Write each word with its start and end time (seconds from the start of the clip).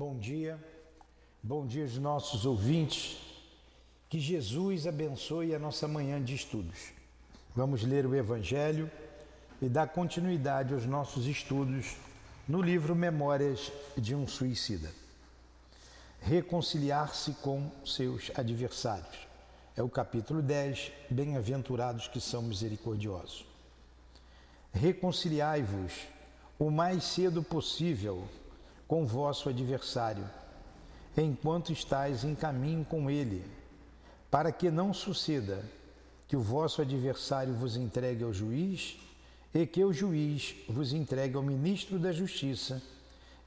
Bom 0.00 0.16
dia, 0.16 0.58
bom 1.42 1.66
dia 1.66 1.82
aos 1.82 1.98
nossos 1.98 2.46
ouvintes. 2.46 3.18
Que 4.08 4.18
Jesus 4.18 4.86
abençoe 4.86 5.54
a 5.54 5.58
nossa 5.58 5.86
manhã 5.86 6.24
de 6.24 6.34
estudos. 6.34 6.94
Vamos 7.54 7.82
ler 7.82 8.06
o 8.06 8.14
Evangelho 8.14 8.90
e 9.60 9.68
dar 9.68 9.88
continuidade 9.88 10.72
aos 10.72 10.86
nossos 10.86 11.26
estudos 11.26 11.96
no 12.48 12.62
livro 12.62 12.96
Memórias 12.96 13.70
de 13.94 14.14
um 14.14 14.26
Suicida. 14.26 14.90
Reconciliar-se 16.22 17.34
com 17.34 17.70
seus 17.84 18.32
adversários. 18.34 19.28
É 19.76 19.82
o 19.82 19.88
capítulo 19.90 20.40
10, 20.40 20.92
Bem-aventurados 21.10 22.08
que 22.08 22.22
são 22.22 22.40
misericordiosos. 22.40 23.44
Reconciliai-vos 24.72 25.92
o 26.58 26.70
mais 26.70 27.04
cedo 27.04 27.42
possível 27.42 28.26
com 28.90 29.06
vosso 29.06 29.48
adversário, 29.48 30.28
enquanto 31.16 31.72
estáis 31.72 32.24
em 32.24 32.34
caminho 32.34 32.84
com 32.84 33.08
ele, 33.08 33.48
para 34.28 34.50
que 34.50 34.68
não 34.68 34.92
suceda 34.92 35.62
que 36.26 36.36
o 36.36 36.42
vosso 36.42 36.82
adversário 36.82 37.54
vos 37.54 37.76
entregue 37.76 38.24
ao 38.24 38.32
juiz 38.32 38.98
e 39.54 39.64
que 39.64 39.84
o 39.84 39.92
juiz 39.92 40.56
vos 40.68 40.92
entregue 40.92 41.36
ao 41.36 41.42
ministro 41.44 42.00
da 42.00 42.10
Justiça 42.10 42.82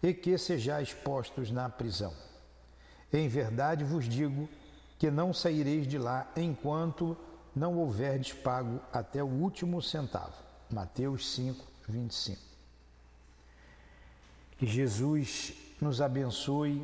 e 0.01 0.13
que 0.13 0.37
sejais 0.37 0.93
postos 0.93 1.51
na 1.51 1.67
prisão. 1.67 2.13
Em 3.11 3.27
verdade 3.27 3.83
vos 3.83 4.07
digo 4.07 4.47
que 4.97 5.11
não 5.11 5.33
saireis 5.33 5.85
de 5.85 5.97
lá 5.97 6.31
enquanto 6.37 7.17
não 7.53 7.77
houverdes 7.79 8.31
pago 8.31 8.79
até 8.93 9.21
o 9.21 9.27
último 9.27 9.81
centavo. 9.81 10.41
Mateus 10.71 11.33
5, 11.33 11.67
25. 11.89 12.52
Que 14.57 14.65
Jesus 14.65 15.53
nos 15.81 16.01
abençoe, 16.01 16.81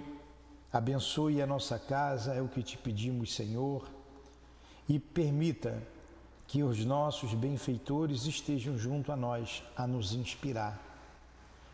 abençoe 0.71 1.41
a 1.41 1.47
nossa 1.47 1.77
casa, 1.79 2.33
é 2.33 2.41
o 2.41 2.47
que 2.47 2.63
te 2.63 2.77
pedimos, 2.77 3.33
Senhor, 3.33 3.89
e 4.87 4.99
permita 4.99 5.81
que 6.47 6.63
os 6.63 6.83
nossos 6.83 7.33
benfeitores 7.33 8.25
estejam 8.25 8.77
junto 8.77 9.11
a 9.11 9.15
nós 9.15 9.63
a 9.77 9.85
nos 9.85 10.13
inspirar. 10.13 10.79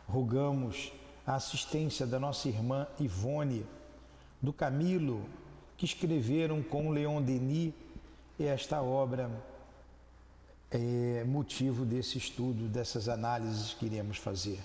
Rogamos 0.08 0.92
a 1.26 1.36
assistência 1.36 2.06
da 2.06 2.20
nossa 2.20 2.50
irmã 2.50 2.86
Ivone, 3.00 3.66
do 4.42 4.52
Camilo, 4.52 5.26
que 5.78 5.86
escreveram 5.86 6.62
com 6.62 6.92
Leon 6.92 7.22
Denis 7.22 7.74
esta 8.38 8.82
obra 8.82 9.32
é 10.70 11.24
motivo 11.24 11.86
desse 11.86 12.18
estudo, 12.18 12.68
dessas 12.68 13.08
análises 13.08 13.74
que 13.74 13.86
iremos 13.86 14.18
fazer. 14.18 14.60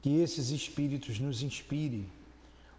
Que 0.00 0.20
esses 0.20 0.50
espíritos 0.50 1.18
nos 1.18 1.42
inspirem, 1.42 2.10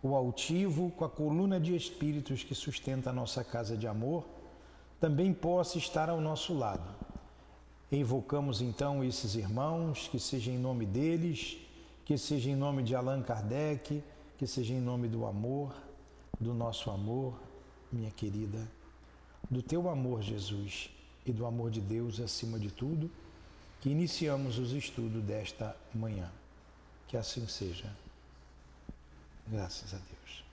o 0.01 0.15
altivo 0.15 0.91
com 0.91 1.03
a 1.03 1.09
coluna 1.09 1.59
de 1.59 1.75
espíritos 1.75 2.43
que 2.43 2.55
sustenta 2.55 3.09
a 3.09 3.13
nossa 3.13 3.43
casa 3.43 3.75
de 3.75 3.87
amor, 3.87 4.25
também 4.99 5.33
possa 5.33 5.77
estar 5.77 6.09
ao 6.09 6.21
nosso 6.21 6.53
lado. 6.53 6.95
Invocamos 7.91 8.61
então 8.61 9.03
esses 9.03 9.35
irmãos, 9.35 10.07
que 10.07 10.19
seja 10.19 10.51
em 10.51 10.57
nome 10.57 10.85
deles, 10.85 11.57
que 12.05 12.17
seja 12.17 12.49
em 12.49 12.55
nome 12.55 12.83
de 12.83 12.95
Allan 12.95 13.21
Kardec, 13.21 14.03
que 14.37 14.47
seja 14.47 14.73
em 14.73 14.81
nome 14.81 15.07
do 15.07 15.25
amor, 15.25 15.75
do 16.39 16.53
nosso 16.53 16.89
amor, 16.89 17.39
minha 17.91 18.11
querida, 18.11 18.69
do 19.49 19.61
teu 19.61 19.89
amor, 19.89 20.21
Jesus, 20.21 20.89
e 21.25 21.31
do 21.31 21.45
amor 21.45 21.71
de 21.71 21.81
Deus 21.81 22.19
acima 22.19 22.59
de 22.59 22.71
tudo, 22.71 23.11
que 23.81 23.89
iniciamos 23.89 24.57
os 24.57 24.71
estudos 24.73 25.23
desta 25.23 25.75
manhã. 25.93 26.31
Que 27.09 27.17
assim 27.17 27.47
seja. 27.47 27.91
Graças 29.47 29.95
a 29.95 29.97
Deus. 29.97 30.43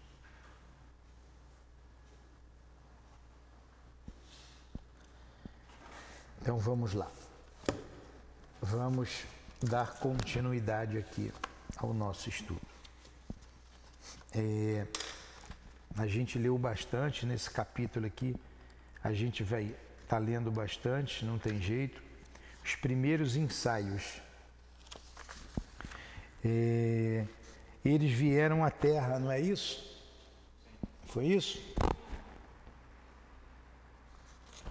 Então 6.41 6.59
vamos 6.59 6.95
lá. 6.95 7.11
Vamos 8.63 9.25
dar 9.63 9.99
continuidade 9.99 10.97
aqui 10.97 11.31
ao 11.77 11.93
nosso 11.93 12.31
estudo. 12.31 12.61
É, 14.35 14.87
a 15.95 16.07
gente 16.07 16.39
leu 16.39 16.57
bastante 16.57 17.27
nesse 17.27 17.51
capítulo 17.51 18.07
aqui, 18.07 18.35
a 19.05 19.13
gente 19.13 19.43
vai 19.43 19.65
estar 19.65 19.77
tá 20.09 20.19
lendo 20.19 20.51
bastante, 20.51 21.23
não 21.23 21.39
tem 21.39 21.61
jeito. 21.61 22.03
Os 22.65 22.75
primeiros 22.77 23.37
ensaios 23.37 24.23
eles 27.85 28.11
vieram 28.11 28.65
à 28.65 28.71
Terra, 28.71 29.19
não 29.19 29.31
é 29.31 29.41
isso? 29.41 29.87
Foi 31.07 31.27
isso? 31.27 31.61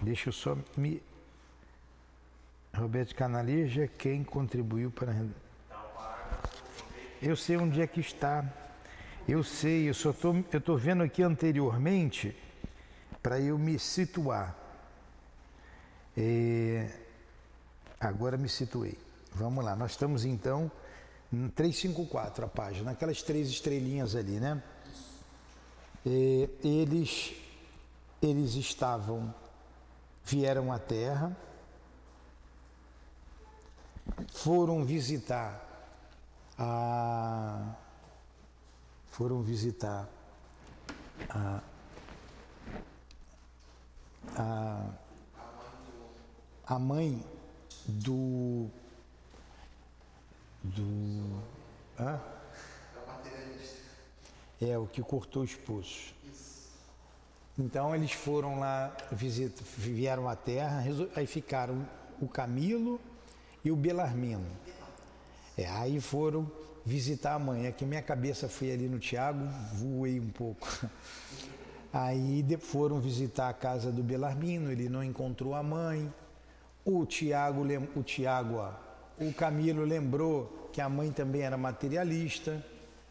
Deixa 0.00 0.28
eu 0.28 0.32
só 0.32 0.56
me. 0.76 1.02
Roberto 2.74 3.14
Canaleja, 3.14 3.88
quem 3.88 4.22
contribuiu 4.22 4.90
para. 4.90 5.14
Eu 7.22 7.34
sei 7.36 7.56
onde 7.56 7.80
é 7.80 7.86
que 7.86 8.00
está. 8.00 8.44
Eu 9.26 9.42
sei, 9.42 9.88
eu 9.88 9.94
só 9.94 10.10
estou 10.10 10.44
eu 10.52 10.60
tô 10.60 10.76
vendo 10.76 11.02
aqui 11.02 11.22
anteriormente 11.22 12.36
para 13.22 13.40
eu 13.40 13.58
me 13.58 13.78
situar. 13.78 14.54
É, 16.16 16.88
agora 17.98 18.36
me 18.36 18.48
situei. 18.48 18.96
Vamos 19.34 19.64
lá, 19.64 19.74
nós 19.74 19.92
estamos 19.92 20.24
então 20.24 20.70
354 21.30 22.44
a 22.44 22.48
página, 22.48 22.90
aquelas 22.92 23.22
três 23.22 23.48
estrelinhas 23.48 24.14
ali, 24.14 24.38
né? 24.38 24.62
E 26.04 26.48
eles, 26.62 27.34
eles 28.22 28.54
estavam, 28.54 29.34
vieram 30.24 30.72
à 30.72 30.78
Terra, 30.78 31.36
foram 34.28 34.84
visitar 34.84 35.62
a. 36.56 37.74
foram 39.10 39.42
visitar 39.42 40.08
a. 41.28 41.60
a, 44.36 44.90
a 46.66 46.78
mãe 46.78 47.24
do 47.86 48.70
do. 50.74 51.42
Hã? 51.98 52.20
É, 54.60 54.78
o 54.78 54.86
que 54.86 55.02
cortou 55.02 55.42
os 55.42 55.54
pulsos. 55.54 56.14
Então 57.58 57.94
eles 57.94 58.12
foram 58.12 58.58
lá, 58.58 58.94
visita, 59.10 59.62
vieram 59.76 60.28
à 60.28 60.36
terra, 60.36 60.84
aí 61.14 61.26
ficaram 61.26 61.86
o 62.20 62.28
Camilo 62.28 63.00
e 63.64 63.70
o 63.70 63.76
Belarmino. 63.76 64.46
É, 65.56 65.66
aí 65.66 66.00
foram 66.00 66.50
visitar 66.84 67.34
a 67.34 67.38
mãe. 67.38 67.66
É 67.66 67.72
que 67.72 67.84
minha 67.84 68.02
cabeça 68.02 68.48
foi 68.48 68.72
ali 68.72 68.88
no 68.88 68.98
Tiago, 68.98 69.46
voei 69.74 70.20
um 70.20 70.30
pouco. 70.30 70.68
Aí 71.92 72.44
foram 72.58 73.00
visitar 73.00 73.48
a 73.48 73.54
casa 73.54 73.90
do 73.90 74.02
Belarmino, 74.02 74.70
ele 74.70 74.86
não 74.86 75.02
encontrou 75.02 75.54
a 75.54 75.62
mãe. 75.62 76.12
O 76.84 77.06
Tiago, 77.06 77.62
o 77.94 78.02
Tiago, 78.02 78.60
o 79.18 79.32
Camilo 79.32 79.84
lembrou 79.84 80.68
que 80.72 80.80
a 80.80 80.88
mãe 80.88 81.10
também 81.10 81.42
era 81.42 81.56
materialista, 81.56 82.64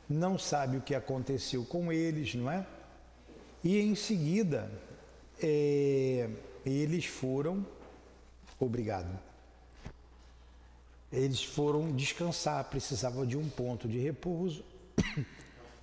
não 0.07 0.37
sabe 0.37 0.77
o 0.77 0.81
que 0.81 0.93
aconteceu 0.93 1.65
com 1.65 1.91
eles, 1.91 2.35
não 2.35 2.51
é? 2.51 2.65
E 3.63 3.79
em 3.79 3.95
seguida, 3.95 4.69
é, 5.41 6.29
eles 6.63 7.05
foram, 7.05 7.65
obrigado, 8.59 9.19
eles 11.11 11.43
foram 11.43 11.91
descansar, 11.91 12.63
precisavam 12.65 13.25
de 13.25 13.35
um 13.35 13.49
ponto 13.49 13.87
de 13.87 13.97
repouso, 13.97 14.63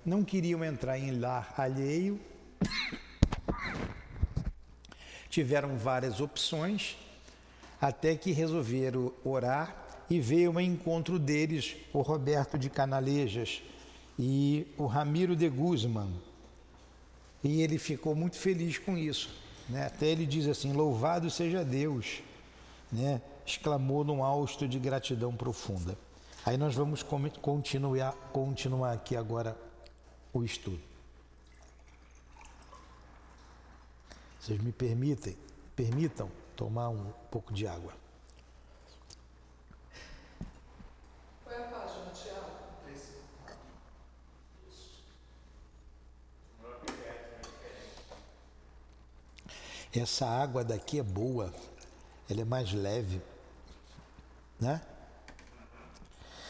não 0.05 0.23
queriam 0.23 0.63
entrar 0.63 0.97
em 0.97 1.19
lar 1.19 1.53
alheio, 1.57 2.17
tiveram 5.29 5.77
várias 5.77 6.21
opções, 6.21 6.95
até 7.81 8.15
que 8.15 8.31
resolveram 8.31 9.11
orar 9.25 9.82
e 10.15 10.19
veio 10.19 10.51
ao 10.51 10.61
encontro 10.61 11.17
deles 11.17 11.75
o 11.91 12.01
Roberto 12.01 12.57
de 12.57 12.69
Canalejas 12.69 13.63
e 14.17 14.67
o 14.77 14.85
Ramiro 14.85 15.35
de 15.35 15.49
Guzman. 15.49 16.13
E 17.43 17.61
ele 17.61 17.79
ficou 17.79 18.15
muito 18.15 18.37
feliz 18.37 18.77
com 18.77 18.95
isso. 18.95 19.29
Né? 19.67 19.87
Até 19.87 20.07
ele 20.07 20.25
diz 20.25 20.47
assim: 20.47 20.71
Louvado 20.71 21.29
seja 21.31 21.65
Deus! 21.65 22.21
Né? 22.91 23.21
exclamou 23.45 24.03
num 24.03 24.23
hausto 24.23 24.67
de 24.67 24.79
gratidão 24.79 25.35
profunda. 25.35 25.97
Aí 26.45 26.57
nós 26.57 26.75
vamos 26.75 27.03
continuar, 27.41 28.13
continuar 28.31 28.93
aqui 28.93 29.15
agora 29.15 29.57
o 30.31 30.43
estudo. 30.43 30.79
Vocês 34.39 34.61
me 34.61 34.71
permitem, 34.71 35.35
permitam 35.75 36.29
tomar 36.55 36.89
um 36.89 37.11
pouco 37.31 37.53
de 37.53 37.65
água. 37.65 38.02
Essa 49.95 50.25
água 50.25 50.63
daqui 50.63 50.99
é 50.99 51.03
boa, 51.03 51.53
ela 52.27 52.41
é 52.41 52.45
mais 52.45 52.73
leve, 52.73 53.21
né? 54.59 54.81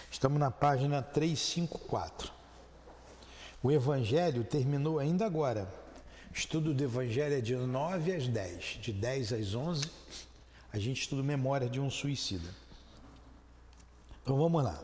Estamos 0.10 0.40
na 0.40 0.50
página 0.50 1.02
354. 1.02 2.32
O 3.62 3.72
Evangelho 3.72 4.44
terminou 4.44 4.98
ainda 5.00 5.26
agora. 5.26 5.68
Estudo 6.34 6.74
do 6.74 6.84
Evangelho 6.84 7.36
é 7.36 7.42
de 7.42 7.56
9 7.56 8.14
às 8.14 8.28
10, 8.28 8.64
de 8.82 8.94
10 8.94 9.34
às 9.34 9.54
11. 9.54 9.92
A 10.72 10.80
gente 10.80 11.02
estuda 11.02 11.22
memória 11.22 11.70
de 11.70 11.80
um 11.80 11.90
suicida. 11.90 12.50
Então 14.22 14.38
vamos 14.38 14.64
lá. 14.64 14.82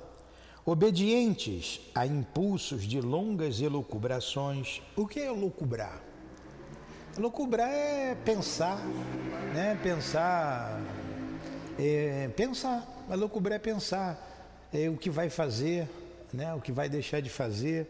Obedientes 0.66 1.80
a 1.96 2.06
impulsos 2.06 2.84
de 2.84 3.00
longas 3.00 3.62
elucubrações. 3.62 4.82
O 4.96 5.08
que 5.08 5.20
é 5.20 5.28
elucubrar? 5.28 6.09
Elucubrar 7.18 7.70
é 7.70 8.16
pensar, 8.16 8.78
né? 9.54 9.78
Pensar, 9.82 10.80
é, 11.78 12.30
pensar. 12.30 12.88
Elucubrar 13.10 13.56
é 13.56 13.60
pensar 13.60 14.68
é, 14.72 14.90
o 14.90 14.98
que 14.98 15.10
vai 15.10 15.30
fazer, 15.30 15.90
né? 16.34 16.54
O 16.54 16.62
que 16.62 16.72
vai 16.72 16.88
deixar 16.88 17.22
de 17.22 17.30
fazer. 17.30 17.88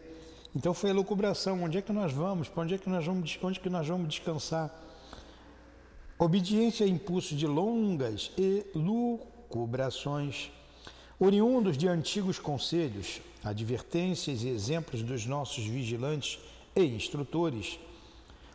Então 0.54 0.74
foi 0.74 0.90
elucubração. 0.90 1.62
Onde 1.62 1.78
é 1.78 1.82
que 1.82 1.92
nós 1.92 2.12
vamos? 2.12 2.48
Para 2.48 2.62
onde 2.62 2.74
é 2.74 2.78
que 2.78 2.88
nós 2.88 3.06
vamos? 3.06 3.38
Onde 3.42 3.58
é 3.58 3.62
que 3.62 3.70
nós 3.70 3.86
vamos 3.86 4.08
descansar? 4.08 4.70
Obediência 6.18 6.84
a 6.84 6.88
impulsos 6.88 7.38
de 7.38 7.46
longas 7.46 8.32
elucubrações 8.36 10.50
Oriundos 11.22 11.76
de 11.76 11.86
antigos 11.86 12.38
conselhos, 12.38 13.20
advertências 13.44 14.42
e 14.42 14.48
exemplos 14.48 15.02
dos 15.02 15.26
nossos 15.26 15.66
vigilantes 15.66 16.38
e 16.74 16.82
instrutores, 16.82 17.78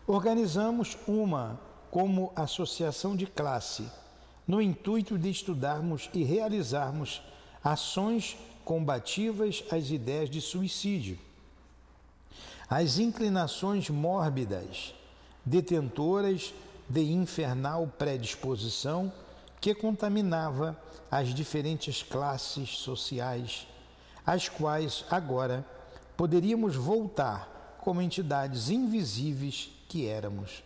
organizamos 0.08 0.98
uma 1.08 1.60
como 1.90 2.32
associação 2.36 3.16
de 3.16 3.26
classe, 3.26 3.90
no 4.48 4.62
intuito 4.62 5.18
de 5.18 5.30
estudarmos 5.30 6.10
e 6.14 6.24
realizarmos 6.24 7.22
ações 7.64 8.38
combativas 8.64 9.64
às 9.72 9.90
ideias 9.90 10.30
de 10.30 10.42
suicídio, 10.42 11.18
às 12.70 13.00
inclinações 13.00 13.90
mórbidas, 13.90 14.94
detentoras 15.44 16.54
de 16.88 17.02
infernal 17.02 17.92
predisposição 17.98 19.12
que 19.60 19.74
contaminava 19.74 20.80
as 21.10 21.34
diferentes 21.34 22.04
classes 22.04 22.70
sociais, 22.78 23.66
às 24.26 24.50
quais 24.50 25.06
agora 25.10 25.66
poderíamos 26.16 26.76
voltar 26.76 27.78
como 27.80 28.02
entidades 28.02 28.70
invisíveis 28.70 29.75
que 29.88 30.08
éramos. 30.08 30.64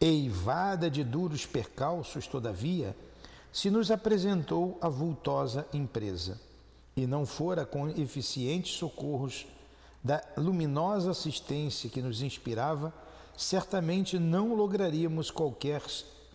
Eivada 0.00 0.90
de 0.90 1.04
duros 1.04 1.46
percalços, 1.46 2.26
todavia, 2.26 2.96
se 3.52 3.70
nos 3.70 3.90
apresentou 3.90 4.78
a 4.80 4.88
vultosa 4.88 5.66
empresa, 5.72 6.40
e 6.96 7.06
não 7.06 7.24
fora 7.24 7.64
com 7.64 7.88
eficientes 7.88 8.74
socorros 8.74 9.46
da 10.02 10.22
luminosa 10.36 11.10
assistência 11.10 11.88
que 11.88 12.02
nos 12.02 12.22
inspirava, 12.22 12.92
certamente 13.36 14.18
não 14.18 14.54
lograríamos 14.54 15.30
qualquer, 15.30 15.82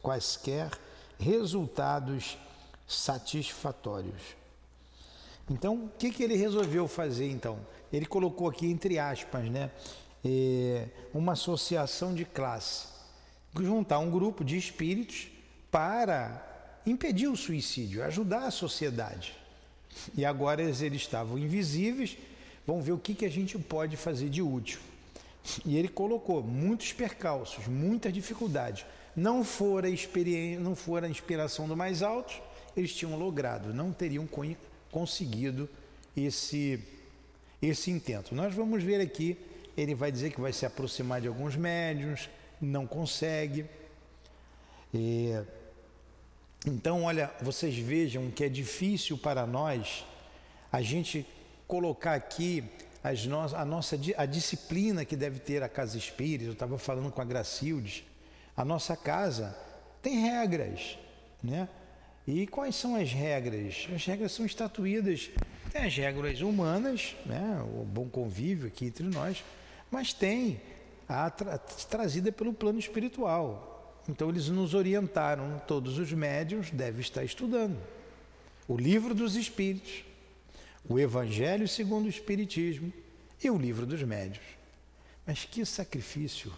quaisquer 0.02 0.72
resultados 1.20 2.38
satisfatórios. 2.88 4.22
Então, 5.50 5.76
o 5.86 5.90
que, 5.98 6.12
que 6.12 6.24
ele 6.24 6.36
resolveu 6.36 6.88
fazer 6.88 7.30
então? 7.30 7.60
Ele 7.92 8.06
colocou 8.06 8.50
aqui 8.50 8.68
entre 8.68 9.00
aspas, 9.00 9.50
né? 9.50 9.72
É, 10.26 10.88
uma 11.14 11.34
associação 11.34 12.14
de 12.14 12.26
classe, 12.26 12.88
juntar 13.56 14.00
um 14.00 14.10
grupo 14.12 14.44
de 14.44 14.58
espíritos 14.58 15.28
para 15.72 16.80
impedir 16.86 17.28
o 17.28 17.36
suicídio, 17.36 18.04
ajudar 18.04 18.46
a 18.46 18.52
sociedade. 18.52 19.36
E 20.16 20.26
agora 20.26 20.62
eles, 20.62 20.82
estavam 20.82 21.38
invisíveis, 21.38 22.18
vamos 22.66 22.86
ver 22.86 22.92
o 22.92 22.98
que, 22.98 23.14
que 23.14 23.26
a 23.26 23.30
gente 23.30 23.58
pode 23.58 23.98
fazer 23.98 24.30
de 24.30 24.42
útil. 24.42 24.80
E 25.66 25.78
ele 25.78 25.88
colocou 25.88 26.44
muitos 26.44 26.94
percalços, 26.94 27.68
muitas 27.68 28.14
dificuldades. 28.14 28.86
Não 29.16 29.44
fora, 29.44 29.90
experiência, 29.90 30.60
não 30.60 30.76
fora 30.76 31.08
a 31.08 31.10
inspiração 31.10 31.68
do 31.68 31.76
mais 31.76 32.04
alto, 32.04 32.40
eles 32.76 32.94
tinham 32.94 33.18
logrado, 33.18 33.74
não 33.74 33.92
teriam 33.92 34.28
conseguido 34.92 35.68
esse, 36.16 36.80
esse 37.62 37.90
intento. 37.90 38.36
Nós 38.36 38.54
vamos 38.54 38.84
ver 38.84 39.02
aqui, 39.02 39.38
ele 39.78 39.94
vai 39.94 40.12
dizer 40.12 40.32
que 40.32 40.42
vai 40.42 40.52
se 40.52 40.66
aproximar 40.66 41.22
de 41.22 41.28
alguns 41.28 41.56
médiums, 41.56 42.30
não 42.60 42.88
consegue. 42.88 43.66
E, 44.94 45.32
então, 46.66 47.04
olha, 47.04 47.32
vocês 47.42 47.78
vejam 47.78 48.32
que 48.32 48.44
é 48.44 48.50
difícil 48.50 49.18
para 49.18 49.46
nós 49.46 50.04
a 50.72 50.82
gente 50.82 51.26
colocar 51.68 52.16
aqui 52.16 52.64
no, 53.28 53.40
a 53.40 53.64
nossa 53.64 53.98
a 54.18 54.26
disciplina 54.26 55.06
que 55.06 55.16
deve 55.16 55.40
ter 55.40 55.62
a 55.62 55.70
casa 55.70 55.98
espírita. 55.98 56.46
Eu 56.46 56.54
estava 56.54 56.78
falando 56.78 57.12
com 57.12 57.22
a 57.22 57.26
Gracildes. 57.26 58.04
A 58.56 58.66
nossa 58.66 58.98
casa 58.98 59.56
tem 60.02 60.22
regras, 60.22 60.98
né? 61.44 61.70
E 62.26 62.46
quais 62.46 62.76
são 62.76 62.96
as 62.96 63.14
regras? 63.14 63.88
As 63.94 64.06
regras 64.06 64.34
são 64.34 64.46
estatuídas, 64.46 65.30
tem 65.72 65.84
as 65.84 65.96
regras 65.96 66.42
humanas, 66.42 67.16
né, 67.26 67.64
o 67.74 67.86
bom 67.86 68.10
convívio 68.10 68.68
aqui 68.68 68.86
entre 68.86 69.06
nós, 69.06 69.46
mas 69.92 70.14
tem 70.14 70.62
a 71.08 71.30
tra 71.30 71.58
trazida 71.58 72.32
pelo 72.32 72.54
plano 72.54 72.80
espiritual. 72.80 74.04
Então 74.08 74.30
eles 74.30 74.48
nos 74.50 74.74
orientaram, 74.74 75.62
todos 75.68 75.98
os 75.98 76.12
médios 76.14 76.70
devem 76.72 77.02
estar 77.02 77.24
estudando 77.24 77.78
o 78.68 78.76
livro 78.76 79.16
dos 79.16 79.36
espíritos, 79.36 80.04
o 80.88 81.00
Evangelho 81.00 81.68
segundo 81.68 82.06
o 82.06 82.10
Espiritismo 82.10 82.92
e 83.42 83.50
o 83.50 83.58
livro 83.58 83.86
dos 83.86 84.04
médios. 84.04 84.44
Mas 85.26 85.46
que 85.46 85.66
sacrifício! 85.66 86.52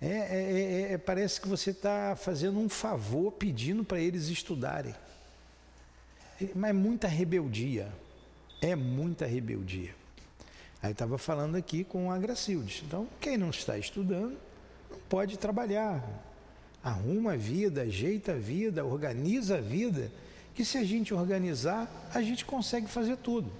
É, 0.00 0.06
é, 0.06 0.88
é, 0.88 0.92
é, 0.92 0.98
parece 0.98 1.40
que 1.40 1.48
você 1.48 1.70
está 1.70 2.16
fazendo 2.16 2.58
um 2.58 2.70
favor 2.70 3.32
pedindo 3.32 3.84
para 3.84 4.00
eles 4.00 4.28
estudarem. 4.28 4.94
Mas 6.54 6.70
é 6.70 6.72
muita 6.72 7.06
rebeldia. 7.06 7.92
É 8.62 8.74
muita 8.74 9.26
rebeldia. 9.26 9.94
Aí 10.82 10.92
estava 10.92 11.18
falando 11.18 11.56
aqui 11.56 11.84
com 11.84 12.10
a 12.10 12.18
Gracildes. 12.18 12.82
Então, 12.86 13.06
quem 13.20 13.36
não 13.36 13.50
está 13.50 13.76
estudando, 13.76 14.38
não 14.90 14.98
pode 15.08 15.38
trabalhar. 15.38 16.02
Arruma 16.82 17.34
a 17.34 17.36
vida, 17.36 17.82
ajeita 17.82 18.32
a 18.32 18.36
vida, 18.36 18.84
organiza 18.84 19.58
a 19.58 19.60
vida, 19.60 20.10
que 20.54 20.64
se 20.64 20.78
a 20.78 20.84
gente 20.84 21.12
organizar, 21.12 21.90
a 22.14 22.22
gente 22.22 22.44
consegue 22.44 22.86
fazer 22.86 23.16
tudo. 23.18 23.52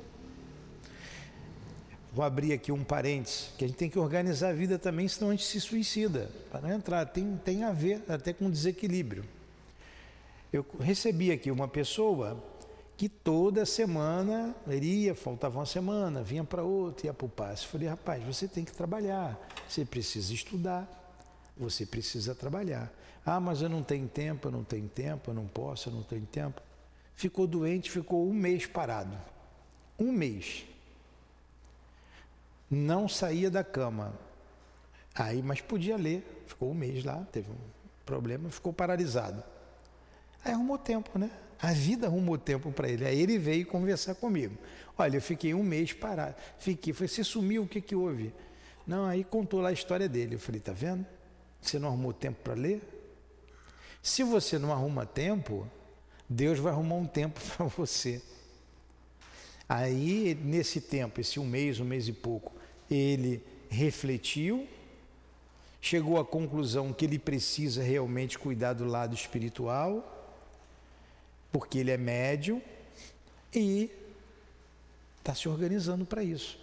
Vou 2.12 2.24
abrir 2.24 2.52
aqui 2.52 2.72
um 2.72 2.82
parênteses, 2.82 3.50
que 3.56 3.64
a 3.64 3.68
gente 3.68 3.76
tem 3.76 3.90
que 3.90 3.98
organizar 3.98 4.48
a 4.48 4.52
vida 4.52 4.78
também, 4.78 5.06
senão 5.06 5.28
a 5.28 5.32
gente 5.32 5.44
se 5.44 5.60
suicida. 5.60 6.28
Para 6.50 6.62
não 6.62 6.72
entrar, 6.72 7.04
tem, 7.06 7.38
tem 7.44 7.62
a 7.62 7.72
ver 7.72 8.02
até 8.08 8.32
com 8.32 8.50
desequilíbrio. 8.50 9.24
Eu 10.52 10.66
recebi 10.80 11.30
aqui 11.30 11.50
uma 11.50 11.68
pessoa 11.68 12.42
que 13.00 13.08
toda 13.08 13.64
semana 13.64 14.54
iria, 14.66 15.14
faltava 15.14 15.58
uma 15.58 15.64
semana, 15.64 16.22
vinha 16.22 16.44
para 16.44 16.62
outra, 16.62 17.06
ia 17.06 17.14
para 17.14 17.24
o 17.24 17.30
passe. 17.30 17.66
Falei, 17.66 17.88
rapaz, 17.88 18.22
você 18.22 18.46
tem 18.46 18.62
que 18.62 18.72
trabalhar, 18.74 19.40
você 19.66 19.86
precisa 19.86 20.34
estudar, 20.34 20.86
você 21.56 21.86
precisa 21.86 22.34
trabalhar. 22.34 22.92
Ah, 23.24 23.40
mas 23.40 23.62
eu 23.62 23.70
não 23.70 23.82
tenho 23.82 24.06
tempo, 24.06 24.48
eu 24.48 24.52
não 24.52 24.62
tenho 24.62 24.86
tempo, 24.86 25.30
eu 25.30 25.34
não 25.34 25.46
posso, 25.46 25.88
eu 25.88 25.94
não 25.94 26.02
tenho 26.02 26.26
tempo. 26.26 26.60
Ficou 27.14 27.46
doente, 27.46 27.90
ficou 27.90 28.28
um 28.28 28.34
mês 28.34 28.66
parado. 28.66 29.16
Um 29.98 30.12
mês 30.12 30.66
não 32.70 33.08
saía 33.08 33.50
da 33.50 33.64
cama. 33.64 34.12
Aí, 35.14 35.42
mas 35.42 35.62
podia 35.62 35.96
ler, 35.96 36.44
ficou 36.46 36.70
um 36.70 36.74
mês 36.74 37.02
lá, 37.02 37.26
teve 37.32 37.50
um 37.50 37.56
problema, 38.04 38.50
ficou 38.50 38.74
paralisado. 38.74 39.42
Aí 40.44 40.52
arrumou 40.52 40.76
tempo, 40.76 41.18
né? 41.18 41.30
A 41.62 41.72
vida 41.72 42.06
arrumou 42.06 42.38
tempo 42.38 42.72
para 42.72 42.88
ele. 42.88 43.04
Aí 43.04 43.20
ele 43.20 43.38
veio 43.38 43.66
conversar 43.66 44.14
comigo. 44.14 44.56
Olha, 44.96 45.16
eu 45.16 45.22
fiquei 45.22 45.52
um 45.52 45.62
mês 45.62 45.92
parado. 45.92 46.34
Fiquei, 46.58 46.92
foi, 46.92 47.06
você 47.06 47.22
sumiu, 47.22 47.64
o 47.64 47.68
que 47.68 47.80
que 47.80 47.94
houve? 47.94 48.32
Não, 48.86 49.04
aí 49.04 49.22
contou 49.22 49.60
lá 49.60 49.68
a 49.68 49.72
história 49.72 50.08
dele. 50.08 50.36
Eu 50.36 50.38
falei, 50.38 50.60
tá 50.60 50.72
vendo? 50.72 51.06
Você 51.60 51.78
não 51.78 51.88
arrumou 51.88 52.12
tempo 52.12 52.38
para 52.42 52.54
ler? 52.54 52.80
Se 54.02 54.22
você 54.22 54.58
não 54.58 54.72
arruma 54.72 55.04
tempo, 55.04 55.68
Deus 56.28 56.58
vai 56.58 56.72
arrumar 56.72 56.94
um 56.94 57.06
tempo 57.06 57.38
para 57.56 57.66
você. 57.66 58.22
Aí, 59.68 60.36
nesse 60.42 60.80
tempo, 60.80 61.20
esse 61.20 61.38
um 61.38 61.46
mês, 61.46 61.78
um 61.78 61.84
mês 61.84 62.08
e 62.08 62.12
pouco, 62.12 62.52
ele 62.90 63.44
refletiu, 63.68 64.66
chegou 65.80 66.18
à 66.18 66.24
conclusão 66.24 66.92
que 66.92 67.04
ele 67.04 67.18
precisa 67.18 67.82
realmente 67.82 68.38
cuidar 68.38 68.72
do 68.72 68.84
lado 68.84 69.14
espiritual, 69.14 70.19
porque 71.52 71.78
ele 71.78 71.90
é 71.90 71.96
médium 71.96 72.60
e 73.54 73.90
está 75.18 75.34
se 75.34 75.48
organizando 75.48 76.04
para 76.04 76.22
isso. 76.22 76.58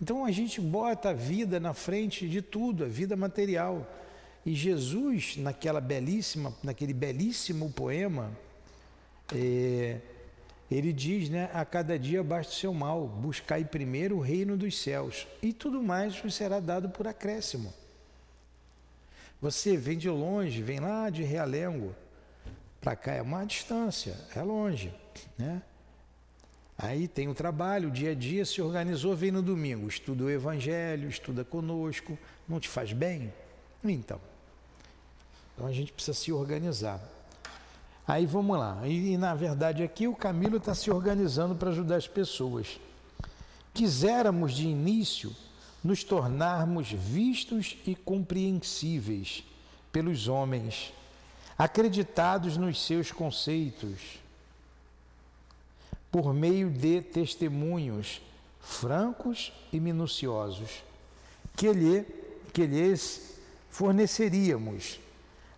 Então 0.00 0.24
a 0.24 0.30
gente 0.30 0.60
bota 0.60 1.10
a 1.10 1.12
vida 1.12 1.60
na 1.60 1.72
frente 1.72 2.28
de 2.28 2.42
tudo, 2.42 2.84
a 2.84 2.88
vida 2.88 3.16
material. 3.16 3.86
E 4.44 4.54
Jesus, 4.54 5.36
naquela 5.36 5.80
belíssima, 5.80 6.54
naquele 6.62 6.92
belíssimo 6.92 7.72
poema, 7.72 8.30
é, 9.34 10.00
ele 10.70 10.92
diz, 10.92 11.28
né, 11.28 11.50
a 11.52 11.64
cada 11.64 11.98
dia 11.98 12.22
basta 12.22 12.52
o 12.52 12.56
seu 12.56 12.74
mal, 12.74 13.06
buscai 13.06 13.64
primeiro 13.64 14.16
o 14.16 14.20
reino 14.20 14.56
dos 14.56 14.78
céus, 14.78 15.26
e 15.42 15.52
tudo 15.52 15.82
mais 15.82 16.18
vos 16.18 16.34
será 16.34 16.60
dado 16.60 16.88
por 16.90 17.06
acréscimo. 17.06 17.72
Você 19.40 19.76
vem 19.76 19.96
de 19.96 20.08
longe, 20.08 20.62
vem 20.62 20.80
lá 20.80 21.08
de 21.10 21.22
Realengo, 21.22 21.94
para 22.84 22.94
cá 22.94 23.12
é 23.14 23.22
uma 23.22 23.46
distância, 23.46 24.14
é 24.36 24.42
longe, 24.42 24.92
né? 25.38 25.62
Aí 26.76 27.08
tem 27.08 27.28
o 27.28 27.34
trabalho, 27.34 27.88
o 27.88 27.90
dia 27.90 28.10
a 28.10 28.14
dia 28.14 28.44
se 28.44 28.60
organizou, 28.60 29.16
vem 29.16 29.30
no 29.30 29.40
domingo, 29.40 29.88
estuda 29.88 30.24
o 30.24 30.30
evangelho, 30.30 31.08
estuda 31.08 31.42
conosco, 31.44 32.18
não 32.46 32.60
te 32.60 32.68
faz 32.68 32.92
bem? 32.92 33.32
Então, 33.82 34.20
então 35.54 35.66
a 35.66 35.72
gente 35.72 35.92
precisa 35.92 36.12
se 36.12 36.30
organizar. 36.30 37.00
Aí 38.06 38.26
vamos 38.26 38.58
lá. 38.58 38.82
E, 38.84 39.12
e 39.12 39.16
na 39.16 39.34
verdade 39.34 39.82
aqui 39.82 40.06
o 40.06 40.14
Camilo 40.14 40.58
está 40.58 40.74
se 40.74 40.90
organizando 40.90 41.54
para 41.54 41.70
ajudar 41.70 41.96
as 41.96 42.06
pessoas. 42.06 42.78
Quiséramos 43.72 44.52
de 44.52 44.68
início 44.68 45.34
nos 45.82 46.04
tornarmos 46.04 46.92
vistos 46.92 47.78
e 47.86 47.94
compreensíveis 47.94 49.42
pelos 49.90 50.28
homens, 50.28 50.92
acreditados 51.56 52.56
nos 52.56 52.84
seus 52.84 53.12
conceitos, 53.12 54.18
por 56.10 56.32
meio 56.32 56.70
de 56.70 57.02
testemunhos 57.02 58.22
francos 58.60 59.52
e 59.72 59.80
minuciosos, 59.80 60.84
que, 61.56 61.72
lhe, 61.72 62.02
que 62.52 62.66
lhes 62.66 63.38
forneceríamos 63.70 65.00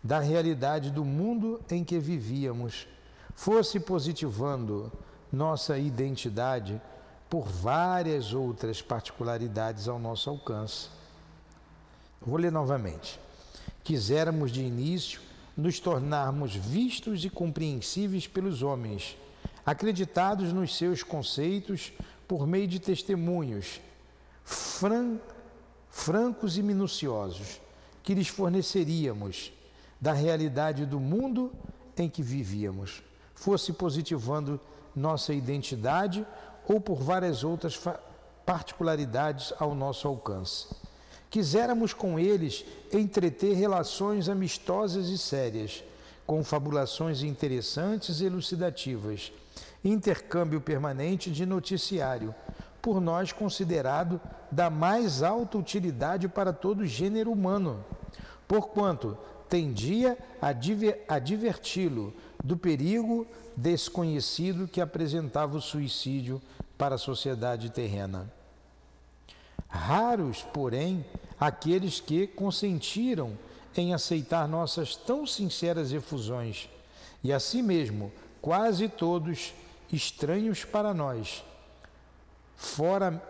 da 0.02 0.20
realidade 0.20 0.90
do 0.90 1.04
mundo 1.04 1.60
em 1.70 1.84
que 1.84 1.98
vivíamos, 1.98 2.86
fosse 3.34 3.78
positivando 3.80 4.90
nossa 5.32 5.78
identidade 5.78 6.80
por 7.28 7.46
várias 7.48 8.32
outras 8.32 8.80
particularidades 8.80 9.88
ao 9.88 9.98
nosso 9.98 10.30
alcance. 10.30 10.88
Vou 12.20 12.36
ler 12.36 12.52
novamente. 12.52 13.20
Quiséramos 13.82 14.50
de 14.50 14.62
início 14.62 15.20
nos 15.56 15.80
tornarmos 15.80 16.54
vistos 16.54 17.24
e 17.24 17.30
compreensíveis 17.30 18.26
pelos 18.26 18.62
homens, 18.62 19.16
acreditados 19.64 20.52
nos 20.52 20.76
seus 20.76 21.02
conceitos 21.02 21.92
por 22.28 22.46
meio 22.46 22.68
de 22.68 22.78
testemunhos 22.78 23.80
fran 24.44 25.18
francos 25.88 26.58
e 26.58 26.62
minuciosos 26.62 27.60
que 28.02 28.14
lhes 28.14 28.28
forneceríamos 28.28 29.52
da 30.00 30.12
realidade 30.12 30.84
do 30.84 31.00
mundo 31.00 31.50
em 31.96 32.08
que 32.08 32.22
vivíamos, 32.22 33.02
fosse 33.34 33.72
positivando 33.72 34.60
nossa 34.94 35.32
identidade 35.32 36.26
ou 36.68 36.80
por 36.80 37.02
várias 37.02 37.42
outras 37.42 37.80
particularidades 38.44 39.52
ao 39.58 39.74
nosso 39.74 40.06
alcance. 40.06 40.68
Quiséramos 41.30 41.92
com 41.92 42.18
eles 42.18 42.64
entreter 42.92 43.54
relações 43.54 44.28
amistosas 44.28 45.08
e 45.08 45.18
sérias, 45.18 45.82
com 46.26 46.42
fabulações 46.42 47.22
interessantes 47.22 48.20
e 48.20 48.24
elucidativas, 48.24 49.32
intercâmbio 49.84 50.60
permanente 50.60 51.30
de 51.30 51.46
noticiário, 51.46 52.34
por 52.80 53.00
nós 53.00 53.32
considerado 53.32 54.20
da 54.50 54.70
mais 54.70 55.22
alta 55.22 55.58
utilidade 55.58 56.28
para 56.28 56.52
todo 56.52 56.86
gênero 56.86 57.32
humano, 57.32 57.84
porquanto 58.46 59.18
tendia 59.48 60.16
a, 60.40 60.52
diver, 60.52 61.04
a 61.08 61.18
diverti-lo 61.18 62.14
do 62.42 62.56
perigo 62.56 63.26
desconhecido 63.56 64.68
que 64.68 64.80
apresentava 64.80 65.56
o 65.56 65.62
suicídio 65.62 66.40
para 66.76 66.96
a 66.96 66.98
sociedade 66.98 67.70
terrena. 67.70 68.30
Raros, 69.76 70.42
porém, 70.52 71.04
aqueles 71.38 72.00
que 72.00 72.26
consentiram 72.26 73.38
em 73.76 73.92
aceitar 73.92 74.48
nossas 74.48 74.96
tão 74.96 75.26
sinceras 75.26 75.92
efusões, 75.92 76.68
e 77.22 77.32
assim 77.32 77.62
mesmo, 77.62 78.10
quase 78.40 78.88
todos 78.88 79.52
estranhos 79.92 80.64
para 80.64 80.94
nós. 80.94 81.44
Fora 82.56 83.22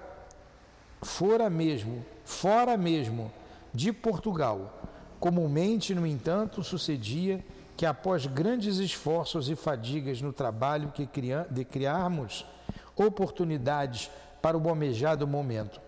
fora 1.03 1.50
mesmo, 1.50 2.05
fora 2.25 2.76
mesmo 2.76 3.31
de 3.73 3.93
Portugal, 3.93 4.73
Comumente, 5.19 5.95
no 5.95 6.07
entanto, 6.07 6.62
sucedia 6.62 7.45
que 7.76 7.87
após 7.87 8.26
grandes 8.26 8.79
esforços 8.79 9.49
e 9.49 9.57
fadigas 9.57 10.21
no 10.21 10.33
trabalho 10.33 10.93
que 10.93 11.07
cria, 11.07 11.47
de 11.50 11.65
criarmos 11.65 12.45
oportunidades 12.95 14.11
para 14.41 14.57
o 14.57 14.69
almejado 14.69 15.26
momento, 15.26 15.81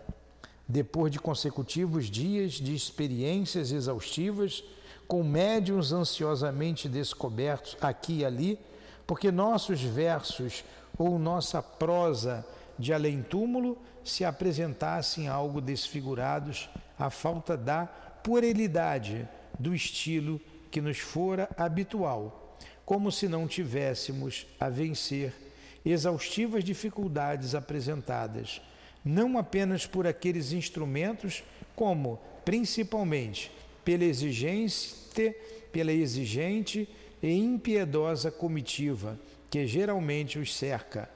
depois 0.69 1.11
de 1.11 1.19
consecutivos 1.19 2.11
dias 2.11 2.53
de 2.53 2.75
experiências 2.75 3.73
exaustivas, 3.73 4.63
com 5.07 5.25
médiums 5.25 5.93
ansiosamente 5.93 6.89
descobertos 6.89 7.77
aqui 7.81 8.19
e 8.19 8.25
ali, 8.25 8.59
porque 9.07 9.33
nossos 9.33 9.81
versos 9.81 10.63
ou 10.99 11.19
nossa 11.19 11.63
prosa 11.63 12.47
de 12.79 12.93
além-túmulo 12.93 13.79
se 14.05 14.25
apresentassem 14.25 15.29
algo 15.29 15.61
desfigurados 15.61 16.69
à 16.99 17.09
falta 17.09 17.57
da 17.57 17.87
puerilidade 17.87 19.27
do 19.59 19.75
estilo 19.75 20.39
que 20.71 20.83
nos 20.83 20.99
fora 20.99 21.49
habitual, 21.57 22.59
como 22.85 23.11
se 23.11 23.27
não 23.27 23.49
tivéssemos 23.49 24.47
a 24.61 24.69
vencer 24.69 25.33
exaustivas 25.85 26.63
dificuldades 26.63 27.55
apresentadas, 27.55 28.61
não 29.09 29.39
apenas 29.39 29.87
por 29.87 30.07
aqueles 30.07 30.53
instrumentos, 30.53 31.43
como 31.75 32.21
principalmente 32.45 33.51
pela 33.83 34.05
exigente, 34.05 35.35
pela 35.73 35.91
exigente 35.91 36.87
e 37.23 37.33
impiedosa 37.33 38.31
comitiva 38.31 39.19
que 39.49 39.67
geralmente 39.67 40.39
os 40.39 40.55
cerca. 40.55 41.09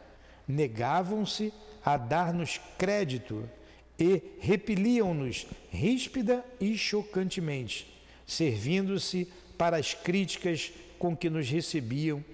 Negavam-se 0.48 1.52
a 1.84 1.98
dar-nos 1.98 2.58
crédito 2.78 3.46
e 3.98 4.22
repeliam-nos 4.40 5.46
ríspida 5.70 6.42
e 6.58 6.78
chocantemente, 6.78 7.86
servindo-se 8.26 9.30
para 9.58 9.76
as 9.76 9.92
críticas 9.92 10.72
com 10.98 11.14
que 11.14 11.28
nos 11.28 11.46
recebiam, 11.50 12.24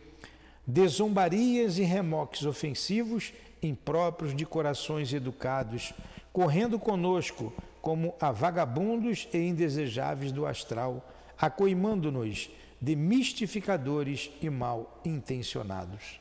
desombarias 0.65 1.79
e 1.79 1.83
remoques 1.83 2.45
ofensivos 2.45 3.33
impróprios 3.63 4.35
de 4.35 4.45
corações 4.47 5.13
educados, 5.13 5.93
correndo 6.33 6.79
conosco 6.79 7.53
como 7.81 8.15
a 8.21 8.31
vagabundos 8.31 9.29
e 9.33 9.39
indesejáveis 9.39 10.33
do 10.33 10.47
astral, 10.47 11.03
acoimando-nos 11.39 12.51
de 12.81 12.95
mistificadores 12.95 14.31
e 14.41 14.49
mal 14.49 15.01
intencionados. 15.05 16.21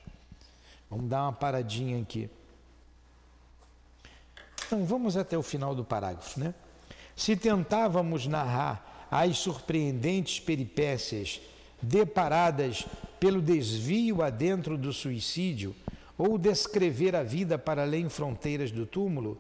Vamos 0.90 1.10
dar 1.10 1.24
uma 1.24 1.34
paradinha 1.34 2.02
aqui. 2.02 2.30
Então 4.66 4.86
vamos 4.86 5.16
até 5.16 5.38
o 5.38 5.44
final 5.44 5.76
do 5.76 5.84
parágrafo, 5.84 6.40
né? 6.40 6.54
Se 7.16 7.36
tentávamos 7.36 8.28
narrar 8.28 9.08
as 9.10 9.38
surpreendentes 9.38 10.40
peripécias 10.40 11.42
deparadas 11.82 12.86
pelo 13.20 13.42
desvio 13.42 14.22
adentro 14.22 14.78
do 14.78 14.92
suicídio, 14.92 15.76
ou 16.18 16.38
descrever 16.38 17.16
a 17.16 17.24
vida 17.24 17.58
para 17.58 17.84
além 17.84 18.10
fronteiras 18.10 18.72
do 18.72 18.86
túmulo, 18.86 19.40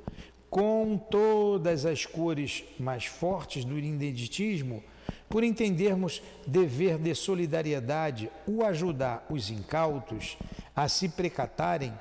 com 0.49 0.97
todas 0.97 1.85
as 1.85 2.05
cores 2.05 2.63
mais 2.79 3.05
fortes 3.05 3.65
do 3.65 3.77
ineditismo, 3.77 4.83
por 5.29 5.43
entendermos 5.43 6.21
dever 6.45 6.97
de 6.97 7.13
solidariedade 7.13 8.29
o 8.45 8.63
ajudar 8.63 9.25
os 9.29 9.49
incautos 9.49 10.37
a 10.75 10.87
se 10.87 11.09
precatarem, 11.09 11.93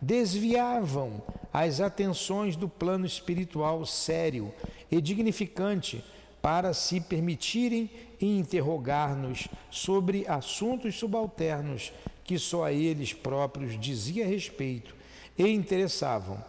desviavam 0.00 1.22
as 1.52 1.80
atenções 1.80 2.56
do 2.56 2.68
plano 2.68 3.06
espiritual 3.06 3.84
sério 3.86 4.52
e 4.90 5.00
dignificante 5.00 6.04
para 6.40 6.74
se 6.74 7.00
permitirem 7.00 7.88
interrogar-nos 8.20 9.46
sobre 9.70 10.26
assuntos 10.26 10.98
subalternos 10.98 11.92
que 12.32 12.38
só 12.38 12.64
a 12.64 12.72
eles 12.72 13.12
próprios 13.12 13.78
dizia 13.78 14.26
respeito 14.26 14.96
e 15.36 15.46
interessavam, 15.46 16.42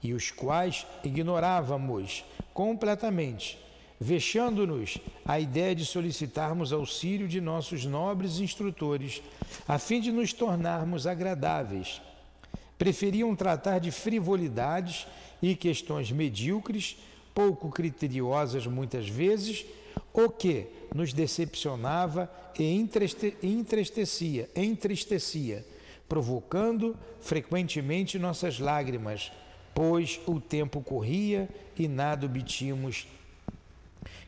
e 0.00 0.12
os 0.12 0.30
quais 0.30 0.86
ignorávamos 1.02 2.24
completamente, 2.54 3.58
vexando-nos 4.00 4.98
a 5.24 5.40
ideia 5.40 5.74
de 5.74 5.84
solicitarmos 5.84 6.72
auxílio 6.72 7.26
de 7.26 7.40
nossos 7.40 7.84
nobres 7.84 8.38
instrutores, 8.38 9.20
a 9.66 9.80
fim 9.80 10.00
de 10.00 10.12
nos 10.12 10.32
tornarmos 10.32 11.08
agradáveis. 11.08 12.00
Preferiam 12.78 13.34
tratar 13.34 13.80
de 13.80 13.90
frivolidades 13.90 15.08
e 15.42 15.56
questões 15.56 16.12
medíocres, 16.12 16.98
pouco 17.34 17.68
criteriosas 17.68 18.64
muitas 18.64 19.08
vezes, 19.08 19.66
o 20.16 20.30
que 20.30 20.66
nos 20.94 21.12
decepcionava 21.12 22.30
e 22.58 22.64
entristecia, 23.42 24.48
entristecia, 24.56 25.64
provocando 26.08 26.96
frequentemente 27.20 28.18
nossas 28.18 28.58
lágrimas, 28.58 29.30
pois 29.74 30.18
o 30.26 30.40
tempo 30.40 30.80
corria 30.80 31.46
e 31.78 31.86
nada 31.86 32.24
obtínhamos 32.24 33.06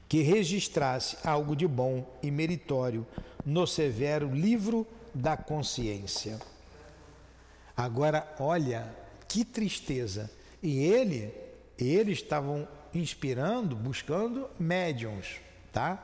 que 0.06 0.20
registrasse 0.20 1.16
algo 1.24 1.56
de 1.56 1.66
bom 1.66 2.06
e 2.22 2.30
meritório 2.30 3.06
no 3.44 3.66
severo 3.66 4.30
livro 4.34 4.86
da 5.14 5.38
consciência. 5.38 6.38
Agora, 7.74 8.34
olha 8.38 8.94
que 9.26 9.42
tristeza. 9.42 10.30
E 10.62 10.80
ele, 10.80 11.32
eles 11.78 12.18
estavam 12.18 12.68
inspirando, 12.94 13.76
buscando 13.76 14.50
médiums, 14.58 15.40
tá? 15.72 15.98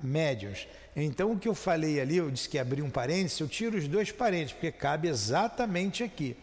Médiums. 0.00 0.66
Então, 0.94 1.32
o 1.32 1.38
que 1.38 1.48
eu 1.48 1.54
falei 1.54 2.00
ali, 2.00 2.16
eu 2.16 2.30
disse 2.30 2.48
que 2.48 2.58
abri 2.58 2.82
um 2.82 2.90
parênteses, 2.90 3.40
eu 3.40 3.48
tiro 3.48 3.76
os 3.76 3.86
dois 3.86 4.10
parênteses, 4.10 4.52
porque 4.52 4.72
cabe 4.72 5.08
exatamente 5.08 6.02
aqui. 6.02 6.36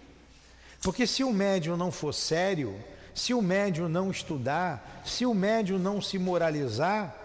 Porque 0.81 1.07
se 1.07 1.23
o 1.23 1.33
médium 1.33 1.75
não 1.75 1.91
for 1.91 2.13
sério, 2.13 2.75
se 3.13 3.33
o 3.33 3.41
médium 3.41 3.89
não 3.89 4.11
estudar, 4.11 5.01
se 5.05 5.25
o 5.25 5.33
médium 5.33 5.79
não 5.79 6.01
se 6.01 6.19
moralizar, 6.19 7.15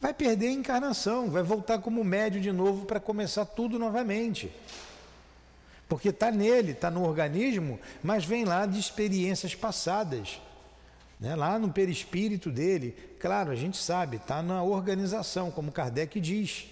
vai 0.00 0.14
perder 0.14 0.48
a 0.48 0.52
encarnação, 0.52 1.30
vai 1.30 1.42
voltar 1.42 1.78
como 1.78 2.02
médium 2.02 2.40
de 2.40 2.52
novo 2.52 2.86
para 2.86 2.98
começar 2.98 3.44
tudo 3.44 3.78
novamente. 3.78 4.50
Porque 5.88 6.08
está 6.08 6.30
nele, 6.30 6.72
está 6.72 6.90
no 6.90 7.06
organismo, 7.06 7.78
mas 8.02 8.24
vem 8.24 8.44
lá 8.44 8.64
de 8.64 8.78
experiências 8.78 9.54
passadas. 9.54 10.40
Né? 11.20 11.36
Lá 11.36 11.58
no 11.58 11.70
perispírito 11.70 12.50
dele, 12.50 12.96
claro, 13.18 13.52
a 13.52 13.54
gente 13.54 13.76
sabe, 13.76 14.16
está 14.16 14.42
na 14.42 14.62
organização, 14.62 15.50
como 15.50 15.70
Kardec 15.70 16.18
diz. 16.18 16.66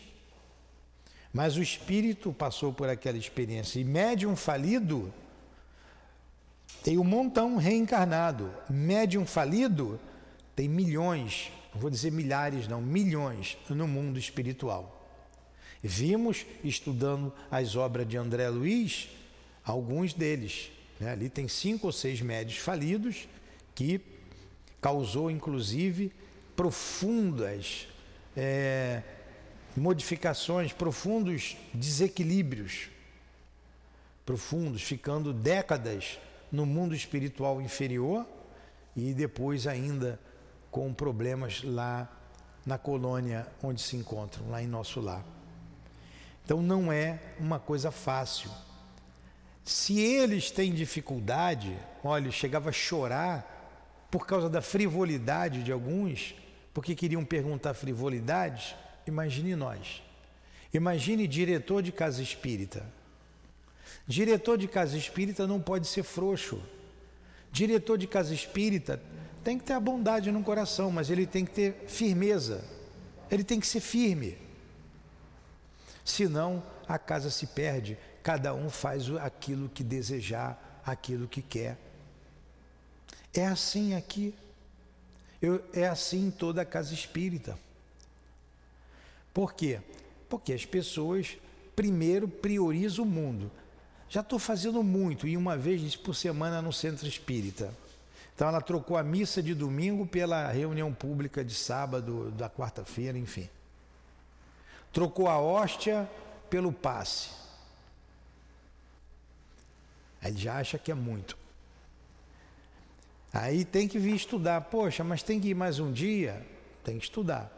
Mas 1.32 1.56
o 1.56 1.62
espírito 1.62 2.32
passou 2.32 2.72
por 2.72 2.88
aquela 2.88 3.18
experiência. 3.18 3.78
E 3.78 3.84
médium 3.84 4.34
falido 4.34 5.12
tem 6.82 6.96
um 6.96 7.04
montão 7.04 7.56
reencarnado. 7.56 8.50
Médium 8.70 9.26
falido 9.26 10.00
tem 10.56 10.68
milhões, 10.68 11.52
não 11.74 11.80
vou 11.80 11.90
dizer 11.90 12.10
milhares, 12.10 12.66
não, 12.66 12.80
milhões 12.80 13.58
no 13.68 13.86
mundo 13.86 14.18
espiritual. 14.18 14.94
Vimos, 15.82 16.44
estudando 16.64 17.32
as 17.50 17.76
obras 17.76 18.08
de 18.08 18.16
André 18.16 18.48
Luiz, 18.48 19.10
alguns 19.62 20.12
deles. 20.12 20.72
Né? 20.98 21.12
Ali 21.12 21.28
tem 21.28 21.46
cinco 21.46 21.86
ou 21.86 21.92
seis 21.92 22.20
médios 22.20 22.58
falidos 22.58 23.28
que 23.74 24.00
causou, 24.80 25.30
inclusive, 25.30 26.12
profundas 26.54 27.88
é, 28.36 29.02
modificações, 29.76 30.72
profundos 30.72 31.56
desequilíbrios, 31.72 32.88
profundos, 34.24 34.82
ficando 34.82 35.32
décadas 35.32 36.18
no 36.50 36.66
mundo 36.66 36.94
espiritual 36.94 37.60
inferior 37.60 38.26
e 38.96 39.12
depois 39.14 39.66
ainda 39.66 40.20
com 40.70 40.92
problemas 40.92 41.62
lá 41.62 42.08
na 42.64 42.76
colônia 42.76 43.46
onde 43.62 43.80
se 43.80 43.96
encontram, 43.96 44.50
lá 44.50 44.62
em 44.62 44.66
nosso 44.66 45.00
lar. 45.00 45.24
Então 46.44 46.62
não 46.62 46.92
é 46.92 47.18
uma 47.38 47.58
coisa 47.58 47.90
fácil. 47.90 48.50
Se 49.64 49.98
eles 50.00 50.50
têm 50.50 50.72
dificuldade, 50.72 51.76
olha, 52.02 52.30
chegava 52.30 52.70
a 52.70 52.72
chorar 52.72 53.57
por 54.10 54.26
causa 54.26 54.48
da 54.48 54.62
frivolidade 54.62 55.62
de 55.62 55.72
alguns, 55.72 56.34
porque 56.72 56.94
queriam 56.94 57.24
perguntar 57.24 57.74
frivolidades, 57.74 58.74
imagine 59.06 59.54
nós. 59.54 60.02
Imagine 60.72 61.26
diretor 61.26 61.82
de 61.82 61.92
casa 61.92 62.22
espírita. 62.22 62.84
Diretor 64.06 64.56
de 64.56 64.68
casa 64.68 64.96
espírita 64.96 65.46
não 65.46 65.60
pode 65.60 65.86
ser 65.86 66.02
frouxo. 66.02 66.60
Diretor 67.50 67.98
de 67.98 68.06
casa 68.06 68.34
espírita 68.34 69.00
tem 69.42 69.58
que 69.58 69.64
ter 69.64 69.72
a 69.72 69.80
bondade 69.80 70.30
no 70.30 70.42
coração, 70.42 70.90
mas 70.90 71.10
ele 71.10 71.26
tem 71.26 71.44
que 71.44 71.52
ter 71.52 71.84
firmeza. 71.86 72.64
Ele 73.30 73.44
tem 73.44 73.60
que 73.60 73.66
ser 73.66 73.80
firme. 73.80 74.36
Senão 76.04 76.62
a 76.86 76.98
casa 76.98 77.30
se 77.30 77.46
perde, 77.46 77.98
cada 78.22 78.54
um 78.54 78.70
faz 78.70 79.10
aquilo 79.16 79.68
que 79.68 79.84
desejar, 79.84 80.80
aquilo 80.84 81.28
que 81.28 81.42
quer. 81.42 81.76
É 83.34 83.46
assim 83.46 83.94
aqui. 83.94 84.34
Eu, 85.40 85.64
é 85.72 85.86
assim 85.86 86.26
em 86.26 86.30
toda 86.30 86.62
a 86.62 86.64
casa 86.64 86.92
espírita. 86.92 87.58
Por 89.32 89.54
quê? 89.54 89.80
Porque 90.28 90.52
as 90.52 90.64
pessoas 90.64 91.36
primeiro 91.76 92.26
priorizam 92.26 93.04
o 93.04 93.08
mundo. 93.08 93.50
Já 94.08 94.20
estou 94.20 94.38
fazendo 94.38 94.82
muito, 94.82 95.28
e 95.28 95.36
uma 95.36 95.56
vez 95.56 95.94
por 95.94 96.14
semana 96.14 96.60
no 96.62 96.72
centro 96.72 97.06
espírita. 97.06 97.72
Então 98.34 98.48
ela 98.48 98.60
trocou 98.60 98.96
a 98.96 99.02
missa 99.02 99.42
de 99.42 99.54
domingo 99.54 100.06
pela 100.06 100.48
reunião 100.50 100.92
pública 100.94 101.44
de 101.44 101.54
sábado, 101.54 102.30
da 102.30 102.48
quarta-feira, 102.48 103.18
enfim. 103.18 103.48
Trocou 104.92 105.28
a 105.28 105.38
hóstia 105.38 106.08
pelo 106.48 106.72
passe. 106.72 107.30
Ele 110.22 110.38
já 110.38 110.58
acha 110.58 110.78
que 110.78 110.90
é 110.90 110.94
muito. 110.94 111.36
Aí 113.32 113.64
tem 113.64 113.86
que 113.86 113.98
vir 113.98 114.14
estudar. 114.14 114.60
Poxa, 114.62 115.04
mas 115.04 115.22
tem 115.22 115.40
que 115.40 115.48
ir 115.48 115.54
mais 115.54 115.78
um 115.78 115.92
dia? 115.92 116.44
Tem 116.82 116.98
que 116.98 117.04
estudar. 117.04 117.52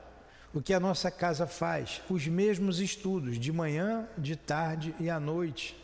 O 0.52 0.60
que 0.60 0.74
a 0.74 0.80
nossa 0.80 1.10
casa 1.10 1.46
faz? 1.46 2.02
Os 2.10 2.26
mesmos 2.26 2.80
estudos, 2.80 3.38
de 3.38 3.52
manhã, 3.52 4.08
de 4.18 4.34
tarde 4.34 4.94
e 4.98 5.08
à 5.08 5.20
noite. 5.20 5.76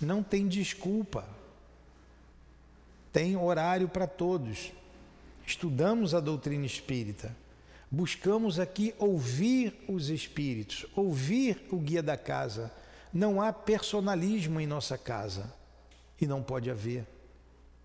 Não 0.00 0.22
tem 0.22 0.48
desculpa. 0.48 1.24
Tem 3.12 3.36
horário 3.36 3.88
para 3.88 4.06
todos. 4.06 4.72
Estudamos 5.46 6.12
a 6.12 6.18
doutrina 6.18 6.66
espírita. 6.66 7.36
Buscamos 7.88 8.58
aqui 8.58 8.94
ouvir 8.98 9.84
os 9.86 10.08
espíritos, 10.08 10.86
ouvir 10.96 11.68
o 11.70 11.76
guia 11.76 12.02
da 12.02 12.16
casa. 12.16 12.72
Não 13.12 13.40
há 13.40 13.52
personalismo 13.52 14.58
em 14.58 14.66
nossa 14.66 14.98
casa. 14.98 15.52
E 16.20 16.26
não 16.26 16.42
pode 16.42 16.70
haver 16.70 17.06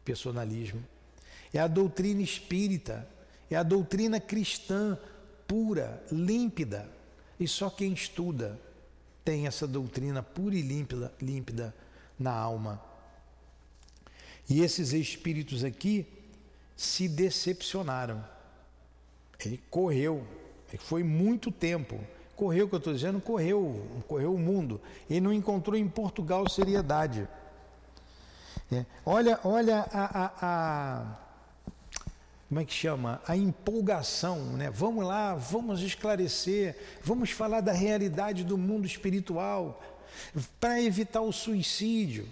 personalismo. 0.08 0.82
É 1.54 1.60
a 1.60 1.68
doutrina 1.68 2.22
espírita, 2.22 3.06
é 3.52 3.58
a 3.58 3.64
doutrina 3.64 4.22
cristã 4.22 4.98
pura, 5.46 6.02
límpida. 6.10 6.90
E 7.38 7.46
só 7.46 7.70
quem 7.70 7.92
estuda 7.92 8.58
tem 9.26 9.48
essa 9.48 9.68
doutrina 9.68 10.24
pura 10.24 10.56
e 10.56 10.62
límpida, 10.62 11.14
límpida 11.22 11.76
na 12.18 12.32
alma. 12.32 12.82
E 14.50 14.62
esses 14.62 14.94
espíritos 14.94 15.66
aqui 15.66 16.06
se 16.78 17.10
decepcionaram. 17.10 18.24
Ele 19.46 19.62
correu, 19.70 20.26
foi 20.80 21.04
muito 21.04 21.52
tempo. 21.52 22.00
Correu, 22.34 22.70
que 22.70 22.76
eu 22.76 22.78
estou 22.78 22.94
dizendo, 22.94 23.20
correu, 23.20 23.86
correu 24.08 24.34
o 24.34 24.40
mundo. 24.40 24.80
E 25.10 25.20
não 25.20 25.34
encontrou 25.34 25.76
em 25.76 25.88
Portugal 25.88 26.48
seriedade. 26.48 27.28
É. 28.72 28.86
Olha, 29.06 29.40
olha 29.44 29.80
a, 29.92 30.26
a, 30.26 30.32
a, 30.42 31.18
como 32.50 32.60
é 32.60 32.66
que 32.66 32.74
chama? 32.74 33.22
A 33.28 33.36
empolgação, 33.36 34.40
né? 34.58 34.70
Vamos 34.70 35.06
lá, 35.06 35.36
vamos 35.36 35.82
esclarecer, 35.82 36.78
vamos 37.04 37.32
falar 37.32 37.62
da 37.62 37.72
realidade 37.72 38.44
do 38.44 38.58
mundo 38.58 38.86
espiritual 38.86 39.82
para 40.60 40.82
evitar 40.82 41.22
o 41.22 41.32
suicídio, 41.32 42.28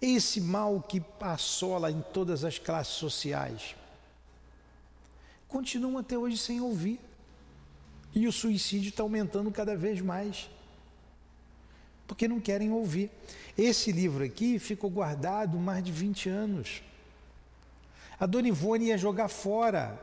esse 0.00 0.40
mal 0.40 0.80
que 0.80 1.02
assola 1.20 1.90
em 1.90 2.00
todas 2.12 2.44
as 2.44 2.58
classes 2.58 2.94
sociais. 2.94 3.76
Continuam 5.48 5.98
até 5.98 6.18
hoje 6.18 6.36
sem 6.36 6.60
ouvir. 6.60 7.00
E 8.14 8.26
o 8.26 8.32
suicídio 8.32 8.88
está 8.88 9.02
aumentando 9.02 9.50
cada 9.50 9.76
vez 9.76 10.00
mais. 10.00 10.48
Porque 12.06 12.28
não 12.28 12.40
querem 12.40 12.70
ouvir. 12.70 13.10
Esse 13.56 13.90
livro 13.90 14.24
aqui 14.24 14.58
ficou 14.58 14.90
guardado 14.90 15.58
mais 15.58 15.82
de 15.82 15.90
20 15.90 16.28
anos. 16.28 16.82
A 18.18 18.26
dona 18.26 18.48
Ivone 18.48 18.86
ia 18.86 18.98
jogar 18.98 19.28
fora. 19.28 20.00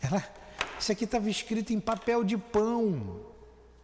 Ela, 0.00 0.22
isso 0.78 0.92
aqui 0.92 1.04
estava 1.04 1.30
escrito 1.30 1.72
em 1.72 1.80
papel 1.80 2.24
de 2.24 2.36
pão. 2.36 3.20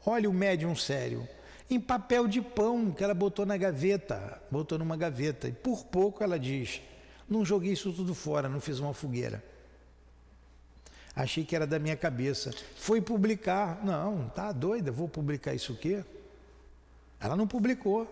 Olha 0.05 0.29
o 0.29 0.33
médium 0.33 0.75
sério. 0.75 1.27
Em 1.69 1.79
papel 1.79 2.27
de 2.27 2.43
pão 2.43 2.91
que 2.91 3.05
ela 3.05 3.15
botou 3.15 3.47
na 3.47 3.57
gaveta, 3.57 4.43
botou 4.51 4.77
numa 4.79 4.97
gaveta. 4.97 5.49
E 5.49 5.53
por 5.53 5.85
pouco 5.85 6.23
ela 6.23 6.39
diz: 6.39 6.83
Não 7.29 7.45
joguei 7.45 7.73
isso 7.73 7.93
tudo 7.93 8.15
fora, 8.15 8.49
não 8.49 8.61
fiz 8.61 8.81
uma 8.81 8.93
fogueira. 8.93 9.43
Achei 11.15 11.45
que 11.45 11.55
era 11.55 11.67
da 11.67 11.79
minha 11.79 11.97
cabeça. 11.97 12.53
Foi 12.77 13.01
publicar. 13.01 13.85
Não, 13.85 14.29
tá 14.31 14.53
doida, 14.53 14.91
vou 14.91 15.09
publicar 15.09 15.55
isso 15.55 15.73
o 15.73 15.77
quê? 15.77 16.05
Ela 17.21 17.37
não 17.37 17.47
publicou. 17.47 18.09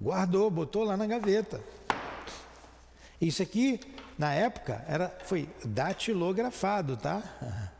Guardou, 0.00 0.50
botou 0.50 0.84
lá 0.84 0.96
na 0.96 1.06
gaveta. 1.06 1.62
Isso 3.20 3.42
aqui, 3.42 3.80
na 4.18 4.34
época, 4.34 4.84
era, 4.88 5.08
foi 5.24 5.48
datilografado, 5.64 6.96
tá? 6.96 7.22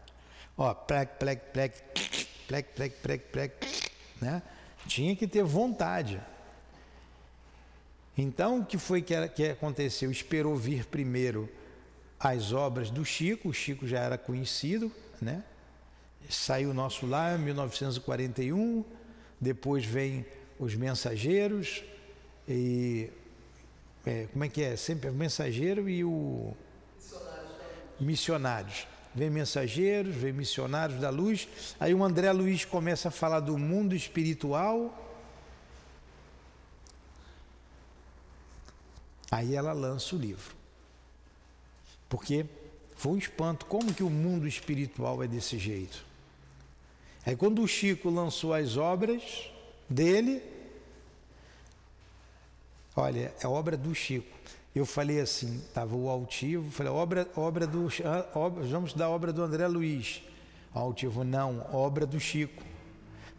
Ó, 0.57 0.73
plec, 0.73 1.19
plec, 1.19 1.41
plec, 1.53 1.83
plec, 2.47 2.69
plec, 2.75 2.97
plec, 3.03 3.25
plec, 3.31 3.93
né? 4.21 4.41
Tinha 4.87 5.17
que 5.17 5.27
ter 5.27 5.43
vontade. 5.43 6.21
Então, 8.17 8.61
o 8.61 8.65
que 8.65 8.79
foi 8.79 9.03
que, 9.03 9.29
que 9.29 9.49
aconteceu? 9.49 10.11
Esperou 10.11 10.57
vir 10.57 10.87
primeiro 10.87 11.51
as 12.19 12.53
obras 12.53 12.91
do 12.91 13.05
Chico, 13.05 13.49
o 13.49 13.53
Chico 13.53 13.87
já 13.87 13.99
era 13.99 14.17
conhecido, 14.17 14.91
né? 15.21 15.43
Saiu 16.31 16.73
nosso 16.73 17.07
lá 17.07 17.35
em 17.35 17.39
1941, 17.39 18.85
depois 19.45 19.85
vem 19.85 20.25
os 20.59 20.75
mensageiros 20.75 21.85
e 22.49 23.11
é, 24.07 24.27
como 24.33 24.45
é 24.45 24.49
que 24.49 24.63
é? 24.63 24.75
Sempre 24.77 25.11
o 25.11 25.15
mensageiro 25.15 25.89
e 25.89 26.03
o 26.03 26.55
missionários. 28.01 28.87
Vem 29.15 29.31
mensageiros, 29.31 30.15
vem 30.15 30.33
missionários 30.33 30.99
da 30.99 31.11
luz. 31.11 31.47
Aí 31.79 31.95
o 31.95 32.03
André 32.03 32.33
Luiz 32.33 32.65
começa 32.65 33.09
a 33.09 33.11
falar 33.11 33.41
do 33.41 33.57
mundo 33.57 33.95
espiritual. 33.95 35.01
Aí 39.31 39.55
ela 39.55 39.73
lança 39.73 40.17
o 40.17 40.19
livro. 40.19 40.57
Porque 42.09 42.45
foi 42.97 43.13
um 43.13 43.19
espanto. 43.19 43.67
Como 43.67 43.95
que 43.95 44.03
o 44.03 44.11
mundo 44.11 44.49
espiritual 44.49 45.23
é 45.23 45.29
desse 45.29 45.59
jeito? 45.59 46.05
Aí 47.27 47.35
quando 47.35 47.63
o 47.63 47.69
Chico 47.69 48.11
lançou 48.11 48.53
as 48.53 48.77
obras 48.77 49.51
dele, 49.89 50.43
olha, 52.95 53.33
é 53.41 53.47
obra 53.47 53.77
do 53.77 53.95
Chico. 53.95 54.35
Eu 54.75 54.85
falei 54.85 55.21
assim, 55.21 55.59
estava 55.59 55.95
o 55.95 56.09
altivo, 56.09 56.71
falei, 56.71 56.93
obra, 56.93 57.29
obra 57.37 57.67
do, 57.67 57.89
obra, 58.35 58.65
vamos 58.65 58.93
da 58.93 59.09
obra 59.09 59.33
do 59.33 59.43
André 59.43 59.67
Luiz. 59.69 60.21
O 60.75 60.79
altivo, 60.79 61.23
não, 61.23 61.65
obra 61.73 62.05
do 62.05 62.19
Chico. 62.19 62.63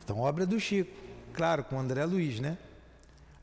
Então, 0.03 0.19
obra 0.19 0.45
do 0.45 0.59
Chico, 0.59 0.91
claro, 1.33 1.63
com 1.63 1.75
o 1.75 1.79
André 1.79 2.05
Luiz, 2.05 2.39
né? 2.39 2.57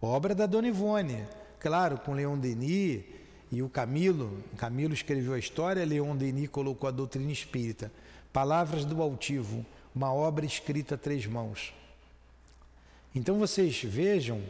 Obra 0.00 0.34
da 0.34 0.46
Dona 0.46 0.68
Ivone, 0.68 1.22
claro, 1.60 1.98
com 1.98 2.14
Leon 2.14 2.38
Denis 2.38 3.04
e 3.52 3.62
o 3.62 3.68
Camilo. 3.68 4.42
Camilo 4.56 4.94
escreveu 4.94 5.34
a 5.34 5.38
história, 5.38 5.84
Leon 5.84 6.16
Denis 6.16 6.48
colocou 6.48 6.88
a 6.88 6.90
doutrina 6.90 7.30
espírita. 7.30 7.92
Palavras 8.32 8.84
do 8.84 9.02
altivo, 9.02 9.64
uma 9.94 10.12
obra 10.12 10.44
escrita 10.44 10.94
a 10.94 10.98
três 10.98 11.26
mãos. 11.26 11.72
Então 13.14 13.38
vocês 13.38 13.82
vejam 13.82 14.42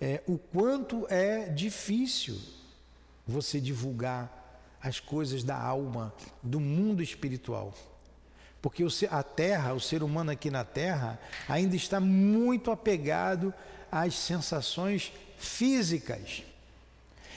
é, 0.00 0.22
o 0.26 0.36
quanto 0.36 1.06
é 1.08 1.48
difícil 1.48 2.38
você 3.26 3.60
divulgar 3.60 4.40
as 4.82 4.98
coisas 4.98 5.44
da 5.44 5.56
alma, 5.56 6.12
do 6.42 6.58
mundo 6.58 7.02
espiritual. 7.02 7.72
Porque 8.60 8.84
a 9.10 9.22
Terra, 9.22 9.74
o 9.74 9.80
ser 9.80 10.02
humano 10.02 10.30
aqui 10.30 10.50
na 10.50 10.64
Terra, 10.64 11.18
ainda 11.48 11.74
está 11.74 11.98
muito 12.00 12.70
apegado 12.70 13.52
às 13.90 14.14
sensações 14.14 15.12
físicas. 15.38 16.44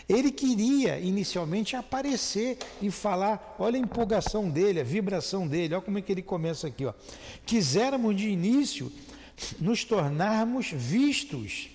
Ele 0.08 0.32
queria 0.32 1.00
inicialmente 1.00 1.76
aparecer 1.76 2.60
e 2.82 2.91
falar, 2.91 3.56
olha 3.58 3.78
a 3.78 3.82
empolgação 3.82 4.50
dele, 4.50 4.80
a 4.80 4.84
vibração 4.84 5.48
dele, 5.48 5.74
olha 5.74 5.84
como 5.84 5.98
é 5.98 6.02
que 6.02 6.12
ele 6.12 6.22
começa 6.22 6.68
aqui. 6.68 6.86
Ó. 6.86 6.94
Quiséramos 7.46 8.15
de 8.15 8.30
início 8.30 8.91
nos 9.60 9.84
tornarmos 9.84 10.72
vistos, 10.72 11.70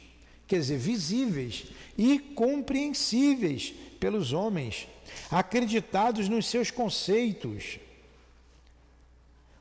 quer 0.46 0.60
dizer, 0.60 0.78
visíveis 0.78 1.64
e 1.98 2.18
compreensíveis 2.18 3.74
pelos 3.98 4.32
homens, 4.32 4.86
acreditados 5.30 6.28
nos 6.28 6.46
seus 6.46 6.70
conceitos, 6.70 7.80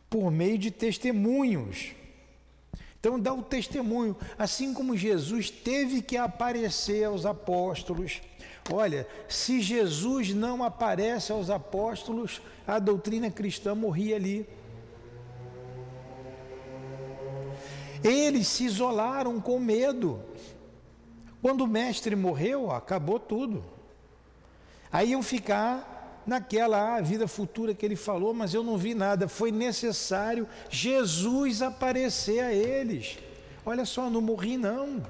por 0.09 0.31
meio 0.31 0.57
de 0.57 0.71
testemunhos. 0.71 1.91
Então, 2.99 3.19
dá 3.19 3.33
o 3.33 3.41
testemunho, 3.41 4.15
assim 4.37 4.73
como 4.73 4.95
Jesus 4.95 5.49
teve 5.49 6.01
que 6.01 6.17
aparecer 6.17 7.05
aos 7.05 7.25
apóstolos. 7.25 8.21
Olha, 8.71 9.07
se 9.27 9.61
Jesus 9.61 10.33
não 10.33 10.63
aparece 10.63 11.31
aos 11.31 11.49
apóstolos, 11.49 12.41
a 12.67 12.77
doutrina 12.77 13.31
cristã 13.31 13.73
morria 13.73 14.15
ali. 14.15 14.47
Eles 18.03 18.47
se 18.47 18.65
isolaram 18.65 19.41
com 19.41 19.59
medo. 19.59 20.21
Quando 21.41 21.61
o 21.61 21.67
mestre 21.67 22.15
morreu, 22.15 22.71
acabou 22.71 23.19
tudo. 23.19 23.63
Aí 24.91 25.11
iam 25.11 25.23
ficar 25.23 26.21
naquela 26.25 26.95
ah, 26.95 27.01
vida 27.01 27.27
futura 27.27 27.73
que 27.73 27.85
ele 27.85 27.95
falou, 27.95 28.33
mas 28.33 28.53
eu 28.53 28.63
não 28.63 28.77
vi 28.77 28.93
nada. 28.93 29.27
Foi 29.27 29.51
necessário 29.51 30.47
Jesus 30.69 31.61
aparecer 31.61 32.39
a 32.39 32.53
eles. 32.53 33.17
Olha 33.65 33.85
só, 33.85 34.09
não 34.09 34.21
morri 34.21 34.57
não. 34.57 35.01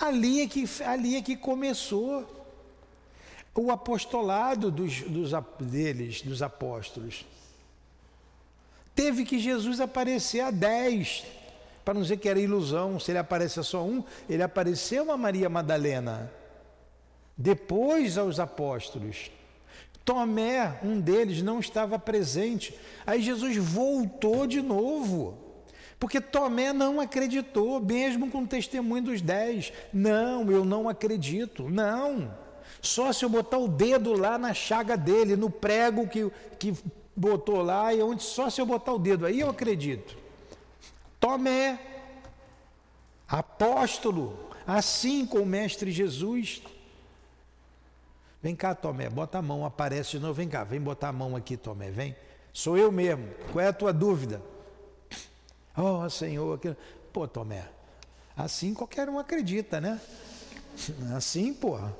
Ali 0.00 0.42
é 0.42 0.46
que, 0.46 0.64
ali 0.84 1.16
é 1.16 1.22
que 1.22 1.36
começou 1.36 2.26
o 3.54 3.70
apostolado 3.70 4.70
dos, 4.70 5.02
dos, 5.02 5.32
deles, 5.60 6.22
dos 6.22 6.42
apóstolos. 6.42 7.24
Teve 8.94 9.24
que 9.24 9.38
Jesus 9.38 9.80
aparecer 9.80 10.40
a 10.40 10.50
dez, 10.50 11.24
para 11.84 11.94
não 11.94 12.02
dizer 12.02 12.18
que 12.18 12.28
era 12.28 12.40
ilusão, 12.40 12.98
se 12.98 13.10
ele 13.10 13.18
aparece 13.18 13.62
só 13.64 13.84
um, 13.84 14.04
ele 14.28 14.42
apareceu 14.42 15.10
a 15.10 15.16
Maria 15.16 15.48
Madalena 15.48 16.30
depois 17.36 18.18
aos 18.18 18.38
apóstolos. 18.38 19.30
Tomé, 20.04 20.78
um 20.82 21.00
deles, 21.00 21.42
não 21.42 21.60
estava 21.60 21.98
presente. 21.98 22.78
Aí 23.06 23.22
Jesus 23.22 23.56
voltou 23.56 24.46
de 24.46 24.60
novo. 24.60 25.38
Porque 26.02 26.20
Tomé 26.20 26.72
não 26.72 27.00
acreditou, 27.00 27.80
mesmo 27.80 28.28
com 28.28 28.42
o 28.42 28.46
testemunho 28.46 29.04
dos 29.04 29.22
dez. 29.22 29.72
Não, 29.92 30.50
eu 30.50 30.64
não 30.64 30.88
acredito. 30.88 31.70
Não. 31.70 32.36
Só 32.80 33.12
se 33.12 33.24
eu 33.24 33.28
botar 33.28 33.58
o 33.58 33.68
dedo 33.68 34.12
lá 34.12 34.36
na 34.36 34.52
chaga 34.52 34.96
dele, 34.96 35.36
no 35.36 35.48
prego 35.48 36.08
que, 36.08 36.28
que 36.58 36.74
botou 37.14 37.62
lá, 37.62 37.94
e 37.94 38.02
onde 38.02 38.24
só 38.24 38.50
se 38.50 38.60
eu 38.60 38.66
botar 38.66 38.92
o 38.92 38.98
dedo, 38.98 39.26
aí 39.26 39.38
eu 39.38 39.48
acredito. 39.48 40.16
Tomé, 41.20 41.78
apóstolo, 43.28 44.50
assim 44.66 45.24
com 45.24 45.38
o 45.38 45.46
Mestre 45.46 45.92
Jesus, 45.92 46.64
Vem 48.42 48.56
cá, 48.56 48.74
Tomé, 48.74 49.08
bota 49.08 49.38
a 49.38 49.42
mão, 49.42 49.64
aparece 49.64 50.10
de 50.10 50.18
novo. 50.18 50.34
Vem 50.34 50.48
cá, 50.48 50.64
vem 50.64 50.80
botar 50.80 51.10
a 51.10 51.12
mão 51.12 51.36
aqui, 51.36 51.56
Tomé, 51.56 51.92
vem. 51.92 52.16
Sou 52.52 52.76
eu 52.76 52.90
mesmo. 52.90 53.28
Qual 53.52 53.64
é 53.64 53.68
a 53.68 53.72
tua 53.72 53.92
dúvida? 53.92 54.42
Oh, 55.76 56.08
Senhor, 56.08 56.54
aquilo. 56.54 56.76
Pô, 57.12 57.26
Tomé, 57.28 57.68
assim 58.36 58.72
qualquer 58.72 59.08
um 59.08 59.18
acredita, 59.18 59.80
né? 59.80 60.00
Assim, 61.14 61.52
porra. 61.52 61.94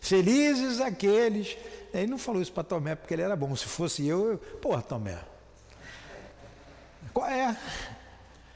Felizes 0.00 0.80
aqueles. 0.80 1.56
Ele 1.92 2.06
não 2.06 2.18
falou 2.18 2.40
isso 2.40 2.52
para 2.52 2.64
Tomé 2.64 2.94
porque 2.94 3.14
ele 3.14 3.22
era 3.22 3.36
bom. 3.36 3.54
Se 3.54 3.66
fosse 3.66 4.06
eu, 4.06 4.32
eu... 4.32 4.38
porra, 4.38 4.82
Tomé. 4.82 5.18
Qual 7.12 7.26
é? 7.26 7.56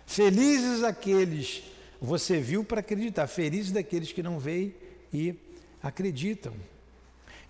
Felizes 0.06 0.82
aqueles. 0.82 1.62
Você 2.00 2.40
viu 2.40 2.64
para 2.64 2.80
acreditar. 2.80 3.26
Felizes 3.26 3.72
daqueles 3.72 4.12
que 4.12 4.22
não 4.22 4.38
veem 4.38 4.74
e 5.12 5.34
acreditam. 5.82 6.54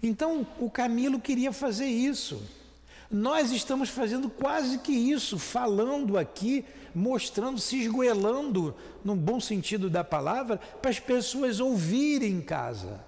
Então, 0.03 0.47
o 0.59 0.69
Camilo 0.69 1.21
queria 1.21 1.53
fazer 1.53 1.87
isso. 1.87 2.43
Nós 3.11 3.53
estamos 3.53 3.89
fazendo 3.89 4.29
quase 4.29 4.79
que 4.79 4.93
isso, 4.93 5.39
falando 5.39 6.19
aqui, 6.19 6.65
mostrando, 6.95 7.61
se 7.61 7.81
esgoelando, 7.81 8.75
no 9.05 9.15
bom 9.15 9.41
sentido 9.41 9.91
da 9.91 10.03
palavra, 10.03 10.59
para 10.81 10.91
as 10.91 10.99
pessoas 10.99 11.61
ouvirem 11.61 12.33
em 12.33 12.41
casa. 12.41 13.05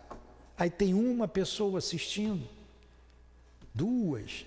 Aí 0.59 0.71
tem 0.71 0.95
uma 0.95 1.29
pessoa 1.29 1.79
assistindo, 1.79 2.49
duas, 3.75 4.47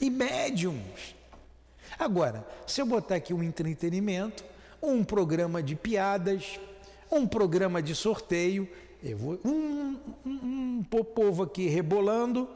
e 0.00 0.10
médiums. 0.10 1.14
Agora, 1.98 2.46
se 2.66 2.80
eu 2.80 2.86
botar 2.86 3.16
aqui 3.16 3.34
um 3.34 3.42
entretenimento, 3.42 4.44
um 4.82 5.02
programa 5.02 5.62
de 5.62 5.74
piadas, 5.74 6.58
um 7.10 7.26
programa 7.26 7.82
de 7.82 7.94
sorteio, 7.94 8.68
eu 9.02 9.16
vou, 9.16 9.40
um, 9.44 9.96
um, 10.24 10.80
um 10.80 10.84
povo 10.84 11.42
aqui 11.42 11.68
rebolando, 11.68 12.48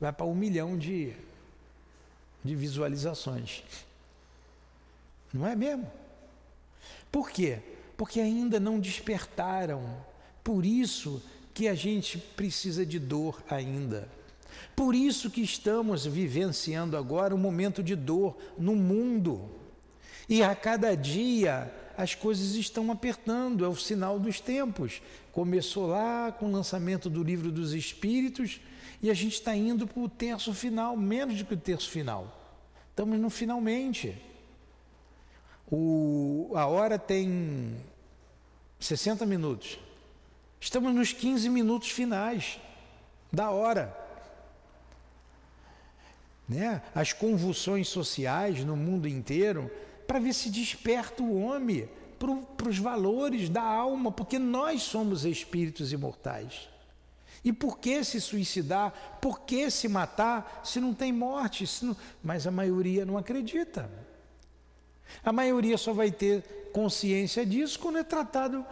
vai 0.00 0.12
para 0.12 0.26
um 0.26 0.34
milhão 0.34 0.78
de, 0.78 1.12
de 2.42 2.54
visualizações. 2.56 3.62
Não 5.32 5.46
é 5.46 5.54
mesmo? 5.54 5.90
Por 7.12 7.30
quê? 7.30 7.58
Porque 7.96 8.20
ainda 8.20 8.58
não 8.58 8.80
despertaram. 8.80 9.82
Por 10.42 10.64
isso 10.64 11.22
que 11.52 11.68
a 11.68 11.74
gente 11.74 12.18
precisa 12.18 12.86
de 12.86 12.98
dor 12.98 13.42
ainda. 13.48 14.08
Por 14.74 14.94
isso 14.94 15.30
que 15.30 15.42
estamos 15.42 16.06
vivenciando 16.06 16.96
agora 16.96 17.34
um 17.34 17.38
momento 17.38 17.82
de 17.82 17.94
dor 17.94 18.36
no 18.56 18.74
mundo. 18.74 19.48
E 20.28 20.42
a 20.42 20.54
cada 20.54 20.94
dia 20.94 21.72
as 22.00 22.14
coisas 22.14 22.54
estão 22.54 22.90
apertando, 22.90 23.62
é 23.62 23.68
o 23.68 23.76
sinal 23.76 24.18
dos 24.18 24.40
tempos. 24.40 25.02
Começou 25.32 25.86
lá 25.86 26.32
com 26.32 26.46
o 26.46 26.50
lançamento 26.50 27.10
do 27.10 27.22
livro 27.22 27.52
dos 27.52 27.74
Espíritos 27.74 28.58
e 29.02 29.10
a 29.10 29.14
gente 29.14 29.34
está 29.34 29.54
indo 29.54 29.86
para 29.86 30.00
o 30.00 30.08
terço 30.08 30.54
final, 30.54 30.96
menos 30.96 31.36
do 31.36 31.44
que 31.44 31.52
o 31.52 31.58
terço 31.58 31.90
final. 31.90 32.58
Estamos 32.88 33.18
no 33.20 33.28
finalmente. 33.28 34.16
O, 35.70 36.50
a 36.54 36.66
hora 36.66 36.98
tem 36.98 37.76
60 38.78 39.26
minutos. 39.26 39.78
Estamos 40.58 40.94
nos 40.94 41.12
15 41.12 41.50
minutos 41.50 41.90
finais 41.90 42.58
da 43.30 43.50
hora. 43.50 43.94
Né? 46.48 46.80
As 46.94 47.12
convulsões 47.12 47.88
sociais 47.88 48.64
no 48.64 48.74
mundo 48.74 49.06
inteiro, 49.06 49.70
para 50.10 50.18
ver 50.18 50.32
se 50.32 50.50
desperta 50.50 51.22
o 51.22 51.40
homem 51.40 51.88
para 52.18 52.68
os 52.68 52.78
valores 52.78 53.48
da 53.48 53.62
alma, 53.62 54.10
porque 54.10 54.40
nós 54.40 54.82
somos 54.82 55.24
espíritos 55.24 55.92
imortais. 55.92 56.68
E 57.44 57.52
por 57.52 57.78
que 57.78 58.02
se 58.02 58.20
suicidar? 58.20 59.18
Por 59.22 59.42
que 59.42 59.70
se 59.70 59.86
matar 59.86 60.62
se 60.64 60.80
não 60.80 60.92
tem 60.92 61.12
morte? 61.12 61.64
Não... 61.84 61.96
Mas 62.24 62.44
a 62.44 62.50
maioria 62.50 63.04
não 63.04 63.16
acredita. 63.16 63.88
A 65.22 65.32
maioria 65.32 65.78
só 65.78 65.92
vai 65.92 66.10
ter 66.10 66.42
consciência 66.72 67.46
disso 67.46 67.78
quando 67.78 67.98
é 67.98 68.02
tratado 68.02 68.66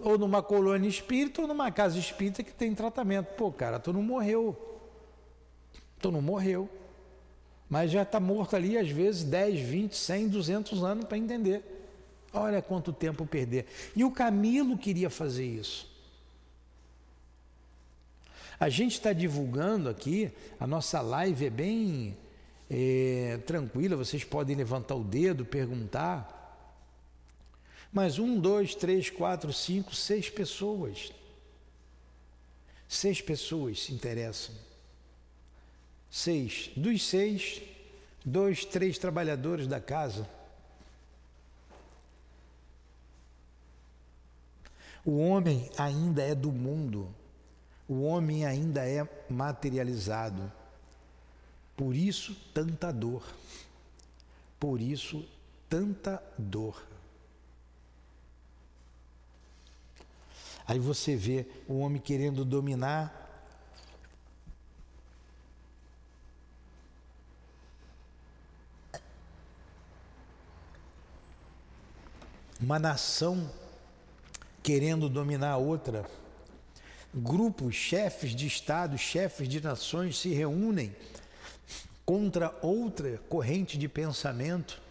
ou 0.00 0.16
numa 0.16 0.42
colônia 0.42 0.88
espírita 0.88 1.42
ou 1.42 1.46
numa 1.46 1.70
casa 1.70 1.98
espírita 1.98 2.42
que 2.42 2.54
tem 2.54 2.74
tratamento. 2.74 3.34
Pô, 3.34 3.52
cara, 3.52 3.78
tu 3.78 3.92
não 3.92 4.02
morreu. 4.02 4.56
Tu 6.00 6.10
não 6.10 6.22
morreu. 6.22 6.70
Mas 7.68 7.90
já 7.90 8.02
está 8.02 8.18
morto 8.18 8.56
ali, 8.56 8.78
às 8.78 8.88
vezes, 8.88 9.24
10, 9.24 9.60
20, 9.60 9.96
100, 9.96 10.28
200 10.28 10.84
anos 10.84 11.04
para 11.04 11.18
entender. 11.18 11.62
Olha 12.32 12.62
quanto 12.62 12.92
tempo 12.92 13.26
perder. 13.26 13.66
E 13.94 14.04
o 14.04 14.10
Camilo 14.10 14.76
queria 14.78 15.10
fazer 15.10 15.44
isso. 15.44 15.88
A 18.60 18.68
gente 18.68 18.92
está 18.92 19.12
divulgando 19.12 19.88
aqui, 19.88 20.32
a 20.58 20.66
nossa 20.66 21.00
live 21.00 21.46
é 21.46 21.50
bem 21.50 22.16
é, 22.68 23.38
tranquila, 23.46 23.96
vocês 23.96 24.24
podem 24.24 24.56
levantar 24.56 24.96
o 24.96 25.04
dedo, 25.04 25.44
perguntar. 25.44 26.34
Mas 27.92 28.18
um, 28.18 28.38
dois, 28.38 28.74
três, 28.74 29.08
quatro, 29.10 29.52
cinco, 29.52 29.94
seis 29.94 30.28
pessoas. 30.28 31.12
Seis 32.88 33.20
pessoas 33.20 33.84
se 33.84 33.94
interessam. 33.94 34.54
Seis. 36.10 36.70
Dos 36.76 37.06
seis, 37.06 37.62
dois, 38.24 38.64
três 38.64 38.98
trabalhadores 38.98 39.66
da 39.66 39.80
casa. 39.80 40.28
O 45.04 45.18
homem 45.18 45.70
ainda 45.78 46.22
é 46.22 46.34
do 46.34 46.52
mundo. 46.52 47.08
O 47.88 48.02
homem 48.02 48.44
ainda 48.44 48.86
é 48.86 49.08
materializado. 49.30 50.52
Por 51.76 51.94
isso, 51.94 52.36
tanta 52.52 52.92
dor. 52.92 53.24
Por 54.60 54.80
isso, 54.80 55.24
tanta 55.68 56.22
dor. 56.36 56.86
Aí 60.66 60.78
você 60.78 61.16
vê 61.16 61.46
o 61.66 61.78
homem 61.78 62.00
querendo 62.00 62.44
dominar 62.44 63.27
uma 72.68 72.78
nação 72.78 73.50
querendo 74.62 75.08
dominar 75.08 75.52
a 75.52 75.56
outra. 75.56 76.04
Grupos, 77.14 77.74
chefes 77.74 78.32
de 78.32 78.46
Estado, 78.46 78.98
chefes 78.98 79.48
de 79.48 79.58
nações 79.58 80.18
se 80.18 80.34
reúnem 80.34 80.94
contra 82.04 82.54
outra 82.60 83.16
corrente 83.26 83.78
de 83.78 83.88
pensamento. 83.88 84.82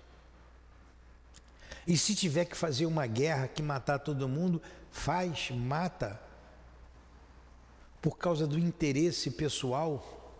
E 1.86 1.96
se 1.96 2.16
tiver 2.16 2.46
que 2.46 2.58
fazer 2.58 2.88
uma 2.88 3.06
guerra 3.06 3.48
que 3.48 3.62
matar 3.62 4.00
todo 4.00 4.28
mundo, 4.28 4.60
faz, 4.92 5.52
mata, 5.52 6.20
por 8.02 8.18
causa 8.18 8.48
do 8.48 8.58
interesse 8.58 9.30
pessoal, 9.30 10.34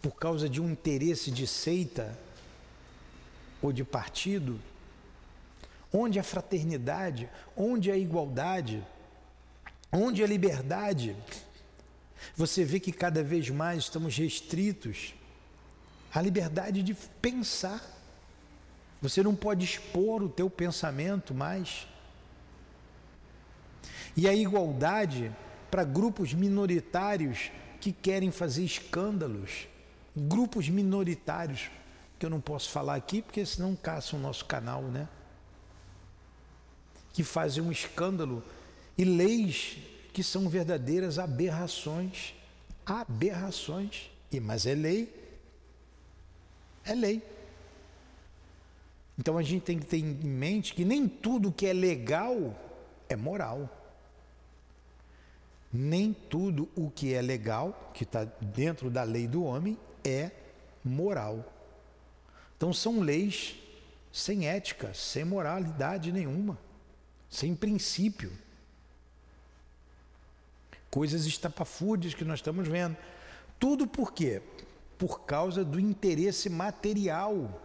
por 0.00 0.14
causa 0.14 0.48
de 0.48 0.60
um 0.60 0.70
interesse 0.70 1.32
de 1.32 1.48
seita 1.48 2.16
ou 3.60 3.72
de 3.72 3.82
partido, 3.82 4.60
onde 5.92 6.18
a 6.18 6.22
fraternidade, 6.22 7.28
onde 7.56 7.90
a 7.90 7.96
igualdade, 7.96 8.82
onde 9.92 10.22
a 10.24 10.26
liberdade, 10.26 11.16
você 12.34 12.64
vê 12.64 12.80
que 12.80 12.92
cada 12.92 13.22
vez 13.22 13.50
mais 13.50 13.84
estamos 13.84 14.16
restritos 14.16 15.14
à 16.14 16.22
liberdade 16.22 16.82
de 16.82 16.94
pensar. 17.20 17.82
Você 19.00 19.22
não 19.22 19.34
pode 19.34 19.64
expor 19.64 20.22
o 20.22 20.28
teu 20.28 20.48
pensamento 20.48 21.34
mais. 21.34 21.86
E 24.16 24.28
a 24.28 24.34
igualdade 24.34 25.32
para 25.70 25.84
grupos 25.84 26.32
minoritários 26.32 27.50
que 27.80 27.92
querem 27.92 28.30
fazer 28.30 28.64
escândalos. 28.64 29.66
Grupos 30.16 30.68
minoritários, 30.68 31.70
que 32.18 32.24
eu 32.24 32.30
não 32.30 32.40
posso 32.40 32.70
falar 32.70 32.94
aqui 32.94 33.20
porque 33.20 33.44
senão 33.44 33.74
caçam 33.74 34.18
o 34.18 34.22
nosso 34.22 34.44
canal, 34.44 34.82
né? 34.82 35.08
Que 37.12 37.22
fazem 37.22 37.62
um 37.62 37.70
escândalo 37.70 38.42
e 38.96 39.04
leis 39.04 39.78
que 40.12 40.22
são 40.22 40.48
verdadeiras 40.48 41.18
aberrações. 41.18 42.34
Aberrações. 42.84 44.10
E, 44.30 44.40
mas 44.40 44.66
é 44.66 44.74
lei. 44.74 45.12
É 46.84 46.94
lei. 46.94 47.22
Então 49.18 49.36
a 49.36 49.42
gente 49.42 49.62
tem 49.62 49.78
que 49.78 49.86
ter 49.86 49.98
em 49.98 50.14
mente 50.14 50.74
que 50.74 50.84
nem 50.84 51.06
tudo 51.06 51.52
que 51.52 51.66
é 51.66 51.72
legal 51.72 52.58
é 53.08 53.14
moral 53.14 53.70
nem 55.72 56.12
tudo 56.12 56.68
o 56.76 56.90
que 56.90 57.14
é 57.14 57.22
legal, 57.22 57.90
que 57.94 58.04
está 58.04 58.24
dentro 58.24 58.90
da 58.90 59.02
lei 59.02 59.26
do 59.26 59.42
homem, 59.42 59.78
é 60.04 60.30
moral. 60.84 61.50
Então 62.56 62.72
são 62.72 63.00
leis 63.00 63.56
sem 64.12 64.46
ética, 64.46 64.92
sem 64.92 65.24
moralidade 65.24 66.12
nenhuma, 66.12 66.58
sem 67.32 67.56
princípio. 67.56 68.30
Coisas 70.90 71.24
estapafúrdias 71.24 72.12
que 72.12 72.24
nós 72.24 72.40
estamos 72.40 72.68
vendo. 72.68 72.94
Tudo 73.58 73.86
por 73.86 74.12
quê? 74.12 74.42
Por 74.98 75.22
causa 75.22 75.64
do 75.64 75.80
interesse 75.80 76.50
material, 76.50 77.60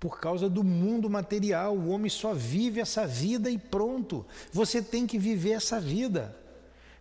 por 0.00 0.18
causa 0.18 0.50
do 0.50 0.64
mundo 0.64 1.08
material. 1.08 1.76
O 1.76 1.90
homem 1.90 2.10
só 2.10 2.34
vive 2.34 2.80
essa 2.80 3.06
vida 3.06 3.48
e 3.48 3.56
pronto. 3.56 4.26
Você 4.52 4.82
tem 4.82 5.06
que 5.06 5.18
viver 5.18 5.52
essa 5.52 5.80
vida. 5.80 6.36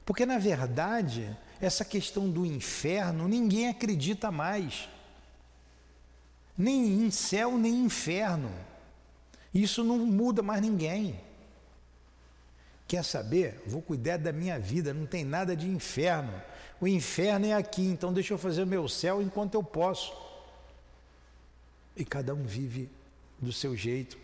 Porque, 0.05 0.27
na 0.27 0.37
verdade, 0.37 1.35
essa 1.59 1.83
questão 1.83 2.29
do 2.29 2.45
inferno, 2.45 3.27
ninguém 3.27 3.67
acredita 3.67 4.31
mais. 4.31 4.87
Nem 6.55 7.03
em 7.03 7.09
céu, 7.09 7.57
nem 7.57 7.73
em 7.73 7.85
inferno. 7.85 8.51
Isso 9.51 9.83
não 9.83 9.97
muda 10.05 10.43
mais 10.43 10.61
ninguém. 10.61 11.24
Quer 12.87 13.03
saber? 13.03 13.61
Vou 13.65 13.81
cuidar 13.81 14.17
da 14.17 14.31
minha 14.31 14.59
vida, 14.59 14.93
não 14.93 15.05
tem 15.05 15.23
nada 15.23 15.55
de 15.55 15.67
inferno. 15.67 16.33
O 16.79 16.87
inferno 16.87 17.47
é 17.47 17.53
aqui, 17.53 17.85
então 17.85 18.13
deixa 18.13 18.33
eu 18.33 18.37
fazer 18.37 18.63
o 18.63 18.67
meu 18.67 18.87
céu 18.87 19.21
enquanto 19.21 19.55
eu 19.55 19.63
posso. 19.63 20.13
E 21.95 22.05
cada 22.05 22.33
um 22.33 22.43
vive 22.43 22.89
do 23.39 23.51
seu 23.51 23.75
jeito, 23.75 24.17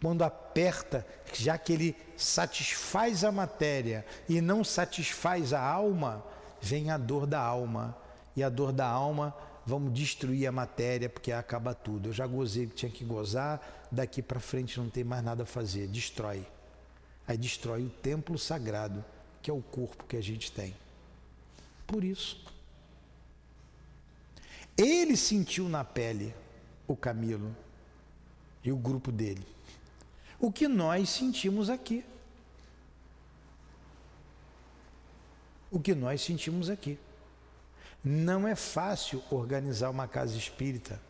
quando 0.00 0.22
aperta, 0.22 1.06
já 1.32 1.58
que 1.58 1.72
ele 1.72 1.96
satisfaz 2.16 3.24
a 3.24 3.30
matéria 3.30 4.04
e 4.28 4.40
não 4.40 4.64
satisfaz 4.64 5.52
a 5.52 5.60
alma, 5.60 6.24
vem 6.60 6.90
a 6.90 6.98
dor 6.98 7.26
da 7.26 7.40
alma. 7.40 7.96
E 8.34 8.42
a 8.42 8.48
dor 8.48 8.72
da 8.72 8.86
alma, 8.86 9.34
vamos 9.66 9.92
destruir 9.92 10.46
a 10.46 10.52
matéria, 10.52 11.08
porque 11.08 11.32
acaba 11.32 11.74
tudo. 11.74 12.08
Eu 12.08 12.12
já 12.12 12.26
gozei 12.26 12.66
que 12.66 12.74
tinha 12.74 12.90
que 12.90 13.04
gozar, 13.04 13.88
daqui 13.90 14.22
para 14.22 14.38
frente 14.38 14.78
não 14.78 14.88
tem 14.88 15.02
mais 15.02 15.24
nada 15.24 15.42
a 15.42 15.46
fazer, 15.46 15.88
destrói. 15.88 16.46
Aí 17.28 17.36
destrói 17.36 17.84
o 17.84 17.90
templo 17.90 18.38
sagrado, 18.38 19.04
que 19.40 19.50
é 19.50 19.54
o 19.54 19.62
corpo 19.62 20.04
que 20.04 20.16
a 20.16 20.22
gente 20.22 20.50
tem. 20.50 20.74
Por 21.86 22.02
isso. 22.02 22.42
Ele 24.76 25.16
sentiu 25.16 25.68
na 25.68 25.84
pele 25.84 26.34
o 26.86 26.96
Camilo 26.96 27.54
e 28.64 28.72
o 28.72 28.76
grupo 28.76 29.12
dele 29.12 29.46
o 30.40 30.52
que 30.52 30.68
nós 30.68 31.10
sentimos 31.10 31.68
aqui. 31.68 32.04
O 35.70 35.80
que 35.80 35.94
nós 35.94 36.22
sentimos 36.22 36.70
aqui. 36.70 36.98
Não 38.02 38.46
é 38.46 38.54
fácil 38.54 39.22
organizar 39.30 39.90
uma 39.90 40.06
casa 40.06 40.36
espírita. 40.36 41.00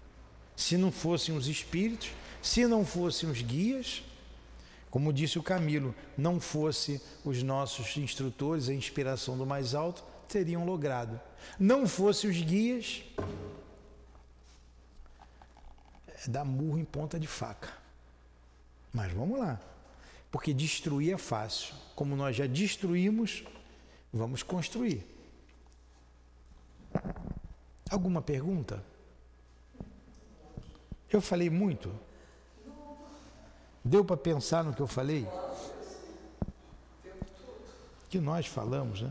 Se 0.57 0.77
não 0.77 0.91
fossem 0.91 1.37
os 1.37 1.47
espíritos, 1.47 2.11
Se 2.41 2.67
não 2.67 2.85
fossem 2.85 3.29
os 3.29 3.43
guias, 3.43 4.03
como 4.91 5.13
disse 5.13 5.39
o 5.39 5.43
Camilo, 5.43 5.95
não 6.17 6.41
fosse 6.41 7.01
os 7.25 7.43
nossos 7.43 7.97
instrutores, 7.97 8.69
a 8.69 8.75
inspiração 8.75 9.37
do 9.37 9.45
mais 9.45 9.75
alto, 9.75 10.03
teriam 10.29 10.65
logrado. 10.65 11.21
Não 11.59 11.87
fosse 11.87 12.27
os 12.27 12.41
guias, 12.41 13.05
é 16.09 16.29
dar 16.29 16.45
murro 16.45 16.79
em 16.79 16.85
ponta 16.85 17.19
de 17.19 17.27
faca. 17.27 17.73
Mas 18.93 19.13
vamos 19.13 19.39
lá. 19.39 19.61
Porque 20.31 20.53
destruir 20.53 21.15
é 21.15 21.19
fácil. 21.19 21.75
Como 21.95 22.17
nós 22.17 22.37
já 22.37 22.47
destruímos, 22.47 23.45
vamos 24.13 24.43
construir. 24.43 25.07
Alguma 27.91 28.21
pergunta? 28.21 28.85
Eu 31.11 31.21
falei 31.21 31.49
muito? 31.49 32.08
Deu 33.89 34.05
para 34.05 34.19
pensar 34.19 34.63
no 34.63 34.75
que 34.75 34.83
eu 34.83 34.87
falei? 34.87 35.27
Que 38.11 38.21
nós 38.21 38.47
falamos, 38.47 39.01
né? 39.01 39.11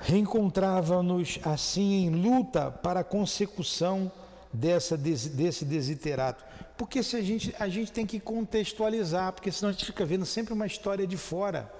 Reencontrava-nos 0.00 1.38
assim 1.42 2.04
em 2.04 2.10
luta 2.10 2.70
para 2.70 3.00
a 3.00 3.04
consecução 3.04 4.12
dessa, 4.52 4.94
desse 4.94 5.64
desiderato. 5.64 6.44
Porque 6.76 7.02
se 7.02 7.16
a 7.16 7.22
gente, 7.22 7.54
a 7.58 7.66
gente 7.66 7.90
tem 7.90 8.04
que 8.04 8.20
contextualizar, 8.20 9.32
porque 9.32 9.50
senão 9.50 9.70
a 9.70 9.72
gente 9.72 9.86
fica 9.86 10.04
vendo 10.04 10.26
sempre 10.26 10.52
uma 10.52 10.66
história 10.66 11.06
de 11.06 11.16
fora. 11.16 11.72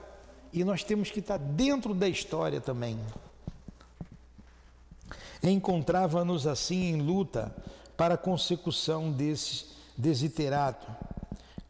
E 0.50 0.64
nós 0.64 0.82
temos 0.82 1.10
que 1.10 1.20
estar 1.20 1.36
dentro 1.36 1.92
da 1.92 2.08
história 2.08 2.58
também. 2.58 2.98
Encontrava-nos 5.42 6.46
assim 6.46 6.84
em 6.84 7.02
luta 7.02 7.54
para 7.98 8.14
a 8.14 8.18
consecução 8.18 9.12
desse 9.12 9.73
desiderato, 9.96 10.86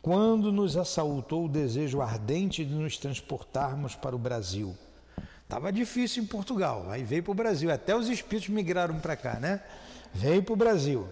quando 0.00 0.52
nos 0.52 0.76
assaltou 0.76 1.46
o 1.46 1.48
desejo 1.48 2.00
ardente 2.00 2.64
de 2.64 2.74
nos 2.74 2.98
transportarmos 2.98 3.94
para 3.94 4.14
o 4.14 4.18
Brasil. 4.18 4.76
Estava 5.42 5.72
difícil 5.72 6.22
em 6.22 6.26
Portugal, 6.26 6.86
aí 6.90 7.04
veio 7.04 7.22
para 7.22 7.32
o 7.32 7.34
Brasil, 7.34 7.70
até 7.70 7.96
os 7.96 8.08
espíritos 8.08 8.48
migraram 8.48 8.98
para 8.98 9.16
cá, 9.16 9.38
né? 9.40 9.62
Veio 10.12 10.42
para 10.42 10.52
o 10.52 10.56
Brasil. 10.56 11.08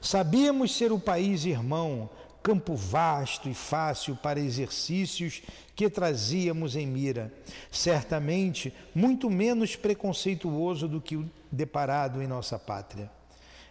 Sabíamos 0.00 0.76
ser 0.76 0.92
o 0.92 0.98
país 0.98 1.44
irmão, 1.44 2.08
campo 2.42 2.74
vasto 2.74 3.48
e 3.48 3.54
fácil 3.54 4.16
para 4.16 4.40
exercícios 4.40 5.42
que 5.74 5.88
trazíamos 5.88 6.76
em 6.76 6.86
mira, 6.86 7.32
certamente 7.70 8.72
muito 8.94 9.30
menos 9.30 9.76
preconceituoso 9.76 10.88
do 10.88 11.00
que 11.00 11.16
o 11.16 11.28
deparado 11.50 12.22
em 12.22 12.26
nossa 12.26 12.58
pátria. 12.58 13.17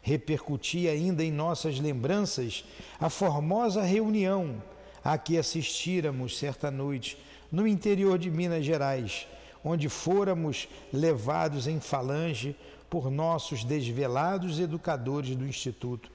Repercutia 0.07 0.91
ainda 0.91 1.21
em 1.21 1.33
nossas 1.33 1.81
lembranças 1.81 2.63
a 2.97 3.09
formosa 3.09 3.81
reunião 3.81 4.63
a 5.03 5.17
que 5.17 5.37
assistíramos 5.37 6.39
certa 6.39 6.71
noite 6.71 7.17
no 7.51 7.67
interior 7.67 8.17
de 8.17 8.31
Minas 8.31 8.63
Gerais, 8.63 9.27
onde 9.61 9.89
fôramos 9.89 10.69
levados 10.93 11.67
em 11.67 11.81
falange 11.81 12.55
por 12.89 13.11
nossos 13.11 13.65
desvelados 13.65 14.61
educadores 14.61 15.35
do 15.35 15.45
Instituto 15.45 16.09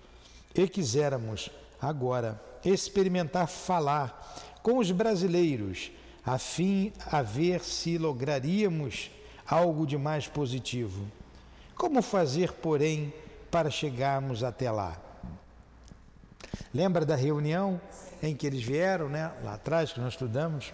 e 0.55 0.67
quiséramos 0.67 1.51
agora 1.79 2.43
experimentar 2.65 3.47
falar 3.47 4.43
com 4.63 4.79
os 4.79 4.91
brasileiros, 4.91 5.91
a 6.25 6.39
fim 6.39 6.95
a 7.11 7.21
ver 7.21 7.61
se 7.61 7.99
lograríamos 7.99 9.11
algo 9.47 9.87
de 9.87 9.99
mais 9.99 10.27
positivo. 10.27 11.07
Como 11.77 12.01
fazer, 12.01 12.53
porém, 12.53 13.13
para 13.53 13.71
chegarmos 13.71 14.43
até 14.43 14.71
lá? 14.71 14.97
Lembra 16.73 17.05
da 17.05 17.15
reunião 17.15 17.79
em 18.23 18.35
que 18.35 18.47
eles 18.47 18.63
vieram, 18.63 19.11
né? 19.11 19.31
Lá 19.45 19.55
atrás 19.55 19.93
que 19.93 20.01
nós 20.01 20.15
estudamos? 20.15 20.73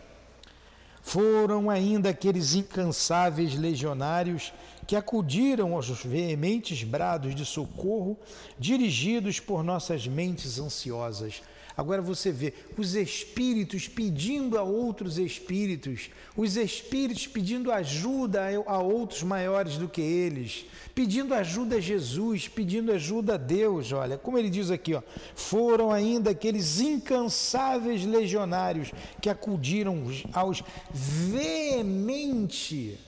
Foram 1.03 1.71
ainda 1.71 2.11
aqueles 2.11 2.55
incansáveis 2.55 3.57
legionários 3.57 4.53
que 4.87 4.95
acudiram 4.95 5.75
aos 5.75 5.88
veementes 6.05 6.85
brados 6.85 7.35
de 7.35 7.45
socorro 7.45 8.17
dirigidos 8.57 9.41
por 9.41 9.64
nossas 9.64 10.07
mentes 10.07 10.61
ansiosas. 10.61 11.43
Agora 11.79 12.03
você 12.03 12.31
vê 12.33 12.53
os 12.77 12.97
espíritos 12.97 13.87
pedindo 13.87 14.59
a 14.59 14.64
outros 14.64 15.17
espíritos, 15.17 16.11
os 16.37 16.57
espíritos 16.57 17.29
pedindo 17.29 17.71
ajuda 17.71 18.49
a 18.67 18.81
outros 18.81 19.23
maiores 19.23 19.79
do 19.79 19.88
que 19.88 20.01
eles, 20.01 20.67
pedindo 20.93 21.33
ajuda 21.33 21.77
a 21.77 21.81
Jesus, 21.81 22.49
pedindo 22.49 22.91
ajuda 22.91 23.35
a 23.35 23.37
Deus. 23.37 23.93
Olha, 23.93 24.19
como 24.19 24.37
ele 24.37 24.51
diz 24.51 24.73
aqui, 24.73 24.93
ó, 24.93 25.03
foram 25.37 25.93
ainda 25.93 26.31
aqueles 26.31 26.81
incansáveis 26.81 28.05
legionários 28.05 28.91
que 29.23 29.31
acudiram 29.31 30.03
aos 30.33 30.64
veemente, 30.93 32.99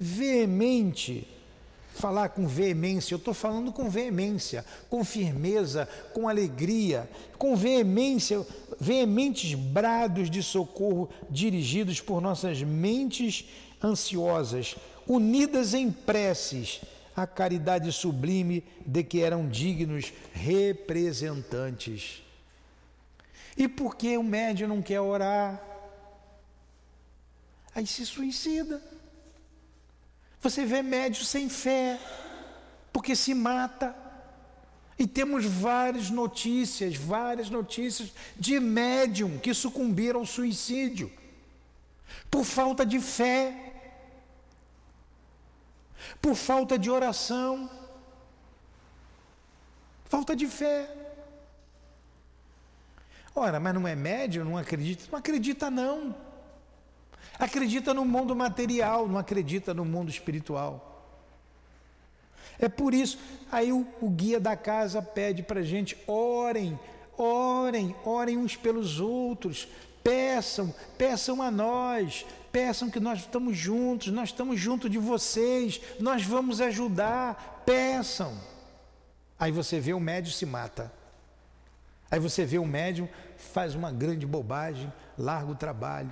veemente 0.00 1.28
falar 1.94 2.30
com 2.30 2.46
veemência, 2.46 3.14
eu 3.14 3.18
estou 3.18 3.32
falando 3.32 3.72
com 3.72 3.88
veemência, 3.88 4.64
com 4.90 5.04
firmeza, 5.04 5.88
com 6.12 6.28
alegria, 6.28 7.08
com 7.38 7.54
veemência, 7.56 8.44
veementes 8.80 9.54
brados 9.54 10.28
de 10.28 10.42
socorro 10.42 11.08
dirigidos 11.30 12.00
por 12.00 12.20
nossas 12.20 12.62
mentes 12.62 13.46
ansiosas, 13.82 14.74
unidas 15.06 15.72
em 15.72 15.90
preces 15.90 16.80
à 17.16 17.26
caridade 17.26 17.90
sublime 17.92 18.64
de 18.84 19.04
que 19.04 19.20
eram 19.20 19.48
dignos 19.48 20.12
representantes. 20.32 22.22
E 23.56 23.68
por 23.68 23.94
que 23.94 24.18
o 24.18 24.22
médium 24.22 24.68
não 24.68 24.82
quer 24.82 25.00
orar? 25.00 25.62
Aí 27.72 27.86
se 27.86 28.04
suicida. 28.04 28.82
Você 30.44 30.66
vê 30.66 30.82
médios 30.82 31.26
sem 31.28 31.48
fé, 31.48 31.98
porque 32.92 33.16
se 33.16 33.32
mata. 33.32 33.96
E 34.98 35.06
temos 35.06 35.46
várias 35.46 36.10
notícias, 36.10 36.96
várias 36.96 37.48
notícias 37.48 38.12
de 38.36 38.60
médium 38.60 39.38
que 39.38 39.54
sucumbiram 39.54 40.20
ao 40.20 40.26
suicídio 40.26 41.10
por 42.30 42.44
falta 42.44 42.84
de 42.84 43.00
fé, 43.00 43.72
por 46.20 46.34
falta 46.34 46.78
de 46.78 46.90
oração, 46.90 47.70
falta 50.04 50.36
de 50.36 50.46
fé. 50.46 50.94
Ora, 53.34 53.58
mas 53.58 53.74
não 53.74 53.88
é 53.88 53.96
médium, 53.96 54.44
não 54.44 54.58
acredita? 54.58 55.04
Não 55.10 55.18
acredita 55.18 55.70
não. 55.70 56.14
Acredita 57.44 57.92
no 57.92 58.06
mundo 58.06 58.34
material, 58.34 59.06
não 59.06 59.18
acredita 59.18 59.74
no 59.74 59.84
mundo 59.84 60.08
espiritual. 60.08 61.20
É 62.58 62.70
por 62.70 62.94
isso, 62.94 63.18
aí 63.52 63.70
o, 63.70 63.86
o 64.00 64.08
guia 64.08 64.40
da 64.40 64.56
casa 64.56 65.02
pede 65.02 65.42
para 65.42 65.60
a 65.60 65.62
gente: 65.62 65.94
orem, 66.06 66.80
orem, 67.18 67.94
orem 68.02 68.38
uns 68.38 68.56
pelos 68.56 68.98
outros, 68.98 69.68
peçam, 70.02 70.74
peçam 70.96 71.42
a 71.42 71.50
nós, 71.50 72.24
peçam 72.50 72.88
que 72.88 72.98
nós 72.98 73.18
estamos 73.18 73.58
juntos, 73.58 74.08
nós 74.08 74.30
estamos 74.30 74.58
junto 74.58 74.88
de 74.88 74.96
vocês, 74.96 75.82
nós 76.00 76.24
vamos 76.24 76.62
ajudar, 76.62 77.62
peçam. 77.66 78.40
Aí 79.38 79.52
você 79.52 79.78
vê 79.78 79.92
o 79.92 80.00
médium 80.00 80.32
se 80.32 80.46
mata. 80.46 80.90
Aí 82.10 82.18
você 82.18 82.46
vê 82.46 82.56
o 82.56 82.64
médium 82.64 83.06
faz 83.36 83.74
uma 83.74 83.92
grande 83.92 84.24
bobagem, 84.24 84.90
larga 85.18 85.52
o 85.52 85.54
trabalho, 85.54 86.10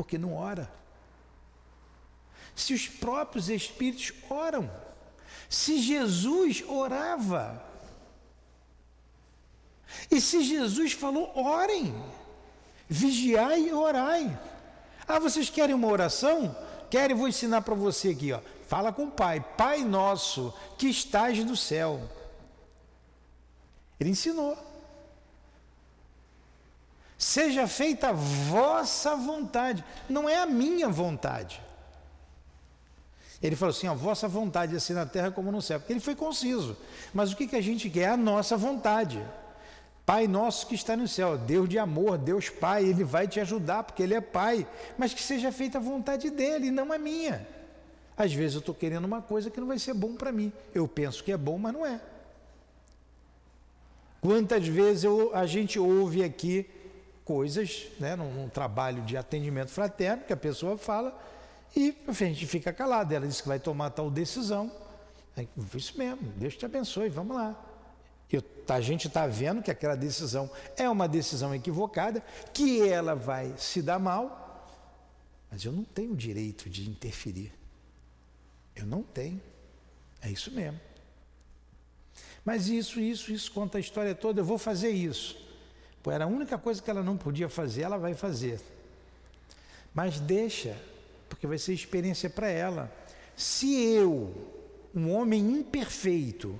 porque 0.00 0.16
não 0.16 0.34
ora. 0.34 0.72
Se 2.56 2.72
os 2.72 2.88
próprios 2.88 3.50
espíritos 3.50 4.14
oram, 4.30 4.70
se 5.46 5.78
Jesus 5.78 6.64
orava, 6.66 7.62
e 10.10 10.18
se 10.18 10.42
Jesus 10.42 10.92
falou, 10.92 11.30
orem, 11.36 11.94
vigiai 12.88 13.68
e 13.68 13.74
orai. 13.74 14.40
Ah, 15.06 15.18
vocês 15.18 15.50
querem 15.50 15.74
uma 15.74 15.88
oração? 15.88 16.56
Querem? 16.88 17.14
Vou 17.14 17.28
ensinar 17.28 17.60
para 17.60 17.74
você 17.74 18.08
aqui, 18.08 18.32
ó. 18.32 18.40
Fala 18.66 18.94
com 18.94 19.04
o 19.04 19.10
Pai, 19.10 19.44
Pai 19.58 19.84
nosso 19.84 20.54
que 20.78 20.88
estás 20.88 21.44
no 21.44 21.54
céu. 21.54 22.00
Ele 23.98 24.10
ensinou. 24.10 24.56
Seja 27.20 27.68
feita 27.68 28.08
a 28.08 28.12
vossa 28.12 29.14
vontade, 29.14 29.84
não 30.08 30.26
é 30.26 30.38
a 30.38 30.46
minha 30.46 30.88
vontade. 30.88 31.60
Ele 33.42 33.54
falou 33.54 33.74
assim: 33.74 33.86
a 33.86 33.92
vossa 33.92 34.26
vontade, 34.26 34.74
assim 34.74 34.94
na 34.94 35.04
terra 35.04 35.30
como 35.30 35.52
no 35.52 35.60
céu. 35.60 35.78
Porque 35.78 35.92
ele 35.92 36.00
foi 36.00 36.14
conciso. 36.14 36.74
Mas 37.12 37.30
o 37.30 37.36
que, 37.36 37.46
que 37.46 37.56
a 37.56 37.60
gente 37.60 37.90
quer? 37.90 38.08
A 38.08 38.16
nossa 38.16 38.56
vontade. 38.56 39.22
Pai 40.06 40.26
nosso 40.26 40.66
que 40.66 40.74
está 40.74 40.96
no 40.96 41.06
céu, 41.06 41.36
Deus 41.36 41.68
de 41.68 41.78
amor, 41.78 42.16
Deus 42.16 42.48
Pai, 42.48 42.86
Ele 42.86 43.04
vai 43.04 43.28
te 43.28 43.38
ajudar 43.38 43.82
porque 43.82 44.02
Ele 44.02 44.14
é 44.14 44.20
Pai, 44.22 44.66
mas 44.96 45.12
que 45.12 45.20
seja 45.20 45.52
feita 45.52 45.76
a 45.76 45.80
vontade 45.80 46.30
dEle, 46.30 46.70
não 46.70 46.90
a 46.90 46.96
minha. 46.96 47.46
Às 48.16 48.32
vezes 48.32 48.54
eu 48.54 48.60
estou 48.60 48.74
querendo 48.74 49.04
uma 49.04 49.20
coisa 49.20 49.50
que 49.50 49.60
não 49.60 49.66
vai 49.66 49.78
ser 49.78 49.92
bom 49.92 50.14
para 50.14 50.32
mim. 50.32 50.50
Eu 50.74 50.88
penso 50.88 51.22
que 51.22 51.30
é 51.30 51.36
bom, 51.36 51.58
mas 51.58 51.74
não 51.74 51.84
é. 51.84 52.00
Quantas 54.22 54.66
vezes 54.66 55.04
eu, 55.04 55.34
a 55.34 55.44
gente 55.44 55.78
ouve 55.78 56.24
aqui 56.24 56.66
coisas, 57.30 57.86
né, 58.00 58.16
num, 58.16 58.28
num, 58.34 58.48
trabalho 58.48 59.04
de 59.04 59.16
atendimento 59.16 59.70
fraterno, 59.70 60.24
que 60.24 60.32
a 60.32 60.36
pessoa 60.36 60.76
fala 60.76 61.16
e 61.76 61.96
a 62.08 62.12
gente 62.12 62.44
fica 62.44 62.72
calado. 62.72 63.14
Ela 63.14 63.24
diz 63.24 63.40
que 63.40 63.46
vai 63.46 63.60
tomar 63.60 63.90
tal 63.90 64.10
decisão. 64.10 64.68
É 65.36 65.46
isso 65.76 65.96
mesmo, 65.96 66.32
Deus 66.36 66.56
te 66.56 66.66
abençoe, 66.66 67.08
vamos 67.08 67.36
lá. 67.36 67.56
Eu, 68.32 68.42
a 68.68 68.80
gente 68.80 69.06
está 69.06 69.28
vendo 69.28 69.62
que 69.62 69.70
aquela 69.70 69.94
decisão 69.94 70.50
é 70.76 70.90
uma 70.90 71.06
decisão 71.06 71.54
equivocada, 71.54 72.20
que 72.52 72.88
ela 72.88 73.14
vai 73.14 73.54
se 73.56 73.80
dar 73.80 74.00
mal, 74.00 74.66
mas 75.52 75.64
eu 75.64 75.70
não 75.70 75.84
tenho 75.84 76.14
o 76.14 76.16
direito 76.16 76.68
de 76.68 76.90
interferir. 76.90 77.52
Eu 78.74 78.86
não 78.86 79.04
tenho. 79.04 79.40
É 80.20 80.28
isso 80.28 80.50
mesmo. 80.50 80.80
Mas 82.44 82.66
isso, 82.66 82.98
isso, 82.98 83.30
isso, 83.30 83.52
conta 83.52 83.78
a 83.78 83.80
história 83.80 84.16
toda, 84.16 84.40
eu 84.40 84.44
vou 84.44 84.58
fazer 84.58 84.90
isso. 84.90 85.49
Era 86.06 86.24
a 86.24 86.28
única 86.28 86.56
coisa 86.56 86.80
que 86.80 86.90
ela 86.90 87.02
não 87.02 87.16
podia 87.16 87.48
fazer, 87.48 87.82
ela 87.82 87.98
vai 87.98 88.14
fazer. 88.14 88.60
Mas 89.92 90.20
deixa, 90.20 90.76
porque 91.28 91.46
vai 91.46 91.58
ser 91.58 91.74
experiência 91.74 92.30
para 92.30 92.48
ela. 92.48 92.90
Se 93.36 93.74
eu, 93.82 94.32
um 94.94 95.12
homem 95.12 95.40
imperfeito, 95.40 96.58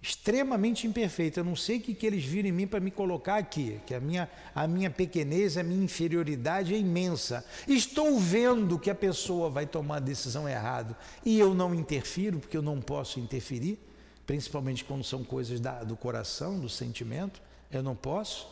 extremamente 0.00 0.86
imperfeito, 0.86 1.40
eu 1.40 1.44
não 1.44 1.54
sei 1.54 1.78
o 1.78 1.80
que, 1.80 1.94
que 1.94 2.06
eles 2.06 2.24
viram 2.24 2.48
em 2.48 2.52
mim 2.52 2.66
para 2.66 2.80
me 2.80 2.90
colocar 2.90 3.36
aqui, 3.36 3.80
que 3.86 3.94
a 3.94 4.00
minha, 4.00 4.30
a 4.54 4.66
minha 4.66 4.90
pequenez, 4.90 5.56
a 5.56 5.62
minha 5.62 5.84
inferioridade 5.84 6.74
é 6.74 6.78
imensa. 6.78 7.44
Estou 7.68 8.18
vendo 8.18 8.78
que 8.78 8.90
a 8.90 8.94
pessoa 8.94 9.50
vai 9.50 9.66
tomar 9.66 9.96
a 9.96 10.00
decisão 10.00 10.48
errada 10.48 10.96
e 11.24 11.38
eu 11.38 11.54
não 11.54 11.74
interfiro, 11.74 12.38
porque 12.38 12.56
eu 12.56 12.62
não 12.62 12.80
posso 12.80 13.20
interferir 13.20 13.78
principalmente 14.26 14.84
quando 14.84 15.04
são 15.04 15.24
coisas 15.24 15.60
da, 15.60 15.82
do 15.82 15.96
coração, 15.96 16.58
do 16.58 16.68
sentimento, 16.68 17.42
eu 17.72 17.82
não 17.82 17.96
posso. 17.96 18.46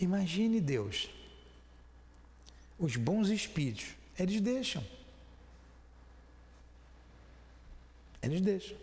Imagine 0.00 0.60
Deus. 0.60 1.08
Os 2.78 2.96
bons 2.96 3.28
espíritos, 3.28 3.86
eles 4.18 4.40
deixam. 4.40 4.82
Eles 8.22 8.40
deixam. 8.40 8.76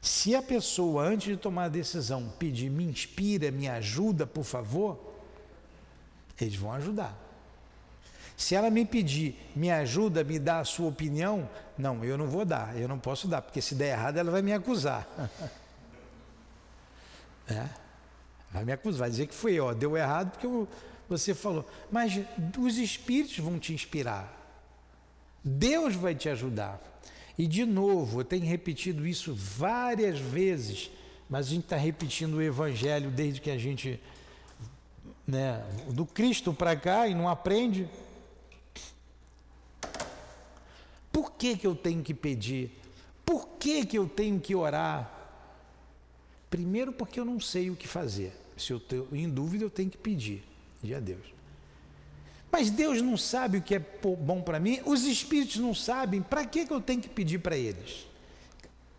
Se 0.00 0.34
a 0.34 0.42
pessoa, 0.42 1.04
antes 1.04 1.28
de 1.28 1.36
tomar 1.36 1.64
a 1.64 1.68
decisão, 1.68 2.32
pedir, 2.38 2.70
me 2.70 2.84
inspira, 2.84 3.50
me 3.50 3.68
ajuda, 3.68 4.26
por 4.26 4.44
favor, 4.44 4.98
eles 6.40 6.54
vão 6.54 6.72
ajudar. 6.72 7.16
Se 8.36 8.54
ela 8.54 8.70
me 8.70 8.84
pedir, 8.84 9.36
me 9.54 9.70
ajuda, 9.70 10.22
me 10.22 10.38
dá 10.38 10.60
a 10.60 10.64
sua 10.64 10.88
opinião, 10.88 11.48
não, 11.76 12.04
eu 12.04 12.18
não 12.18 12.26
vou 12.26 12.44
dar, 12.44 12.78
eu 12.78 12.86
não 12.86 12.98
posso 12.98 13.26
dar, 13.26 13.40
porque 13.42 13.62
se 13.62 13.74
der 13.74 13.92
errado 13.92 14.18
ela 14.18 14.30
vai 14.30 14.42
me 14.42 14.52
acusar. 14.52 15.08
é, 17.48 17.68
vai 18.50 18.64
me 18.64 18.72
acusar, 18.72 19.00
vai 19.00 19.10
dizer 19.10 19.26
que 19.26 19.34
foi, 19.34 19.58
ó, 19.60 19.72
deu 19.72 19.96
errado 19.96 20.32
porque 20.32 20.46
você 21.08 21.34
falou. 21.34 21.64
Mas 21.90 22.20
os 22.58 22.78
espíritos 22.78 23.38
vão 23.38 23.58
te 23.58 23.72
inspirar. 23.72 24.32
Deus 25.44 25.94
vai 25.94 26.14
te 26.14 26.28
ajudar. 26.28 26.80
E 27.38 27.46
de 27.46 27.64
novo, 27.64 28.20
eu 28.20 28.24
tenho 28.24 28.44
repetido 28.44 29.06
isso 29.06 29.34
várias 29.34 30.18
vezes, 30.18 30.90
mas 31.28 31.46
a 31.46 31.50
gente 31.50 31.64
está 31.64 31.76
repetindo 31.76 32.34
o 32.34 32.42
Evangelho 32.42 33.10
desde 33.10 33.40
que 33.40 33.50
a 33.50 33.58
gente, 33.58 34.00
né, 35.26 35.62
do 35.88 36.06
Cristo 36.06 36.52
para 36.52 36.74
cá 36.74 37.06
e 37.06 37.14
não 37.14 37.28
aprende. 37.28 37.88
Por 41.12 41.32
que, 41.32 41.56
que 41.56 41.66
eu 41.66 41.74
tenho 41.74 42.02
que 42.02 42.14
pedir? 42.14 42.70
Por 43.24 43.46
que, 43.58 43.84
que 43.84 43.98
eu 43.98 44.08
tenho 44.08 44.40
que 44.40 44.54
orar? 44.54 45.15
Primeiro, 46.56 46.90
porque 46.90 47.20
eu 47.20 47.24
não 47.26 47.38
sei 47.38 47.68
o 47.68 47.76
que 47.76 47.86
fazer. 47.86 48.32
Se 48.56 48.72
eu 48.72 48.78
estou 48.78 49.08
em 49.12 49.28
dúvida, 49.28 49.62
eu 49.62 49.68
tenho 49.68 49.90
que 49.90 49.98
pedir 49.98 50.42
a 50.96 50.98
Deus. 50.98 51.26
Mas 52.50 52.70
Deus 52.70 53.02
não 53.02 53.14
sabe 53.14 53.58
o 53.58 53.62
que 53.62 53.74
é 53.74 53.78
bom 53.78 54.40
para 54.40 54.58
mim, 54.58 54.80
os 54.86 55.04
espíritos 55.04 55.56
não 55.56 55.74
sabem, 55.74 56.22
para 56.22 56.46
que, 56.46 56.64
que 56.64 56.72
eu 56.72 56.80
tenho 56.80 57.02
que 57.02 57.10
pedir 57.10 57.40
para 57.40 57.58
eles? 57.58 58.06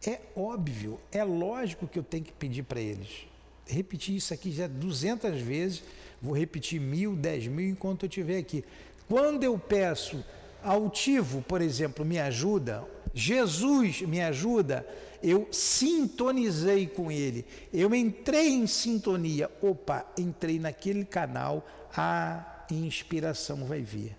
É 0.05 0.20
óbvio, 0.36 0.99
é 1.12 1.24
lógico 1.24 1.88
que 1.88 1.97
eu 1.97 2.03
tenho 2.03 2.26
que 2.26 2.32
pedir 2.32 2.62
para 2.62 2.80
eles. 2.80 3.26
Repetir 3.66 4.16
isso 4.16 4.36
aqui 4.36 4.51
já 4.51 4.68
200 4.68 5.41
vezes, 5.41 5.82
vou 6.22 6.38
repetir 6.38 6.80
mil, 6.80 7.16
dez 7.16 7.47
mil 7.47 7.68
enquanto 7.68 8.03
eu 8.03 8.08
estiver 8.08 8.38
aqui. 8.38 8.64
Quando 9.10 9.43
eu 9.43 9.58
peço 9.58 10.24
altivo, 10.64 11.41
por 11.41 11.60
exemplo, 11.60 12.05
me 12.05 12.20
ajuda, 12.20 12.88
Jesus 13.18 14.03
me 14.03 14.22
ajuda, 14.22 14.88
eu 15.24 15.47
sintonizei 15.51 16.86
com 16.86 17.11
ele, 17.11 17.43
eu 17.74 17.95
entrei 17.95 18.49
em 18.49 18.68
sintonia, 18.68 19.49
opa, 19.59 20.05
entrei 20.15 20.59
naquele 20.59 21.03
canal, 21.03 21.68
a 21.95 22.65
inspiração 22.70 23.65
vai 23.65 23.82
vir. 23.82 24.15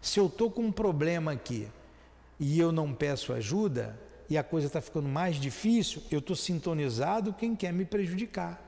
Se 0.00 0.20
eu 0.20 0.26
estou 0.26 0.50
com 0.52 0.62
um 0.62 0.72
problema 0.72 1.32
aqui 1.32 1.66
e 2.38 2.60
eu 2.60 2.70
não 2.70 2.94
peço 2.94 3.32
ajuda, 3.32 3.98
e 4.28 4.38
a 4.38 4.44
coisa 4.44 4.68
está 4.68 4.80
ficando 4.80 5.08
mais 5.08 5.34
difícil, 5.34 6.00
eu 6.12 6.20
estou 6.20 6.36
sintonizado 6.36 7.32
quem 7.32 7.56
quer 7.56 7.72
me 7.72 7.84
prejudicar. 7.84 8.64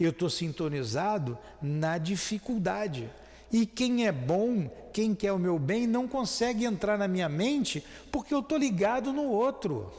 Eu 0.00 0.08
estou 0.08 0.30
sintonizado 0.30 1.36
na 1.60 1.98
dificuldade. 1.98 3.10
E 3.52 3.64
quem 3.64 4.06
é 4.06 4.12
bom, 4.12 4.68
quem 4.92 5.14
quer 5.14 5.32
o 5.32 5.38
meu 5.38 5.58
bem, 5.58 5.86
não 5.86 6.06
consegue 6.06 6.64
entrar 6.64 6.98
na 6.98 7.08
minha 7.08 7.28
mente 7.28 7.84
porque 8.12 8.34
eu 8.34 8.40
estou 8.40 8.58
ligado 8.58 9.12
no 9.12 9.24
outro. 9.24 9.90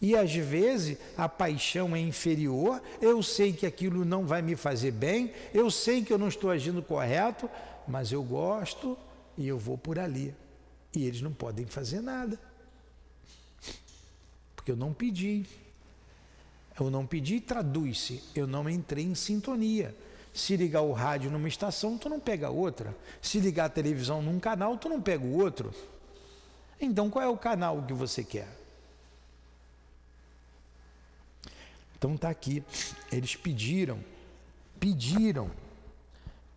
E 0.00 0.16
às 0.16 0.34
vezes 0.34 0.98
a 1.16 1.28
paixão 1.28 1.94
é 1.94 2.00
inferior, 2.00 2.82
eu 3.00 3.22
sei 3.22 3.52
que 3.52 3.66
aquilo 3.66 4.04
não 4.04 4.26
vai 4.26 4.42
me 4.42 4.56
fazer 4.56 4.90
bem, 4.90 5.32
eu 5.52 5.70
sei 5.70 6.02
que 6.02 6.12
eu 6.12 6.18
não 6.18 6.28
estou 6.28 6.50
agindo 6.50 6.82
correto, 6.82 7.48
mas 7.86 8.12
eu 8.12 8.22
gosto 8.22 8.96
e 9.36 9.46
eu 9.46 9.58
vou 9.58 9.76
por 9.76 9.98
ali. 9.98 10.34
E 10.94 11.06
eles 11.06 11.20
não 11.20 11.32
podem 11.32 11.66
fazer 11.66 12.00
nada. 12.00 12.40
Porque 14.54 14.70
eu 14.70 14.76
não 14.76 14.92
pedi. 14.92 15.46
Eu 16.78 16.90
não 16.90 17.06
pedi, 17.06 17.40
traduz-se, 17.40 18.22
eu 18.34 18.46
não 18.46 18.68
entrei 18.68 19.04
em 19.04 19.14
sintonia. 19.14 19.94
Se 20.36 20.54
ligar 20.54 20.82
o 20.82 20.92
rádio 20.92 21.30
numa 21.30 21.48
estação, 21.48 21.96
tu 21.96 22.10
não 22.10 22.20
pega 22.20 22.50
outra. 22.50 22.94
Se 23.22 23.40
ligar 23.40 23.64
a 23.64 23.70
televisão 23.70 24.20
num 24.20 24.38
canal, 24.38 24.76
tu 24.76 24.86
não 24.86 25.00
pega 25.00 25.24
o 25.24 25.38
outro. 25.38 25.72
Então 26.78 27.08
qual 27.08 27.24
é 27.24 27.28
o 27.28 27.38
canal 27.38 27.82
que 27.82 27.94
você 27.94 28.22
quer? 28.22 28.46
Então 31.96 32.14
está 32.14 32.28
aqui. 32.28 32.62
Eles 33.10 33.34
pediram, 33.34 33.98
pediram 34.78 35.50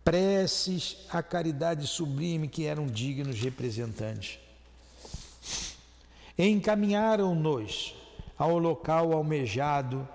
preces 0.04 0.98
à 1.08 1.22
caridade 1.22 1.86
sublime 1.86 2.48
que 2.48 2.66
eram 2.66 2.86
dignos 2.86 3.40
representantes. 3.40 4.38
Encaminharam-nos 6.36 7.94
ao 8.36 8.58
local 8.58 9.14
almejado 9.14 10.06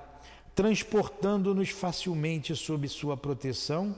transportando-nos 0.55 1.69
facilmente 1.69 2.55
sob 2.55 2.87
sua 2.87 3.17
proteção, 3.17 3.93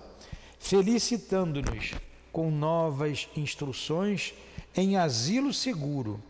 felicitando-nos 0.59 1.93
com 2.31 2.49
novas 2.49 3.29
instruções 3.37 4.33
em 4.75 4.97
asilo 4.97 5.53
seguro, 5.53 6.21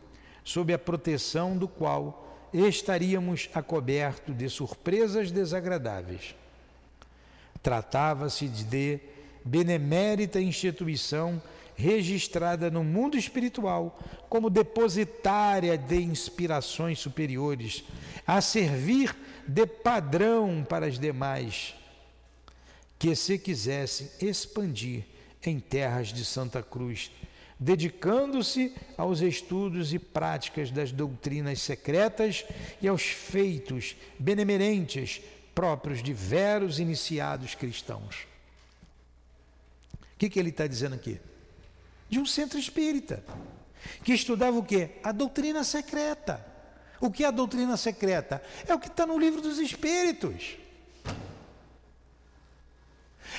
sob 0.43 0.73
a 0.73 0.78
proteção 0.78 1.57
do 1.57 1.67
qual 1.67 2.25
estaríamos 2.53 3.49
acobertos 3.53 4.36
de 4.36 4.49
surpresas 4.49 5.32
desagradáveis. 5.32 6.36
Tratava-se 7.63 8.47
de 8.47 8.99
benemérita 9.43 10.41
instituição 10.41 11.41
registrada 11.78 12.71
no 12.71 12.84
mundo 12.84 13.17
espiritual 13.17 13.99
como 14.28 14.49
depositária 14.49 15.78
de 15.78 16.01
inspirações 16.01 16.99
superiores, 16.99 17.84
a 18.25 18.41
servir 18.41 19.15
de 19.47 19.65
padrão 19.65 20.65
para 20.67 20.88
as 20.88 20.97
demais, 20.97 21.75
que 22.97 23.15
se 23.15 23.38
quisessem 23.38 24.09
expandir 24.19 25.05
em 25.45 25.59
terras 25.59 26.07
de 26.07 26.25
Santa 26.25 26.63
Cruz, 26.63 27.11
dedicando-se 27.59 28.73
aos 28.97 29.21
estudos 29.21 29.93
e 29.93 29.99
práticas 29.99 30.71
das 30.71 30.91
doutrinas 30.91 31.61
secretas 31.61 32.43
e 32.82 32.88
aos 32.88 33.03
feitos 33.03 33.95
benemerentes 34.17 35.21
próprios 35.53 36.01
de 36.01 36.11
veros 36.11 36.80
iniciados 36.80 37.53
cristãos. 37.53 38.28
O 39.93 40.17
que, 40.17 40.30
que 40.30 40.39
ele 40.39 40.49
está 40.49 40.65
dizendo 40.65 40.95
aqui? 40.95 41.19
de 42.10 42.20
um 42.20 42.26
centro 42.26 42.58
espírita, 42.58 43.24
que 44.03 44.14
estudava 44.14 44.58
o 44.58 44.64
que? 44.64 44.89
A 45.03 45.12
doutrina 45.12 45.64
secreta. 45.64 46.45
O 46.99 47.12
que 47.12 47.24
é 47.24 47.28
a 47.28 47.32
doutrina 47.32 47.78
secreta? 47.78 48.41
É 48.68 48.74
o 48.74 48.80
que 48.80 48.88
está 48.88 49.05
no 49.05 49.20
livro 49.20 49.41
dos 49.41 49.60
espíritos. 49.60 50.58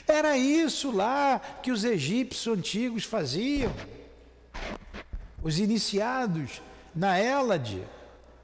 Era 0.06 0.36
isso 0.36 0.90
lá 0.90 1.38
que 1.62 1.72
os 1.72 1.84
egípcios 1.84 2.46
antigos 2.56 3.04
faziam. 3.04 3.72
Os 5.42 5.58
iniciados 5.58 6.62
na 6.94 7.18
Hélade, 7.18 7.82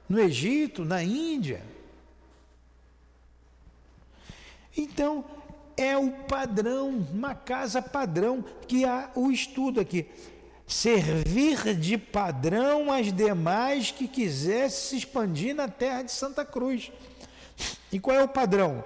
no 0.07 0.19
Egito, 0.19 0.83
na 0.83 1.03
Índia. 1.03 1.63
Então, 4.77 5.23
é 5.77 5.97
o 5.97 6.11
padrão, 6.11 7.05
uma 7.11 7.35
casa 7.35 7.81
padrão, 7.81 8.43
que 8.67 8.85
há 8.85 9.09
o 9.15 9.31
estudo 9.31 9.79
aqui. 9.79 10.07
Servir 10.67 11.75
de 11.75 11.97
padrão 11.97 12.91
às 12.91 13.13
demais 13.13 13.91
que 13.91 14.07
quisessem 14.07 14.89
se 14.89 14.97
expandir 14.97 15.53
na 15.53 15.67
terra 15.67 16.01
de 16.01 16.11
Santa 16.11 16.43
Cruz. 16.43 16.91
E 17.91 17.99
qual 17.99 18.17
é 18.17 18.23
o 18.23 18.27
padrão? 18.27 18.83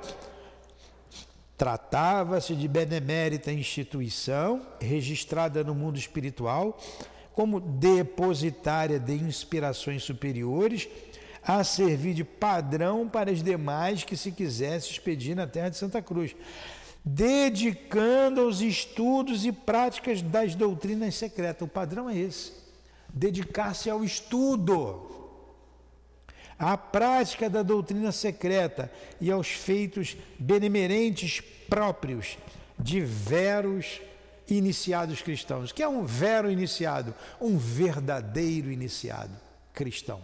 Tratava-se 1.58 2.56
de 2.56 2.68
benemérita 2.68 3.52
instituição, 3.52 4.62
registrada 4.80 5.64
no 5.64 5.76
mundo 5.76 5.98
espiritual, 5.98 6.78
como 7.34 7.60
depositária 7.60 9.00
de 9.00 9.14
inspirações 9.14 10.04
superiores, 10.04 10.88
a 11.44 11.64
servir 11.64 12.14
de 12.14 12.24
padrão 12.24 13.08
para 13.08 13.32
as 13.32 13.42
demais 13.42 14.04
que 14.04 14.16
se 14.16 14.32
quisesse 14.32 14.92
expedir 14.92 15.36
na 15.36 15.48
terra 15.48 15.70
de 15.70 15.78
Santa 15.78 16.02
Cruz, 16.02 16.36
dedicando 17.04 18.41
aos 18.41 18.62
estudos 18.62 19.45
e 19.45 19.52
práticas 19.52 20.22
das 20.22 20.56
doutrinas 20.56 21.16
secretas. 21.16 21.68
O 21.68 21.72
padrão 21.72 22.10
é 22.10 22.18
esse: 22.18 22.54
dedicar-se 23.10 23.89
ao 23.89 24.04
estudo, 24.04 25.08
à 26.58 26.78
prática 26.78 27.50
da 27.50 27.64
doutrina 27.64 28.12
secreta 28.12 28.91
e 29.20 29.32
aos 29.32 29.47
feitos 29.47 30.18
benemerentes 30.38 31.41
próprios 31.70 32.38
de 32.78 33.02
veros 33.02 34.02
iniciados 34.47 35.22
cristãos. 35.22 35.72
que 35.72 35.84
é 35.84 35.88
um 35.88 36.06
vero 36.06 36.50
iniciado? 36.50 37.14
Um 37.39 37.58
verdadeiro 37.58 38.72
iniciado 38.72 39.32
cristão. 39.74 40.22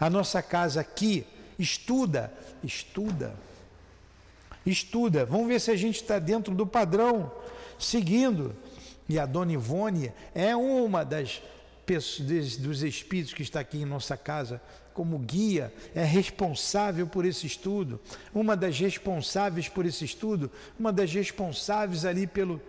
A 0.00 0.08
nossa 0.08 0.40
casa 0.42 0.80
aqui 0.80 1.26
estuda, 1.58 2.32
estuda, 2.62 3.34
estuda. 4.70 5.24
Vamos 5.24 5.48
ver 5.48 5.60
se 5.60 5.70
a 5.70 5.76
gente 5.76 5.96
está 5.96 6.18
dentro 6.18 6.54
do 6.54 6.66
padrão, 6.66 7.32
seguindo. 7.78 8.54
E 9.08 9.18
a 9.18 9.24
dona 9.24 9.52
Ivone 9.52 10.12
é 10.34 10.54
uma 10.54 11.04
das 11.04 11.42
pessoas, 11.86 12.56
dos 12.56 12.82
espíritos 12.82 13.32
que 13.32 13.42
está 13.42 13.60
aqui 13.60 13.78
em 13.78 13.86
nossa 13.86 14.16
casa 14.16 14.60
como 14.92 15.16
guia, 15.16 15.72
é 15.94 16.02
responsável 16.02 17.06
por 17.06 17.24
esse 17.24 17.46
estudo, 17.46 18.00
uma 18.34 18.56
das 18.56 18.76
responsáveis 18.80 19.68
por 19.68 19.86
esse 19.86 20.04
estudo, 20.04 20.50
uma 20.76 20.92
das 20.92 21.12
responsáveis 21.12 22.04
ali 22.04 22.26
pelo 22.26 22.60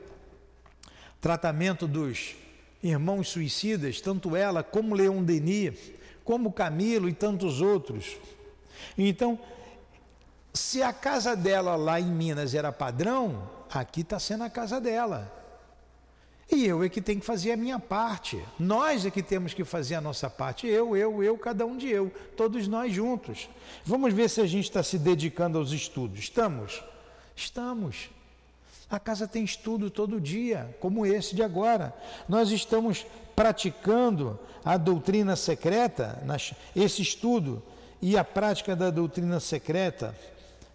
tratamento 1.20 1.88
dos 1.88 2.36
irmãos 2.84 3.30
suicidas, 3.30 4.00
tanto 4.00 4.36
ela 4.36 4.62
como 4.62 4.94
Leon 4.94 5.24
Denis, 5.24 5.92
como 6.24 6.54
Camilo 6.54 7.10
e 7.10 7.14
tantos 7.14 7.62
outros. 7.62 8.16
Então, 8.96 9.40
se 10.54 10.82
a 10.82 10.92
casa 10.92 11.36
dela 11.36 11.76
lá 11.76 12.00
em 12.00 12.06
Minas 12.06 12.54
era 12.54 12.72
padrão, 12.72 13.50
aqui 13.72 14.02
está 14.02 14.20
sendo 14.20 14.44
a 14.44 14.50
casa 14.50 14.80
dela. 14.80 15.40
E 16.52 16.66
eu 16.66 16.84
é 16.84 16.90
que 16.90 17.00
tenho 17.00 17.20
que 17.20 17.26
fazer 17.26 17.52
a 17.52 17.58
minha 17.58 17.78
parte. 17.78 18.44
Nós 18.58 19.06
é 19.06 19.12
que 19.12 19.22
temos 19.22 19.54
que 19.54 19.64
fazer 19.64 19.96
a 19.96 20.02
nossa 20.02 20.30
parte. 20.30 20.66
Eu, 20.66 20.98
eu, 20.98 21.24
eu, 21.24 21.38
cada 21.38 21.64
um 21.66 21.78
de 21.78 21.88
eu. 21.88 22.12
Todos 22.36 22.68
nós 22.68 22.92
juntos. 22.92 23.48
Vamos 23.86 24.14
ver 24.14 24.30
se 24.30 24.42
a 24.42 24.48
gente 24.48 24.66
está 24.66 24.82
se 24.82 24.98
dedicando 24.98 25.60
aos 25.60 25.72
estudos. 25.72 26.18
Estamos? 26.18 26.84
Estamos. 27.36 28.10
A 28.90 29.00
casa 29.00 29.28
tem 29.28 29.44
estudo 29.44 29.92
todo 29.92 30.20
dia, 30.20 30.76
como 30.80 31.06
esse 31.06 31.36
de 31.36 31.44
agora. 31.44 31.96
Nós 32.28 32.50
estamos 32.50 33.06
praticando 33.36 34.40
a 34.66 34.76
doutrina 34.76 35.36
secreta, 35.36 36.20
esse 36.76 37.04
estudo 37.04 37.62
e 38.02 38.18
a 38.18 38.24
prática 38.24 38.76
da 38.76 38.90
doutrina 38.90 39.40
secreta. 39.40 40.16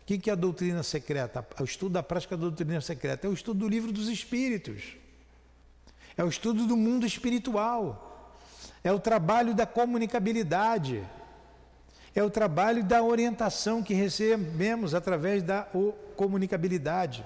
O 0.05 0.07
que 0.07 0.29
é 0.29 0.33
a 0.35 0.37
doutrina 0.37 0.83
secreta? 0.83 1.47
O 1.59 1.65
estudo 1.65 1.95
da 1.95 2.03
prática 2.03 2.37
da 2.37 2.43
doutrina 2.43 2.81
secreta 2.83 3.27
é 3.27 3.31
o 3.31 3.33
estudo 3.33 3.61
do 3.61 3.69
livro 3.69 3.91
dos 3.91 4.09
Espíritos, 4.09 4.97
é 6.15 6.23
o 6.23 6.29
estudo 6.29 6.67
do 6.67 6.77
mundo 6.77 7.07
espiritual, 7.07 8.39
é 8.83 8.93
o 8.93 9.01
trabalho 9.01 9.55
da 9.55 9.65
comunicabilidade, 9.65 11.03
é 12.15 12.23
o 12.23 12.29
trabalho 12.29 12.85
da 12.85 13.03
orientação 13.03 13.83
que 13.83 13.95
recebemos 13.95 14.95
através 14.95 15.43
da 15.43 15.67
comunicabilidade. 16.17 17.25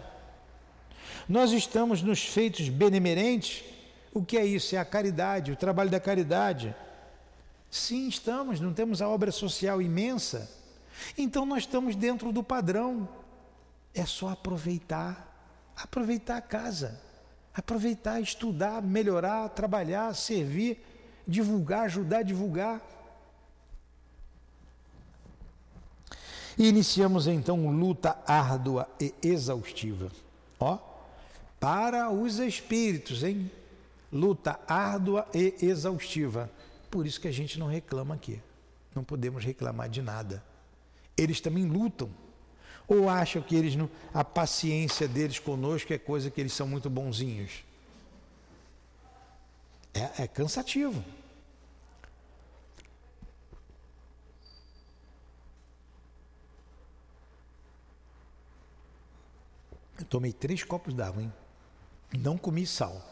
Nós 1.28 1.50
estamos 1.50 2.00
nos 2.00 2.24
feitos 2.24 2.68
benemerentes. 2.68 3.64
O 4.14 4.24
que 4.24 4.38
é 4.38 4.46
isso? 4.46 4.76
É 4.76 4.78
a 4.78 4.84
caridade, 4.84 5.52
o 5.52 5.56
trabalho 5.56 5.90
da 5.90 6.00
caridade. 6.00 6.74
Sim, 7.70 8.08
estamos, 8.08 8.60
não 8.60 8.72
temos 8.72 9.02
a 9.02 9.08
obra 9.08 9.30
social 9.30 9.82
imensa. 9.82 10.48
Então 11.16 11.44
nós 11.46 11.60
estamos 11.60 11.96
dentro 11.96 12.32
do 12.32 12.42
padrão. 12.42 13.08
É 13.94 14.04
só 14.04 14.30
aproveitar, 14.30 15.72
aproveitar 15.76 16.36
a 16.36 16.42
casa, 16.42 17.00
aproveitar, 17.54 18.20
estudar, 18.20 18.82
melhorar, 18.82 19.48
trabalhar, 19.50 20.14
servir, 20.14 20.84
divulgar, 21.26 21.84
ajudar 21.84 22.18
a 22.18 22.22
divulgar. 22.22 22.80
E 26.56 26.68
iniciamos 26.68 27.26
então 27.26 27.70
luta 27.70 28.18
árdua 28.26 28.88
e 29.00 29.14
exaustiva. 29.22 30.10
Ó, 30.58 30.78
para 31.60 32.10
os 32.10 32.38
espíritos, 32.38 33.22
hein? 33.22 33.50
Luta 34.12 34.58
árdua 34.66 35.28
e 35.32 35.54
exaustiva. 35.60 36.50
Por 36.90 37.06
isso 37.06 37.20
que 37.20 37.28
a 37.28 37.32
gente 37.32 37.58
não 37.58 37.66
reclama 37.66 38.14
aqui. 38.14 38.40
Não 38.94 39.04
podemos 39.04 39.44
reclamar 39.44 39.88
de 39.88 40.02
nada. 40.02 40.42
Eles 41.18 41.40
também 41.40 41.66
lutam. 41.66 42.08
Ou 42.86 43.10
acham 43.10 43.42
que 43.42 43.54
eles 43.54 43.76
não, 43.76 43.90
a 44.14 44.24
paciência 44.24 45.06
deles 45.06 45.38
conosco 45.38 45.92
é 45.92 45.98
coisa 45.98 46.30
que 46.30 46.40
eles 46.40 46.54
são 46.54 46.66
muito 46.66 46.88
bonzinhos? 46.88 47.64
É, 49.92 50.22
é 50.22 50.26
cansativo. 50.28 51.04
Eu 59.98 60.04
tomei 60.04 60.32
três 60.32 60.62
copos 60.62 60.94
d'água, 60.94 61.22
hein? 61.22 61.32
Não 62.16 62.38
comi 62.38 62.64
sal. 62.64 63.04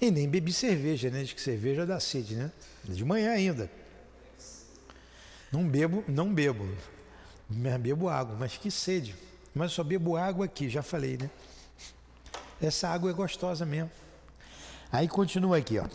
E 0.00 0.10
nem 0.10 0.28
bebi 0.28 0.52
cerveja, 0.52 1.10
né? 1.10 1.22
Diz 1.22 1.32
que 1.32 1.40
cerveja 1.40 1.86
dá 1.86 1.98
sede, 1.98 2.36
né? 2.36 2.52
De 2.84 3.04
manhã 3.04 3.32
ainda. 3.32 3.70
Não 5.50 5.66
bebo, 5.66 6.04
não 6.06 6.32
bebo. 6.32 6.68
Bebo 7.48 8.08
água, 8.08 8.36
mas 8.38 8.56
que 8.56 8.70
sede. 8.70 9.14
Mas 9.54 9.72
só 9.72 9.82
bebo 9.82 10.16
água 10.16 10.44
aqui, 10.44 10.68
já 10.68 10.82
falei, 10.82 11.16
né? 11.16 11.30
Essa 12.60 12.88
água 12.88 13.10
é 13.10 13.14
gostosa 13.14 13.64
mesmo. 13.64 13.90
Aí 14.90 15.08
continua 15.08 15.58
aqui, 15.58 15.78
ó. 15.78 15.86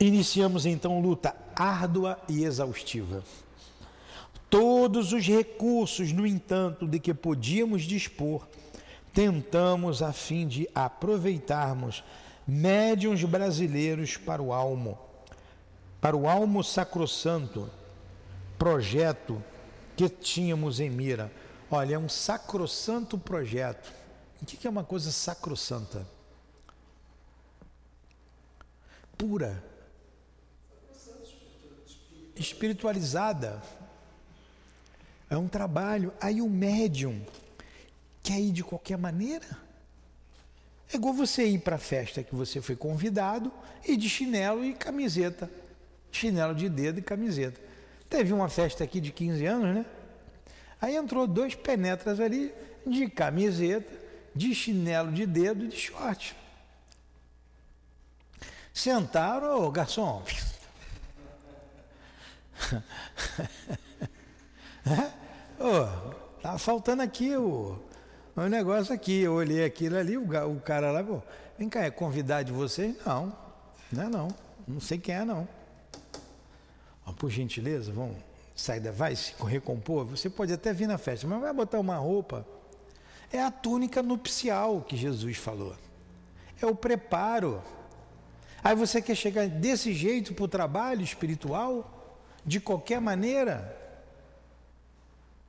Iniciamos 0.00 0.64
então 0.66 1.00
luta 1.00 1.34
árdua 1.54 2.18
e 2.28 2.44
exaustiva. 2.44 3.24
Todos 4.48 5.12
os 5.12 5.26
recursos, 5.26 6.12
no 6.12 6.26
entanto, 6.26 6.86
de 6.86 6.98
que 6.98 7.12
podíamos 7.12 7.82
dispor, 7.82 8.46
tentamos 9.12 10.00
a 10.02 10.12
fim 10.12 10.46
de 10.46 10.68
aproveitarmos 10.74 12.04
médiums 12.46 13.24
brasileiros 13.24 14.16
para 14.16 14.40
o 14.40 14.52
almo, 14.52 14.98
para 16.00 16.16
o 16.16 16.28
almo 16.28 16.62
sacrossanto, 16.62 17.68
projeto 18.58 19.42
que 19.96 20.08
tínhamos 20.08 20.80
em 20.80 20.90
mira. 20.90 21.30
Olha, 21.70 21.94
é 21.94 21.98
um 21.98 22.08
sacrossanto 22.08 23.18
projeto. 23.18 23.92
O 24.40 24.46
que 24.46 24.66
é 24.66 24.70
uma 24.70 24.84
coisa 24.84 25.10
sacrossanta? 25.10 26.06
Pura, 29.16 29.62
espiritualizada. 32.36 33.62
É 35.28 35.36
um 35.36 35.48
trabalho. 35.48 36.12
Aí 36.20 36.40
o 36.40 36.48
médium 36.48 37.24
Quer 38.28 38.40
ir 38.40 38.52
de 38.52 38.62
qualquer 38.62 38.98
maneira? 38.98 39.46
É 40.92 40.96
igual 40.96 41.14
você 41.14 41.46
ir 41.46 41.60
para 41.60 41.76
a 41.76 41.78
festa 41.78 42.22
que 42.22 42.34
você 42.34 42.60
foi 42.60 42.76
convidado 42.76 43.50
e 43.86 43.96
de 43.96 44.06
chinelo 44.06 44.62
e 44.62 44.74
camiseta. 44.74 45.50
Chinelo 46.12 46.54
de 46.54 46.68
dedo 46.68 46.98
e 46.98 47.02
camiseta. 47.02 47.58
Teve 48.08 48.32
uma 48.32 48.48
festa 48.48 48.84
aqui 48.84 49.00
de 49.00 49.12
15 49.12 49.44
anos, 49.46 49.74
né? 49.74 49.84
Aí 50.80 50.96
entrou 50.96 51.26
dois 51.26 51.54
penetras 51.54 52.20
ali 52.20 52.54
de 52.86 53.08
camiseta, 53.08 53.92
de 54.34 54.54
chinelo 54.54 55.12
de 55.12 55.26
dedo 55.26 55.64
e 55.64 55.68
de 55.68 55.76
short. 55.76 56.36
Sentaram, 58.72 59.62
ô 59.62 59.70
garçom. 59.70 60.22
oh, 65.58 65.86
tá 66.40 66.56
faltando 66.58 67.02
aqui 67.02 67.36
o 67.36 67.78
o 68.38 68.48
negócio 68.48 68.94
aqui, 68.94 69.22
eu 69.22 69.32
olhei 69.32 69.64
aquilo 69.64 69.96
ali, 69.96 70.16
o, 70.16 70.22
o 70.22 70.60
cara 70.60 70.92
lá, 70.92 71.02
pô, 71.02 71.20
vem 71.58 71.68
cá, 71.68 71.80
é 71.82 71.90
convidar 71.90 72.44
de 72.44 72.52
vocês? 72.52 72.94
Não, 73.04 73.36
não 73.90 74.02
é 74.04 74.08
não. 74.08 74.28
Não 74.64 74.80
sei 74.80 74.96
quem 74.96 75.16
é 75.16 75.24
não. 75.24 75.48
Ó, 77.08 77.12
por 77.12 77.30
gentileza, 77.30 77.92
vamos 77.92 78.16
sai 78.58 78.80
da, 78.80 78.90
vai 78.90 79.14
se 79.14 79.32
recompor, 79.40 80.04
você 80.04 80.28
pode 80.28 80.52
até 80.52 80.72
vir 80.72 80.88
na 80.88 80.98
festa, 80.98 81.26
mas 81.26 81.40
vai 81.40 81.52
botar 81.52 81.78
uma 81.78 81.96
roupa. 81.96 82.44
É 83.32 83.40
a 83.40 83.50
túnica 83.50 84.02
nupcial 84.02 84.80
que 84.82 84.96
Jesus 84.96 85.36
falou. 85.36 85.76
É 86.60 86.66
o 86.66 86.74
preparo. 86.74 87.62
Aí 88.62 88.74
você 88.74 89.00
quer 89.00 89.14
chegar 89.14 89.46
desse 89.46 89.92
jeito 89.92 90.34
para 90.34 90.44
o 90.44 90.48
trabalho 90.48 91.02
espiritual, 91.02 92.18
de 92.44 92.58
qualquer 92.58 93.00
maneira, 93.00 93.76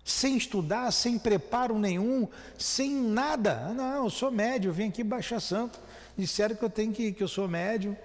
sem 0.04 0.38
estudar, 0.38 0.92
sem 0.92 1.18
preparo 1.18 1.80
nenhum, 1.80 2.28
sem 2.58 2.94
nada. 2.94 3.74
Não, 3.74 4.04
eu 4.04 4.10
sou 4.10 4.30
médio, 4.30 4.70
eu 4.70 4.74
vim 4.74 4.90
aqui 4.90 5.04
baixar 5.04 5.40
santo. 5.40 5.80
Disseram 6.16 6.56
que 6.56 6.64
eu 6.64 6.70
tenho 6.70 6.94
que, 6.94 7.12
que 7.12 7.24
eu 7.24 7.28
sou 7.28 7.48
médio. 7.48 7.98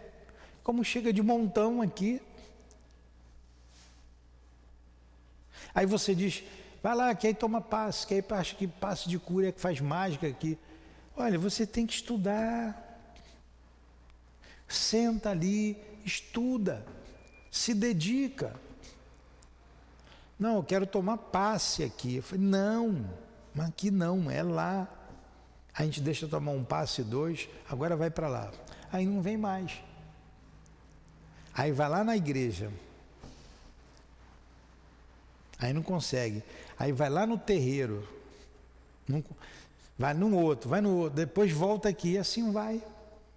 Como 0.63 0.83
chega 0.83 1.13
de 1.13 1.23
montão 1.23 1.83
aqui, 1.83 2.23
Aí 5.75 5.87
você 5.87 6.14
diz, 6.14 6.45
vai 6.83 6.95
lá, 6.95 7.14
que 7.14 7.27
aí 7.27 7.35
toma 7.35 7.61
passe, 7.61 8.07
que 8.07 8.14
aí 8.14 8.25
acha 8.31 8.55
que 8.55 8.68
passe 8.68 9.09
de 9.09 9.18
cura 9.18 9.49
é 9.49 9.53
que 9.53 9.61
faz 9.61 9.81
mágica 9.81 10.27
aqui. 10.27 10.59
Olha, 11.16 11.39
você 11.39 11.66
tem 11.66 11.87
que 11.87 11.95
estudar. 11.95 12.81
Senta 14.68 15.31
ali, 15.31 15.77
estuda, 16.05 16.85
se 17.51 17.75
dedica. 17.75 18.55
Não, 20.39 20.57
eu 20.57 20.62
quero 20.62 20.87
tomar 20.87 21.16
passe 21.16 21.83
aqui. 21.83 22.16
Eu 22.16 22.22
falei, 22.22 22.45
não, 22.45 23.09
mas 23.55 23.68
aqui 23.68 23.91
não, 23.91 24.31
é 24.31 24.43
lá. 24.43 24.89
A 25.77 25.85
gente 25.85 26.01
deixa 26.01 26.29
tomar 26.29 26.53
um 26.53 26.64
passe 26.64 27.03
dois, 27.03 27.49
agora 27.68 27.97
vai 27.97 28.11
para 28.11 28.29
lá. 28.29 28.51
Aí 28.93 29.07
não 29.07 29.20
vem 29.20 29.37
mais. 29.37 29.72
Aí 31.53 31.72
vai 31.72 31.89
lá 31.89 32.03
na 32.05 32.16
igreja, 32.16 32.72
Aí 35.59 35.73
não 35.73 35.83
consegue. 35.83 36.43
Aí 36.79 36.93
vai 36.93 37.09
lá 37.09 37.27
no 37.27 37.39
terreiro. 37.39 38.07
Não, 39.07 39.23
vai 39.99 40.15
num 40.15 40.37
outro, 40.37 40.69
vai 40.69 40.81
no 40.81 40.97
outro, 40.97 41.17
depois 41.17 41.53
volta 41.53 41.89
aqui 41.89 42.13
e 42.13 42.19
assim 42.19 42.51
vai. 42.53 42.83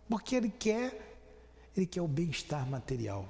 Porque 0.10 0.36
ele 0.36 0.50
quer, 0.50 1.18
ele 1.76 1.86
quer 1.86 2.02
o 2.02 2.08
bem-estar 2.08 2.68
material. 2.68 3.28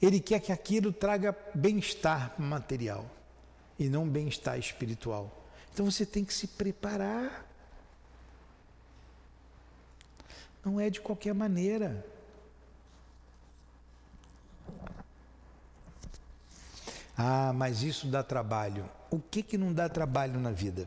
Ele 0.00 0.18
quer 0.18 0.40
que 0.40 0.50
aquilo 0.50 0.92
traga 0.92 1.36
bem-estar 1.54 2.34
material 2.38 3.08
e 3.78 3.88
não 3.88 4.08
bem-estar 4.08 4.58
espiritual. 4.58 5.30
Então 5.72 5.88
você 5.88 6.04
tem 6.04 6.24
que 6.24 6.34
se 6.34 6.48
preparar. 6.48 7.46
Não 10.64 10.80
é 10.80 10.90
de 10.90 11.00
qualquer 11.00 11.34
maneira. 11.34 12.04
Ah, 17.16 17.52
mas 17.54 17.82
isso 17.82 18.06
dá 18.06 18.22
trabalho. 18.22 18.88
O 19.10 19.18
que 19.18 19.42
que 19.42 19.58
não 19.58 19.72
dá 19.72 19.88
trabalho 19.88 20.40
na 20.40 20.50
vida? 20.50 20.86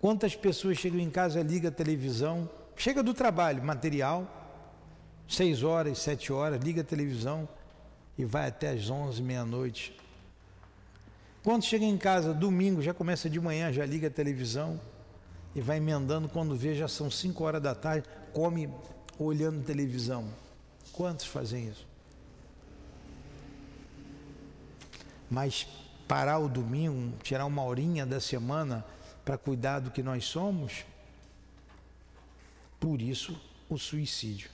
Quantas 0.00 0.34
pessoas 0.34 0.78
chegam 0.78 0.98
em 0.98 1.10
casa, 1.10 1.42
liga 1.42 1.68
a 1.68 1.72
televisão, 1.72 2.48
chega 2.74 3.02
do 3.02 3.12
trabalho, 3.12 3.62
material, 3.62 4.26
seis 5.28 5.62
horas, 5.62 5.98
sete 5.98 6.32
horas, 6.32 6.60
liga 6.62 6.80
a 6.80 6.84
televisão 6.84 7.48
e 8.16 8.24
vai 8.24 8.48
até 8.48 8.70
às 8.70 8.88
onze, 8.88 9.22
meia-noite. 9.22 9.96
Quando 11.44 11.64
chega 11.64 11.84
em 11.84 11.96
casa, 11.96 12.34
domingo, 12.34 12.82
já 12.82 12.92
começa 12.92 13.30
de 13.30 13.40
manhã, 13.40 13.72
já 13.72 13.84
liga 13.84 14.08
a 14.08 14.10
televisão 14.10 14.80
e 15.54 15.60
vai 15.60 15.76
emendando, 15.76 16.28
quando 16.28 16.54
vê 16.54 16.74
já 16.74 16.88
são 16.88 17.10
cinco 17.10 17.44
horas 17.44 17.62
da 17.62 17.74
tarde, 17.74 18.08
come 18.32 18.72
olhando 19.18 19.64
televisão. 19.64 20.28
Quantos 20.92 21.26
fazem 21.26 21.68
isso? 21.68 21.89
Mas 25.30 25.66
parar 26.08 26.40
o 26.40 26.48
domingo, 26.48 27.16
tirar 27.22 27.46
uma 27.46 27.62
horinha 27.62 28.04
da 28.04 28.18
semana 28.18 28.84
para 29.24 29.38
cuidar 29.38 29.78
do 29.78 29.92
que 29.92 30.02
nós 30.02 30.24
somos, 30.24 30.84
por 32.80 33.00
isso 33.00 33.40
o 33.68 33.78
suicídio. 33.78 34.50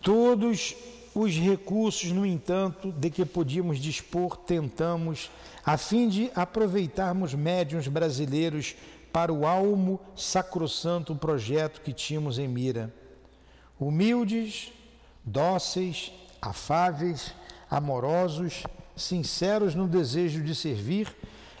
Todos 0.00 0.74
os 1.14 1.34
recursos, 1.36 2.10
no 2.10 2.24
entanto, 2.24 2.90
de 2.90 3.10
que 3.10 3.26
podíamos 3.26 3.78
dispor, 3.78 4.36
tentamos, 4.38 5.30
a 5.62 5.76
fim 5.76 6.08
de 6.08 6.30
aproveitarmos 6.34 7.34
médiuns 7.34 7.86
brasileiros 7.86 8.74
para 9.12 9.30
o 9.30 9.46
almo 9.46 10.00
sacrossanto 10.16 11.14
projeto 11.14 11.82
que 11.82 11.92
tínhamos 11.92 12.38
em 12.38 12.48
mira 12.48 12.94
humildes, 13.80 14.72
dóceis, 15.24 16.12
afáveis, 16.40 17.34
amorosos, 17.70 18.64
sinceros 18.96 19.74
no 19.74 19.86
desejo 19.86 20.42
de 20.42 20.54
servir, 20.54 21.14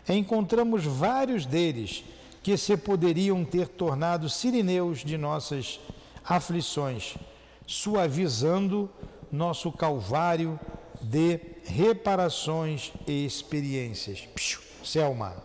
encontramos 0.08 0.84
vários 0.84 1.46
deles 1.46 2.04
que 2.42 2.56
se 2.56 2.76
poderiam 2.76 3.44
ter 3.44 3.68
tornado 3.68 4.28
sirineus 4.28 5.00
de 5.00 5.18
nossas 5.18 5.78
aflições, 6.24 7.16
suavizando 7.66 8.90
nosso 9.30 9.70
calvário 9.70 10.58
de 11.00 11.40
reparações 11.64 12.92
e 13.06 13.24
experiências. 13.24 14.20
Psiu, 14.34 14.60
Selma. 14.82 15.36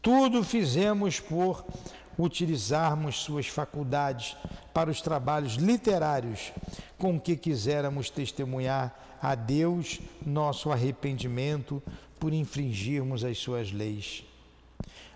Tudo 0.00 0.42
fizemos 0.42 1.20
por 1.20 1.64
utilizarmos 2.18 3.22
suas 3.22 3.46
faculdades 3.46 4.36
para 4.72 4.90
os 4.90 5.00
trabalhos 5.00 5.54
literários 5.54 6.52
com 6.98 7.18
que 7.18 7.36
quiseramos 7.36 8.10
testemunhar 8.10 9.18
a 9.22 9.34
Deus 9.34 10.00
nosso 10.24 10.70
arrependimento 10.70 11.82
por 12.18 12.32
infringirmos 12.32 13.24
as 13.24 13.38
suas 13.38 13.72
leis. 13.72 14.24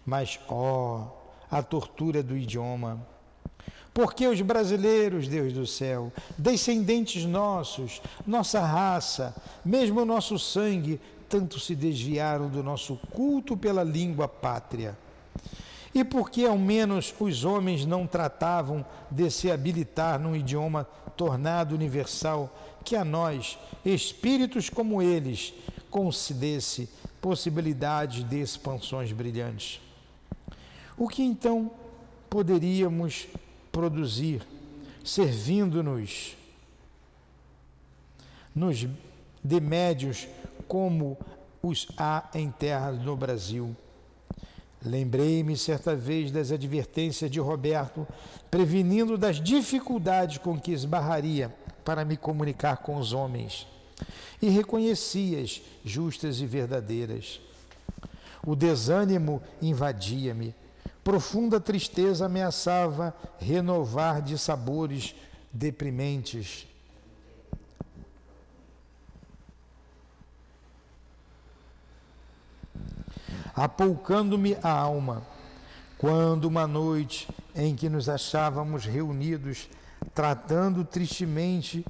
Mas, 0.05 0.39
ó, 0.49 1.09
a 1.51 1.63
tortura 1.63 2.23
do 2.23 2.37
idioma. 2.37 3.07
Porque 3.93 4.27
os 4.27 4.41
brasileiros, 4.41 5.29
Deus 5.29 5.53
do 5.53 5.67
céu, 5.67 6.13
descendentes 6.37 7.25
nossos, 7.25 8.03
nossa 8.27 8.61
raça, 8.61 9.35
mesmo 9.65 10.05
nosso 10.05 10.39
sangue, 10.39 11.01
tanto 11.29 11.61
se 11.61 11.75
desviaram 11.75 12.49
do 12.49 12.63
nosso 12.63 12.97
culto 13.13 13.57
pela 13.57 13.85
língua 13.85 14.27
pátria 14.27 14.97
e 15.95 16.03
por 16.03 16.29
que 16.29 16.45
ao 16.45 16.59
menos 16.59 17.15
os 17.21 17.45
homens 17.45 17.87
não 17.87 18.07
tratavam 18.07 18.85
de 19.09 19.31
se 19.31 19.51
habilitar 19.51 20.19
num 20.19 20.35
idioma 20.35 20.85
tornado 21.17 21.75
universal 21.75 22.53
que 22.85 22.97
a 22.97 23.05
nós, 23.05 23.57
espíritos 23.85 24.69
como 24.69 25.01
eles, 25.01 25.55
concedesse 25.91 26.89
possibilidades 27.21 28.29
de 28.29 28.41
expansões 28.41 29.13
brilhantes? 29.13 29.81
O 30.97 31.09
que 31.09 31.23
então 31.23 31.71
poderíamos 32.29 33.29
produzir 33.71 34.45
servindo-nos 35.05 36.37
nos 38.53 38.87
de 39.43 39.61
médios 39.61 40.27
como 40.67 41.19
os 41.63 41.87
há 41.97 42.29
em 42.35 42.51
terras 42.51 43.01
no 43.01 43.17
Brasil? 43.17 43.77
Lembrei-me 44.85 45.57
certa 45.57 45.97
vez 45.97 46.31
das 46.31 46.53
advertências 46.53 47.31
de 47.31 47.41
Roberto, 47.41 48.07
prevenindo 48.51 49.17
das 49.17 49.41
dificuldades 49.41 50.39
com 50.39 50.61
que 50.61 50.73
esbarraria 50.73 51.55
para 51.85 52.05
me 52.05 52.17
comunicar 52.17 52.79
com 52.79 52.97
os 52.97 53.13
homens, 53.13 53.67
e 54.43 54.49
reconheci-as 54.49 55.63
justas 55.85 56.41
e 56.41 56.47
verdadeiras. 56.47 57.41
O 58.47 58.55
desânimo 58.55 59.43
invadia-me, 59.63 60.55
profunda 61.03 61.59
tristeza 61.59 62.27
ameaçava 62.27 63.15
renovar 63.39 64.21
de 64.21 64.37
sabores 64.37 65.15
deprimentes 65.51 66.67
apoucando-me 73.55 74.57
a 74.63 74.71
alma, 74.71 75.23
quando 75.97 76.45
uma 76.47 76.67
noite 76.67 77.29
em 77.55 77.75
que 77.75 77.89
nos 77.89 78.09
achávamos 78.09 78.85
reunidos, 78.85 79.69
tratando 80.13 80.85
tristemente 80.85 81.85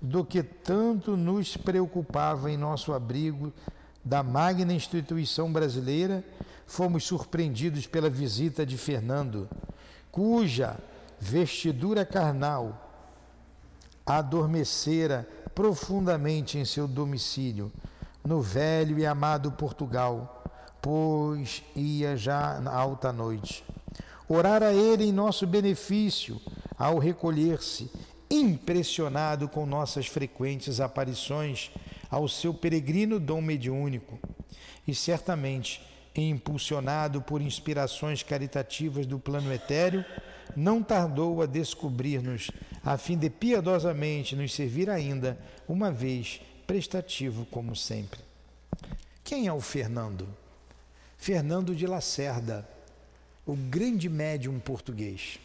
do 0.00 0.24
que 0.24 0.42
tanto 0.42 1.16
nos 1.16 1.56
preocupava 1.56 2.50
em 2.50 2.56
nosso 2.56 2.92
abrigo 2.92 3.52
da 4.04 4.22
magna 4.22 4.72
instituição 4.72 5.52
brasileira, 5.52 6.24
fomos 6.66 7.04
surpreendidos 7.04 7.86
pela 7.86 8.08
visita 8.08 8.64
de 8.64 8.78
Fernando, 8.78 9.48
cuja 10.12 10.78
vestidura 11.18 12.04
carnal 12.06 12.84
adormecera 14.06 15.28
profundamente 15.54 16.56
em 16.56 16.64
seu 16.64 16.86
domicílio, 16.86 17.72
no 18.24 18.40
velho 18.40 18.98
e 18.98 19.04
amado 19.04 19.50
Portugal 19.52 20.38
pois 20.80 21.62
ia 21.74 22.16
já 22.16 22.60
na 22.60 22.72
alta 22.72 23.12
noite. 23.12 23.64
orar 24.28 24.62
a 24.62 24.72
Ele 24.72 25.04
em 25.04 25.12
nosso 25.12 25.46
benefício, 25.46 26.40
ao 26.78 26.98
recolher-se, 26.98 27.90
impressionado 28.30 29.48
com 29.48 29.64
nossas 29.64 30.06
frequentes 30.06 30.80
aparições 30.80 31.70
ao 32.10 32.28
seu 32.28 32.52
peregrino 32.52 33.18
dom 33.18 33.40
mediúnico, 33.40 34.18
e 34.86 34.94
certamente 34.94 35.80
impulsionado 36.14 37.22
por 37.22 37.40
inspirações 37.40 38.22
caritativas 38.22 39.06
do 39.06 39.18
plano 39.18 39.52
etéreo, 39.52 40.04
não 40.56 40.82
tardou 40.82 41.42
a 41.42 41.46
descobrir-nos, 41.46 42.50
a 42.82 42.96
fim 42.98 43.16
de 43.16 43.30
piedosamente 43.30 44.34
nos 44.34 44.54
servir 44.54 44.90
ainda, 44.90 45.38
uma 45.68 45.92
vez 45.92 46.40
prestativo 46.66 47.46
como 47.46 47.76
sempre. 47.76 48.20
Quem 49.22 49.46
é 49.46 49.52
o 49.52 49.60
Fernando? 49.60 50.26
Fernando 51.18 51.74
de 51.74 51.86
Lacerda, 51.86 52.66
o 53.44 53.54
grande 53.54 54.08
médium 54.08 54.58
português. 54.58 55.38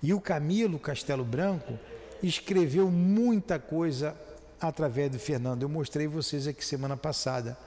E 0.00 0.14
o 0.14 0.20
Camilo 0.20 0.78
Castelo 0.78 1.24
Branco 1.24 1.76
escreveu 2.22 2.90
muita 2.90 3.58
coisa 3.58 4.14
através 4.60 5.10
do 5.10 5.18
Fernando. 5.18 5.62
Eu 5.62 5.68
mostrei 5.68 6.06
vocês 6.06 6.46
aqui 6.46 6.64
semana 6.64 6.96
passada, 6.96 7.58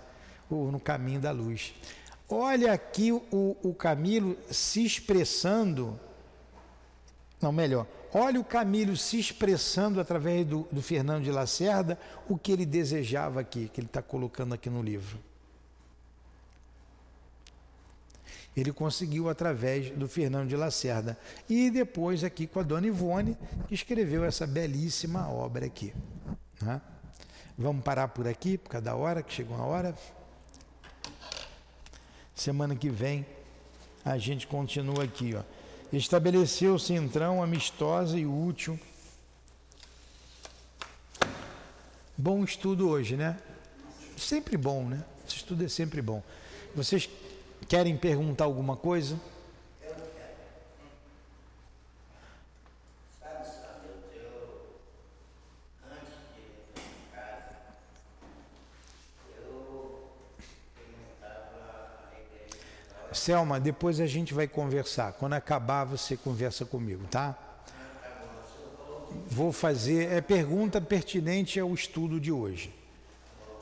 no 0.49 0.79
Caminho 0.79 1.19
da 1.19 1.31
Luz. 1.31 1.73
Olha 2.29 2.73
aqui 2.73 3.11
o, 3.11 3.57
o 3.63 3.73
Camilo 3.73 4.37
se 4.49 4.85
expressando, 4.85 5.99
não, 7.41 7.51
melhor, 7.51 7.87
olha 8.13 8.39
o 8.39 8.43
Camilo 8.43 8.95
se 8.95 9.19
expressando 9.19 9.99
através 9.99 10.45
do, 10.45 10.67
do 10.71 10.81
Fernando 10.81 11.23
de 11.23 11.31
Lacerda 11.31 11.97
o 12.29 12.37
que 12.37 12.51
ele 12.51 12.65
desejava 12.65 13.39
aqui, 13.39 13.69
que 13.73 13.81
ele 13.81 13.87
está 13.87 14.01
colocando 14.01 14.53
aqui 14.53 14.69
no 14.69 14.81
livro. 14.81 15.30
Ele 18.55 18.73
conseguiu 18.73 19.29
através 19.29 19.91
do 19.91 20.07
Fernando 20.07 20.49
de 20.49 20.55
Lacerda. 20.55 21.17
E 21.49 21.69
depois 21.69 22.23
aqui 22.23 22.47
com 22.47 22.59
a 22.59 22.63
dona 22.63 22.87
Ivone, 22.87 23.37
que 23.67 23.73
escreveu 23.73 24.25
essa 24.25 24.45
belíssima 24.45 25.29
obra 25.29 25.65
aqui. 25.65 25.93
Né? 26.61 26.81
Vamos 27.57 27.83
parar 27.83 28.09
por 28.09 28.27
aqui, 28.27 28.57
por 28.57 28.69
causa 28.69 28.85
da 28.85 28.95
hora, 28.95 29.23
que 29.23 29.33
chegou 29.33 29.55
a 29.55 29.63
hora. 29.63 29.95
Semana 32.35 32.75
que 32.75 32.89
vem 32.89 33.25
a 34.03 34.17
gente 34.17 34.47
continua 34.47 35.03
aqui. 35.03 35.35
Ó. 35.35 35.43
Estabeleceu 35.93 36.77
centrão 36.79 37.41
amistosa 37.41 38.17
e 38.17 38.25
útil. 38.25 38.79
Bom 42.17 42.43
estudo 42.43 42.89
hoje, 42.89 43.15
né? 43.15 43.37
Sempre 44.17 44.57
bom, 44.57 44.85
né? 44.85 45.03
Esse 45.25 45.37
estudo 45.37 45.63
é 45.63 45.67
sempre 45.67 46.01
bom. 46.01 46.23
Vocês 46.75 47.09
Querem 47.67 47.95
perguntar 47.95 48.45
alguma 48.45 48.75
coisa? 48.75 49.17
Selma, 63.13 63.59
depois 63.59 63.99
a 63.99 64.07
gente 64.07 64.33
vai 64.33 64.47
conversar. 64.47 65.13
Quando 65.13 65.33
acabar, 65.33 65.83
você 65.83 66.17
conversa 66.17 66.65
comigo, 66.65 67.05
tá? 67.05 67.37
Vou 69.27 69.51
fazer. 69.51 70.11
É 70.11 70.21
pergunta 70.21 70.81
pertinente 70.81 71.59
ao 71.59 71.73
estudo 71.73 72.19
de 72.19 72.31
hoje. 72.31 72.73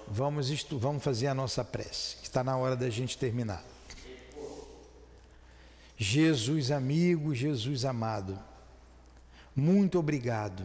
Vamos, 0.08 0.50
estu, 0.50 0.80
vamos 0.80 1.04
fazer 1.04 1.28
a 1.28 1.34
nossa 1.34 1.64
prece. 1.64 2.18
Está 2.24 2.44
na 2.44 2.56
hora 2.58 2.76
da 2.76 2.90
gente 2.90 3.18
terminar. 3.18 3.64
Jesus 6.02 6.72
amigo, 6.72 7.36
Jesus 7.36 7.84
amado, 7.84 8.40
muito 9.54 10.00
obrigado 10.00 10.64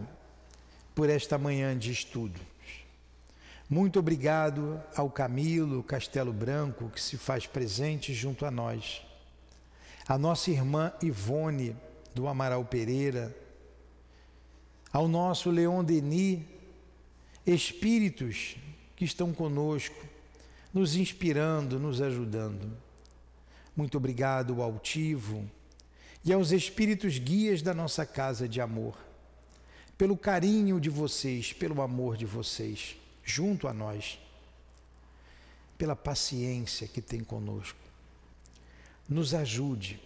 por 0.95 1.11
esta 1.11 1.37
manhã 1.37 1.77
de 1.77 1.91
estudo. 1.91 2.41
Muito 3.69 3.99
obrigado 3.99 4.81
ao 4.95 5.11
Camilo 5.11 5.83
Castelo 5.83 6.33
Branco 6.33 6.89
que 6.89 7.03
se 7.03 7.19
faz 7.19 7.49
presente 7.49 8.15
junto 8.15 8.47
a 8.47 8.51
nós. 8.51 9.03
A 10.07 10.17
nossa 10.17 10.53
irmã 10.53 10.93
Ivone 11.03 11.75
do 12.15 12.29
Amaral 12.29 12.65
Pereira, 12.65 13.37
ao 14.93 15.09
nosso 15.09 15.51
Leon 15.51 15.83
Denis, 15.83 16.45
espíritos 17.45 18.55
que 18.95 19.05
estão 19.05 19.35
conosco, 19.35 20.07
nos 20.73 20.95
inspirando, 20.95 21.81
nos 21.81 22.01
ajudando. 22.01 22.84
Muito 23.77 23.97
obrigado 23.97 24.55
ao 24.55 24.63
altivo 24.63 25.49
e 26.25 26.33
aos 26.33 26.53
espíritos 26.53 27.19
guias 27.19 27.61
da 27.61 27.75
nossa 27.75 28.07
casa 28.07 28.49
de 28.49 28.61
amor, 28.61 28.97
pelo 29.99 30.17
carinho 30.17 30.81
de 30.81 30.89
vocês, 30.89 31.53
pelo 31.53 31.83
amor 31.83 32.17
de 32.17 32.25
vocês, 32.25 32.97
junto 33.23 33.69
a 33.69 33.75
nós, 33.75 34.19
pela 35.77 35.97
paciência 35.97 36.87
que 36.89 37.03
tem 37.03 37.23
conosco. 37.23 37.79
Nos 39.09 39.35
ajude, 39.35 40.01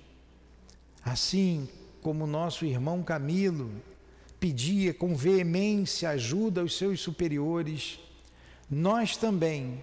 assim 1.04 1.68
como 2.02 2.26
nosso 2.26 2.64
irmão 2.64 3.02
Camilo 3.02 3.70
pedia 4.40 4.94
com 4.94 5.14
veemência 5.14 6.10
ajuda 6.10 6.60
aos 6.60 6.76
seus 6.76 7.00
superiores, 7.00 7.98
nós 8.70 9.16
também 9.16 9.82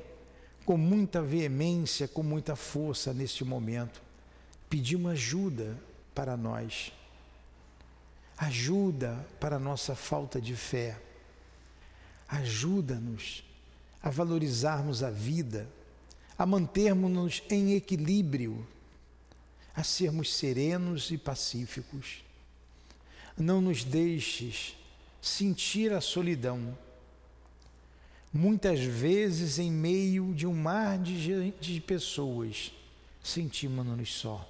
com 0.66 0.78
muita 0.78 1.22
veemência, 1.22 2.07
com 2.07 2.24
muita 2.24 2.55
força 2.55 3.13
neste 3.13 3.45
momento, 3.45 4.01
pedimos 4.68 5.11
ajuda 5.11 5.78
para 6.13 6.36
nós. 6.36 6.91
Ajuda 8.38 9.26
para 9.39 9.57
a 9.57 9.59
nossa 9.59 9.95
falta 9.95 10.41
de 10.41 10.55
fé. 10.55 10.99
Ajuda-nos 12.28 13.43
a 14.01 14.09
valorizarmos 14.09 15.03
a 15.03 15.09
vida, 15.09 15.70
a 16.38 16.45
mantermos-nos 16.45 17.43
em 17.49 17.76
equilíbrio, 17.76 18.68
a 19.74 19.84
sermos 19.84 20.34
serenos 20.34 21.11
e 21.11 21.18
pacíficos. 21.18 22.24
Não 23.38 23.61
nos 23.61 23.84
deixes 23.84 24.76
sentir 25.22 25.93
a 25.93 26.01
solidão 26.01 26.78
Muitas 28.38 28.82
vezes, 28.82 29.60
em 29.60 29.72
meio 29.72 30.34
de 30.34 30.46
um 30.46 30.54
mar 30.54 30.98
de, 30.98 31.52
de 31.52 31.80
pessoas, 31.80 32.74
sentimos-nos 33.24 34.14
só. 34.14 34.46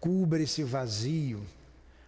Cubra 0.00 0.42
esse 0.42 0.64
vazio, 0.64 1.46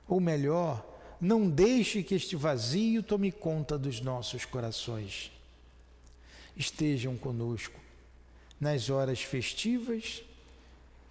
ou 0.09 0.19
melhor, 0.19 0.85
não 1.21 1.49
deixe 1.49 2.03
que 2.03 2.17
este 2.17 2.35
vazio 2.35 3.05
tome 3.05 3.31
conta 3.31 3.79
dos 3.79 4.01
nossos 4.01 4.45
corações. 4.45 5.31
Estejam 6.57 7.17
conosco 7.17 7.79
nas 8.61 8.91
horas 8.91 9.23
festivas 9.23 10.25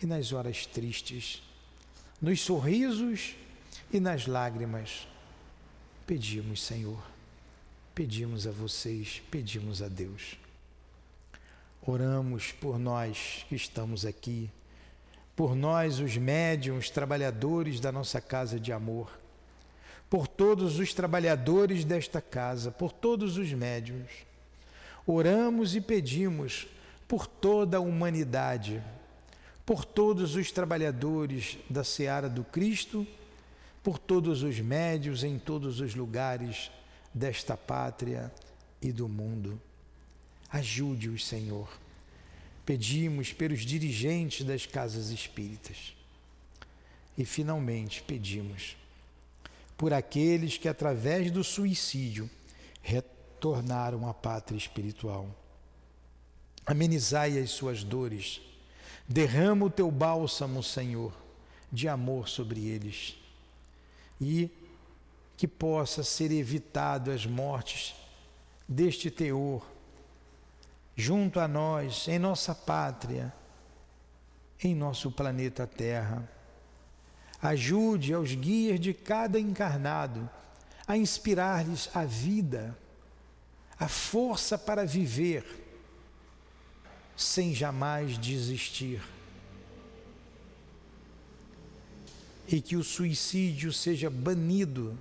e 0.03 0.05
nas 0.05 0.33
horas 0.33 0.65
tristes, 0.65 1.41
nos 2.21 2.41
sorrisos 2.41 3.33
e 3.93 3.99
nas 4.01 4.27
lágrimas. 4.27 5.07
Pedimos, 6.05 6.61
Senhor 6.61 7.18
pedimos 7.99 8.47
a 8.47 8.51
vocês, 8.51 9.21
pedimos 9.29 9.81
a 9.81 9.89
Deus. 9.89 10.37
Oramos 11.85 12.53
por 12.53 12.79
nós 12.79 13.45
que 13.49 13.55
estamos 13.55 14.05
aqui, 14.05 14.49
por 15.35 15.53
nós, 15.53 15.99
os 15.99 16.15
médiums, 16.15 16.89
trabalhadores 16.89 17.81
da 17.81 17.91
nossa 17.91 18.21
casa 18.21 18.57
de 18.57 18.71
amor, 18.71 19.19
por 20.09 20.29
todos 20.29 20.79
os 20.79 20.93
trabalhadores 20.93 21.83
desta 21.83 22.21
casa, 22.21 22.71
por 22.71 22.93
todos 22.93 23.35
os 23.35 23.51
médiums. 23.51 24.09
Oramos 25.05 25.75
e 25.75 25.81
pedimos 25.81 26.69
por 27.05 27.27
toda 27.27 27.79
a 27.79 27.81
humanidade, 27.81 28.81
por 29.65 29.83
todos 29.83 30.37
os 30.37 30.53
trabalhadores 30.53 31.57
da 31.69 31.83
seara 31.83 32.29
do 32.29 32.45
Cristo, 32.45 33.05
por 33.83 33.99
todos 33.99 34.41
os 34.41 34.57
médios 34.61 35.21
em 35.21 35.37
todos 35.37 35.81
os 35.81 35.93
lugares 35.93 36.71
desta 37.19 37.57
pátria 37.57 38.31
e 38.81 38.91
do 38.93 39.09
mundo. 39.09 39.61
Ajude-os, 40.49 41.27
Senhor. 41.27 41.69
Pedimos 42.65 43.33
pelos 43.33 43.61
dirigentes 43.61 44.45
das 44.45 44.65
casas 44.65 45.09
espíritas. 45.09 45.93
E, 47.17 47.25
finalmente, 47.25 48.01
pedimos 48.01 48.77
por 49.77 49.93
aqueles 49.93 50.57
que, 50.57 50.67
através 50.67 51.29
do 51.29 51.43
suicídio, 51.43 52.29
retornaram 52.81 54.07
à 54.07 54.13
pátria 54.13 54.57
espiritual. 54.57 55.29
Amenizai 56.65 57.37
as 57.37 57.51
suas 57.51 57.83
dores. 57.83 58.41
Derrama 59.07 59.65
o 59.65 59.69
teu 59.69 59.91
bálsamo, 59.91 60.63
Senhor, 60.63 61.13
de 61.71 61.87
amor 61.87 62.29
sobre 62.29 62.67
eles. 62.67 63.15
E 64.21 64.49
que 65.39 65.47
possa 65.47 66.03
ser 66.03 66.33
evitado 66.33 67.09
as 67.09 67.25
mortes 67.25 67.95
deste 68.67 69.09
teor 69.09 69.65
junto 70.97 71.39
a 71.39 71.47
nós, 71.47 72.09
em 72.09 72.19
nossa 72.19 72.53
pátria, 72.53 73.33
em 74.61 74.75
nosso 74.75 75.09
planeta 75.09 75.65
Terra. 75.65 76.29
Ajude 77.41 78.13
aos 78.13 78.35
guias 78.35 78.81
de 78.81 78.93
cada 78.93 79.39
encarnado 79.39 80.29
a 80.85 80.97
inspirar-lhes 80.97 81.89
a 81.95 82.03
vida, 82.03 82.77
a 83.79 83.87
força 83.87 84.57
para 84.57 84.85
viver, 84.85 85.45
sem 87.15 87.55
jamais 87.55 88.17
desistir. 88.17 89.01
E 92.45 92.59
que 92.59 92.75
o 92.75 92.83
suicídio 92.83 93.71
seja 93.71 94.09
banido 94.09 94.99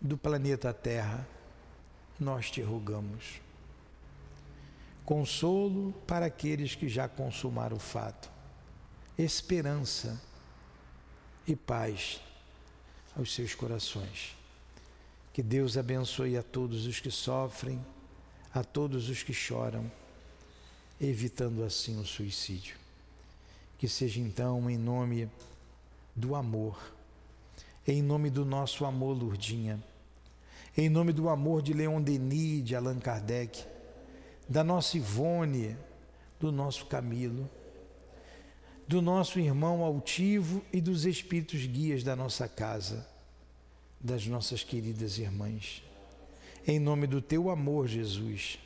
do 0.00 0.16
planeta 0.16 0.72
Terra, 0.72 1.26
nós 2.18 2.50
te 2.50 2.60
rogamos. 2.60 3.40
Consolo 5.04 5.92
para 6.06 6.26
aqueles 6.26 6.74
que 6.74 6.88
já 6.88 7.08
consumaram 7.08 7.76
o 7.76 7.80
fato, 7.80 8.30
esperança 9.16 10.20
e 11.46 11.56
paz 11.56 12.20
aos 13.16 13.34
seus 13.34 13.54
corações. 13.54 14.36
Que 15.32 15.42
Deus 15.42 15.76
abençoe 15.76 16.36
a 16.36 16.42
todos 16.42 16.86
os 16.86 17.00
que 17.00 17.10
sofrem, 17.10 17.84
a 18.52 18.62
todos 18.62 19.08
os 19.08 19.22
que 19.22 19.32
choram, 19.32 19.90
evitando 21.00 21.62
assim 21.64 21.98
o 21.98 22.04
suicídio. 22.04 22.76
Que 23.78 23.88
seja 23.88 24.20
então 24.20 24.68
em 24.68 24.76
nome 24.76 25.30
do 26.14 26.34
amor, 26.34 26.76
em 27.86 28.02
nome 28.02 28.28
do 28.28 28.44
nosso 28.44 28.84
amor, 28.84 29.16
Lurdinha, 29.16 29.82
em 30.80 30.88
nome 30.88 31.12
do 31.12 31.28
amor 31.28 31.60
de 31.60 31.72
Leon 31.72 32.00
Denis, 32.00 32.64
de 32.64 32.76
Allan 32.76 33.00
Kardec, 33.00 33.64
da 34.48 34.62
nossa 34.62 34.96
Ivone, 34.96 35.76
do 36.38 36.52
nosso 36.52 36.86
Camilo, 36.86 37.50
do 38.86 39.02
nosso 39.02 39.40
irmão 39.40 39.82
altivo 39.82 40.64
e 40.72 40.80
dos 40.80 41.04
espíritos 41.04 41.66
guias 41.66 42.04
da 42.04 42.14
nossa 42.14 42.46
casa, 42.46 43.04
das 43.98 44.24
nossas 44.28 44.62
queridas 44.62 45.18
irmãs. 45.18 45.82
Em 46.64 46.78
nome 46.78 47.08
do 47.08 47.20
teu 47.20 47.50
amor, 47.50 47.88
Jesus, 47.88 48.60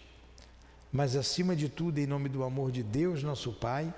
mas 0.93 1.17
acima 1.17 1.57
de 1.57 1.71
tudo, 1.71 1.97
em 1.97 2.07
nome 2.07 2.29
do 2.29 2.45
amor 2.45 2.71
de 2.71 2.83
Deus, 2.83 3.23
nosso 3.23 3.55
Pai, 3.55 3.93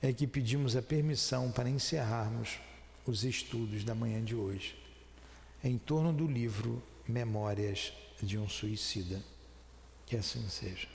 é 0.00 0.14
que 0.14 0.26
pedimos 0.26 0.76
a 0.76 0.80
permissão 0.80 1.52
para 1.52 1.68
encerrarmos 1.68 2.58
os 3.04 3.22
estudos 3.22 3.84
da 3.84 3.94
manhã 3.94 4.24
de 4.24 4.34
hoje, 4.34 4.74
em 5.62 5.76
torno 5.76 6.10
do 6.10 6.26
livro 6.26 6.82
Memórias 7.06 7.92
de 8.22 8.38
um 8.38 8.48
Suicida. 8.48 9.22
Que 10.06 10.16
assim 10.16 10.48
seja. 10.48 10.88